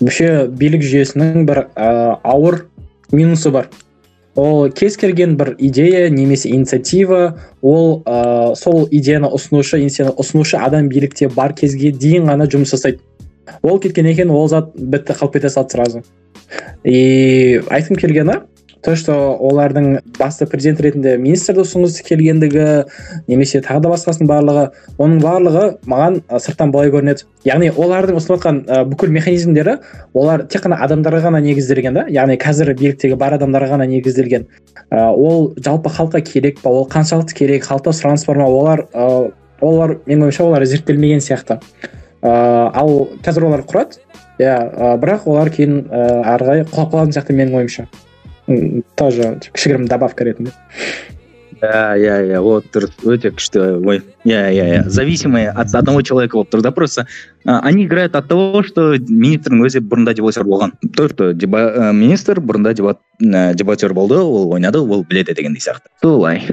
мүше 0.00 0.48
билік 0.48 0.82
жүйесінің 0.86 1.46
бір 1.48 1.66
ыыы 1.74 2.16
ауыр 2.22 2.64
минусы 3.12 3.50
бар. 3.50 3.68
Ол 4.34 4.70
кез 4.70 4.96
келген 4.96 5.36
бір 5.36 5.54
идея 5.58 6.10
немесе 6.10 6.48
инициатива 6.48 7.38
ол 7.60 8.02
ә, 8.06 8.54
сол 8.56 8.88
идеяны 8.90 9.28
ұсынушы 9.28 9.80
ұсынушы 9.82 10.56
адам 10.56 10.88
билікте 10.88 11.28
бар 11.28 11.52
кезге 11.52 11.92
дейін 11.92 12.30
ғана 12.30 12.48
жұмыс 12.48 12.72
жасайды. 12.72 13.00
Ол 13.62 13.78
кеткен 13.80 14.06
екен 14.06 14.30
ол 14.30 14.48
зат 14.48 14.72
бітті 14.76 15.18
қалып 15.18 15.36
кете 15.36 15.50
салды 15.50 15.76
сразу. 15.76 16.02
И 16.84 17.60
айтқым 17.68 17.98
келгені 18.00 18.40
то 18.82 18.96
что 18.96 19.14
олардың 19.38 20.00
басты 20.18 20.46
президент 20.50 20.80
ретінде 20.82 21.14
министрді 21.16 21.62
ұсынғысы 21.62 22.02
келгендігі 22.02 22.64
немесе 23.30 23.60
тағы 23.62 23.84
да 23.84 23.92
басқасының 23.92 24.26
барлығы 24.26 24.64
оның 24.98 25.20
барлығы 25.22 25.66
маған 25.86 26.18
сырттан 26.42 26.72
былай 26.74 26.90
көрінеді. 26.90 27.28
Яғни 27.46 27.70
олардың 27.70 28.18
ұсынып 28.18 28.42
жатқан 28.42 28.58
бүкіл 28.90 29.14
механизмдері 29.14 29.76
олар 30.18 30.46
тек 30.50 30.66
қана 30.66 30.80
адамдарға 30.82 31.22
ғана 31.28 31.42
негізделген 31.46 31.94
да. 31.94 32.06
Яғни 32.10 32.36
қазір 32.42 32.74
биліктегі 32.74 33.18
бар 33.22 33.38
адамдарға 33.38 33.76
ғана 33.76 33.86
негізделген. 33.86 34.48
Ә, 34.90 35.08
ол 35.14 35.52
жалпы 35.62 35.90
халыққа 35.90 36.24
керек 36.26 36.60
па? 36.62 36.70
Ол 36.70 36.88
қаншалықты 36.90 37.38
керек? 37.38 37.66
Халықта 37.70 37.94
сұраныс 37.94 38.26
бар 38.26 38.42
ма? 38.42 38.50
Олар 38.50 38.86
ә, 38.92 39.32
олар 39.60 39.98
менің 40.06 40.26
ойымша 40.26 40.44
олар 40.44 40.66
зерттелмеген 40.66 41.22
сияқты. 41.22 41.60
Ә, 42.22 42.70
ал 42.74 43.08
қазір 43.22 43.46
олар 43.46 43.62
құрады. 43.62 44.02
Иә 44.42 44.56
ә, 44.58 44.94
бірақ 44.98 45.28
олар 45.30 45.50
кейін 45.54 45.84
ә, 45.86 46.22
ары 46.34 46.48
қарай 46.48 46.64
құлап 46.66 46.96
қалатын 46.96 47.14
сияқты 47.14 47.38
менің 47.38 47.62
ойымша. 47.62 47.86
тоже 48.95 49.37
кішігірім 49.51 49.87
добавка 49.87 50.23
ретінде 50.23 50.51
иә 51.61 51.97
иә 51.97 52.15
иә 52.29 52.41
вот 52.41 52.67
дұрыс 52.73 52.93
өте 53.09 53.31
күшті 53.33 53.81
ой 53.81 54.01
иә 54.25 54.41
иә 54.53 54.65
иә 54.77 54.81
зависимые 54.89 55.49
от 55.49 55.73
одного 55.73 56.01
человека 56.01 56.37
болып 56.37 56.51
тұр 56.53 56.61
да 56.61 56.71
просто 56.71 57.07
они 57.45 57.85
играют 57.85 58.15
от 58.15 58.27
того 58.27 58.61
что 58.63 58.93
министрдің 58.97 59.65
өзі 59.65 59.81
бұрында 59.81 60.13
дебатер 60.13 60.43
болған 60.45 60.73
то 60.95 61.09
что 61.09 61.33
министр 61.33 62.39
бұрында 62.39 62.73
дебат 62.73 62.99
дебатер 63.19 63.93
болды 63.93 64.15
ол 64.15 64.53
ойнады 64.53 64.79
ол 64.79 65.03
біледі 65.03 65.33
дегендей 65.33 65.61
сияқты 65.61 65.89
солай 66.01 66.45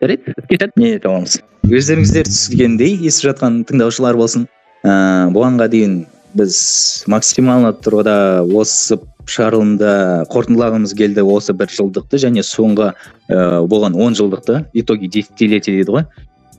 жарайды 0.00 0.34
кетеді 0.48 0.72
не 0.76 0.94
ете 0.94 1.08
аламыз 1.08 1.40
өздеріңіздер 1.64 2.28
түсінгендей 2.28 2.98
естіп 3.08 3.32
жатқан 3.32 3.64
тыңдаушылар 3.64 4.16
болсын 4.20 4.46
ыыы 4.84 5.32
бұғанға 5.32 5.70
дейін 5.72 6.04
біз 6.34 7.04
максимально 7.08 7.72
тұрғыда 7.72 8.44
осы 8.52 8.98
шығарылымда 9.29 9.91
қорытындылағымыз 10.33 10.95
келді 10.97 11.23
осы 11.29 11.53
бір 11.57 11.71
жылдықты 11.73 12.19
және 12.21 12.43
соңғы 12.45 12.91
ә, 12.91 13.61
болған 13.69 13.95
он 13.95 14.17
жылдықты. 14.17 14.65
Итоги 14.73 15.07
десятилетия 15.07 15.75
дейді 15.77 15.95
ғой. 15.95 16.05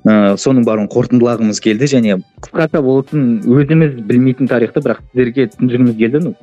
Ә, 0.07 0.37
соның 0.41 0.65
барын 0.65 0.89
қорытындылағымыз 0.93 1.61
келді 1.61 1.89
және 1.91 2.21
қысқаша 2.47 2.83
болсын 2.85 3.41
өзіміз 3.45 3.99
білмейтін 4.09 4.49
тарихты 4.49 4.83
бірақ 4.85 5.03
сіздерге 5.11 5.51
түсіндіргіміз 5.53 5.99
келді. 5.99 6.23
Ну 6.29 6.35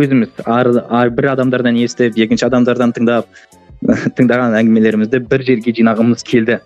өзіміз 0.00 0.44
ар, 0.46 0.70
ар, 0.88 1.10
бір 1.12 1.32
адамдардан 1.34 1.76
естіп 1.82 2.16
екінші 2.16 2.46
адамдардан 2.48 2.94
тыңдап 2.96 3.28
тыңдаған 4.16 4.56
әңгімелерімізді 4.62 5.24
бір 5.28 5.44
жерге 5.48 5.74
жинағымыз 5.76 6.24
келді. 6.24 6.60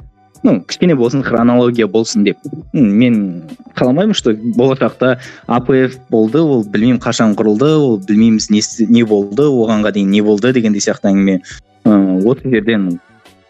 Ну 0.47 0.61
кішкене 0.63 0.95
болсын 0.95 1.25
хронология 1.27 1.89
болсын 1.91 2.25
деп. 2.25 2.39
Мен 2.73 3.43
қаламаймын 3.75 4.15
что 4.15 4.33
болашақта 4.33 5.19
апф 5.47 5.99
болды 6.11 6.41
ол 6.41 6.65
білмеймін 6.65 7.03
қашан 7.03 7.35
құрылды 7.37 7.73
ол 7.75 7.99
білмейміз 7.99 8.49
не, 8.55 8.63
не 8.89 9.03
болды 9.05 9.49
оғанға 9.51 9.93
дейін 9.99 10.15
не 10.15 10.23
болды 10.23 10.55
дегендей 10.55 10.81
сияқты 10.81 11.11
әңгіме. 11.11 11.41
Ыыы 11.85 12.23
осы 12.31 12.55
жерден 12.55 12.89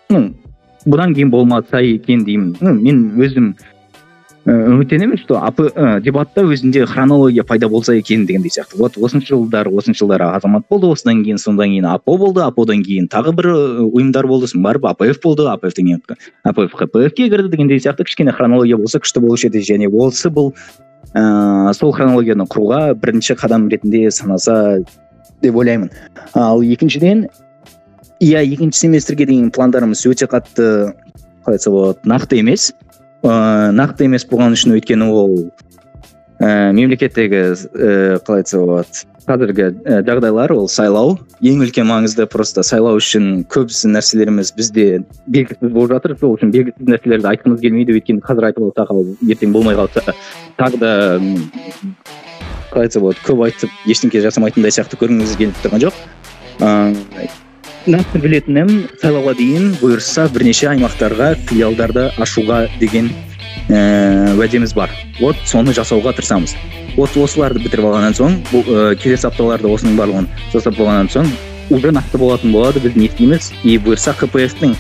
ну 0.09 0.23
бұдан 0.87 1.15
кейін 1.15 1.31
болмаса 1.31 1.85
екен 1.85 2.25
деймін. 2.25 2.57
Ну 2.61 2.75
мен 2.81 3.11
өзім 3.21 3.55
үміттенемін 4.47 5.19
что 5.19 5.41
дебатта 6.01 6.45
өзінде 6.47 6.87
хронология 6.87 7.43
пайда 7.43 7.69
болса 7.69 7.95
екен 7.95 8.27
дегендей 8.27 8.51
сияқты. 8.51 8.79
Вот 8.79 8.97
осыншы 8.97 9.35
жылдары 9.35 9.73
осыншы 9.75 10.05
жылдары 10.05 10.25
азамат 10.37 10.69
болды 10.71 10.87
осыдан 10.87 11.25
кейін 11.25 11.39
содан 11.39 11.73
кейін 11.75 11.87
апо 11.91 12.17
болды 12.17 12.45
аподан 12.47 12.85
кейін 12.87 13.09
тағы 13.11 13.33
бір 13.35 13.49
ұйымдар 13.91 14.27
болды 14.31 14.47
сосын 14.47 14.63
барып 14.63 14.87
апф 14.87 15.19
болды 15.25 15.49
апфтан 15.51 15.91
кейін 15.91 16.03
апф 16.45 16.77
хпфке 16.79 17.29
кірді 17.29 17.51
дегендей 17.51 17.81
сияқты. 17.83 18.05
Кішкене 18.07 18.33
хронология 18.33 18.77
болса 18.77 19.01
күшті 19.03 19.21
болушы 19.21 19.49
еді. 19.51 19.65
Және 19.67 19.91
осы 19.91 20.31
бұл 20.31 20.55
ыыы 21.17 21.75
сол 21.75 21.91
хронологияны 21.93 22.47
құруға 22.47 22.95
бірінші 22.95 23.35
қадам 23.35 23.67
ретінде 23.69 24.13
санаса 24.15 24.79
деп 25.43 25.57
ойлаймын. 25.57 25.91
Ал 26.35 26.63
екіншіден 26.63 27.27
иә 28.23 28.47
екінші 28.47 28.87
семестрге 28.87 29.27
деген 29.27 29.51
пландарымыз 29.51 30.07
өте 30.07 30.31
қатты 30.31 30.95
қалай 31.43 31.59
айтса 31.59 31.71
болады 31.71 31.99
нақты 32.07 32.39
емес. 32.39 32.73
Ыыы 33.25 33.73
нақты 33.77 34.07
емес 34.09 34.27
болған 34.29 34.57
үшін 34.57 34.77
өйткені 34.77 35.11
ол 35.11 35.37
ә, 36.41 36.73
мемлекеттегі 36.77 37.43
ә, 37.53 38.19
қалай 38.27 38.43
айтса 38.43 38.61
болады 38.61 39.07
қазіргі 39.27 39.65
ә, 39.83 40.01
жағдайлар 40.07 40.53
ол 40.55 40.69
сайлау 40.71 41.17
ең 41.41 41.65
үлкен 41.65 41.89
маңызды 41.89 42.29
просто 42.31 42.63
сайлау 42.67 43.01
үшін 43.01 43.45
көбісі 43.51 43.91
нәрселеріміз 43.95 44.53
бізде 44.57 45.03
белгісіз 45.27 45.73
болып 45.73 45.97
жатыр. 45.97 46.15
Сол 46.21 46.37
үшін 46.37 46.53
белгісіз 46.55 46.93
нәрселерді 46.93 47.31
айтқымыз 47.33 47.65
келмейді. 47.65 47.97
Өйткені 47.99 48.23
қазір 48.25 48.51
айтып 48.51 48.69
алсақ 48.69 48.93
ал 48.95 49.03
ертең 49.27 49.57
болмай 49.57 49.79
қалса 49.79 50.15
тағы 50.61 50.81
да 50.83 50.93
қалай 52.71 52.87
айтса 52.87 53.03
болады 53.03 53.27
көп 53.27 53.43
айтып 53.49 53.91
ештеңе 53.91 54.23
жасамайтындай 54.29 54.75
сияқты 54.79 55.01
көрінгіміз 55.01 55.35
келіп 55.41 55.59
тұрған 55.65 55.89
жоқ. 55.89 55.99
Ыыы 56.61 57.46
нақты 57.87 58.19
білетінім 58.19 58.71
сайлауға 58.99 59.37
дейін 59.39 59.69
бұйырса 59.79 60.27
бірнеше 60.35 60.67
аймақтарға 60.73 61.29
филиалдарды 61.47 62.09
ашуға 62.19 62.65
деген 62.81 63.13
ііі 63.69 64.33
уәдеміз 64.35 64.73
бар. 64.75 64.91
Вот 65.21 65.39
соны 65.47 65.75
жасауға 65.77 66.17
тырысамыз. 66.17 66.57
Вот 66.97 67.15
осыларды 67.21 67.63
бітіріп 67.63 67.87
алғаннан 67.87 68.17
соң 68.19 68.41
бұл 68.51 68.67
ә, 68.67 68.97
келесі 68.99 69.29
апталарда 69.29 69.71
осының 69.71 69.95
барлығын 70.01 70.27
жасап 70.55 70.75
болғаннан 70.81 71.11
соң 71.13 71.31
уже 71.71 71.93
нақты 71.95 72.19
болатын 72.19 72.55
болады 72.55 72.83
біз 72.83 72.97
не 72.99 73.07
істейміз. 73.07 73.53
И 73.63 73.79
бұйырса 73.79 74.17
хпфтің 74.19 74.75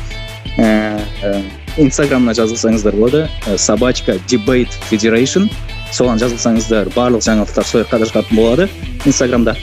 ііі 0.56 1.86
инстаграмына 1.86 2.34
жазылсаңыздар 2.34 2.98
болады. 2.98 3.26
Собачка 3.54 4.18
дебейт 4.26 4.74
федерейшн 4.90 5.46
соған 5.94 6.18
жазылсаңыздар 6.24 6.90
барлық 6.96 7.22
жаңалықтар 7.22 7.70
сол 7.70 7.86
жаққа 7.86 8.02
да 8.02 8.26
болады. 8.32 8.68
Инстаграмда 9.04 9.56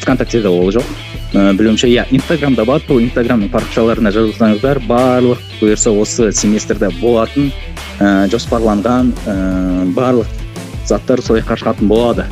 вконтактеде 0.00 0.48
ол 0.48 0.70
жоқ. 0.70 0.84
Ыыы 1.34 1.54
білуімше 1.58 1.88
иә 1.88 2.06
инстаграмда 2.14 2.64
бар. 2.64 2.82
Сол 2.86 3.00
инстаграмның 3.02 3.50
парақшаларына 3.50 4.12
жазылсаңыздар 4.14 4.80
барлық 4.86 5.42
бұйырса 5.60 5.90
осы 5.90 6.30
семестрде 6.32 6.90
болатын 7.00 7.50
ыыы 8.00 8.28
жоспарланған 8.30 9.12
ыыы 9.26 9.86
барлық 9.96 10.30
заттар 10.86 11.22
сол 11.22 11.40
жаққа 11.40 11.58
шығатын 11.62 11.90
болады. 11.90 12.26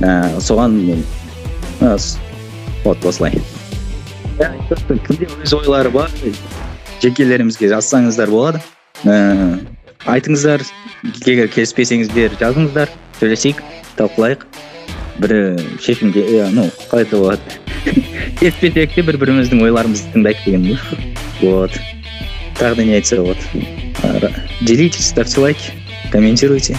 Ыыы 0.00 0.40
соған 0.40 0.78
мен 0.84 1.04
вот 2.84 3.04
осылай. 3.04 3.40
Кімде 4.38 5.28
өз 5.42 5.54
ойлары 5.58 5.90
бар. 5.90 6.10
Жекелерімізге 7.02 7.68
жазсаңыздар 7.72 8.30
болады. 8.30 8.60
Ыыы 9.04 9.64
айтыңыздар 10.06 10.62
егер 11.24 11.48
келіспесеңіздер 11.48 12.38
жазыңыздар. 12.40 12.92
Сөйлесейік. 13.20 13.62
Талқылайық. 13.98 14.44
бір 15.19 15.33
шешімге 15.83 16.49
ну 16.53 16.69
қалай 16.91 17.05
айтса 17.05 17.17
болады 17.17 17.41
келіспесек 18.39 18.95
те 18.95 19.03
бір 19.03 19.17
біріміздің 19.21 19.63
ойларымызды 19.67 20.13
тыңдайық 20.15 20.45
деген 20.45 20.63
вот 21.41 21.79
тағы 22.59 22.75
да 22.75 22.83
не 22.83 22.95
айтса 22.99 23.17
болады 23.21 24.33
делитесь 24.61 25.09
ставьте 25.09 25.41
лайки 25.41 25.71
комментируйте 26.11 26.77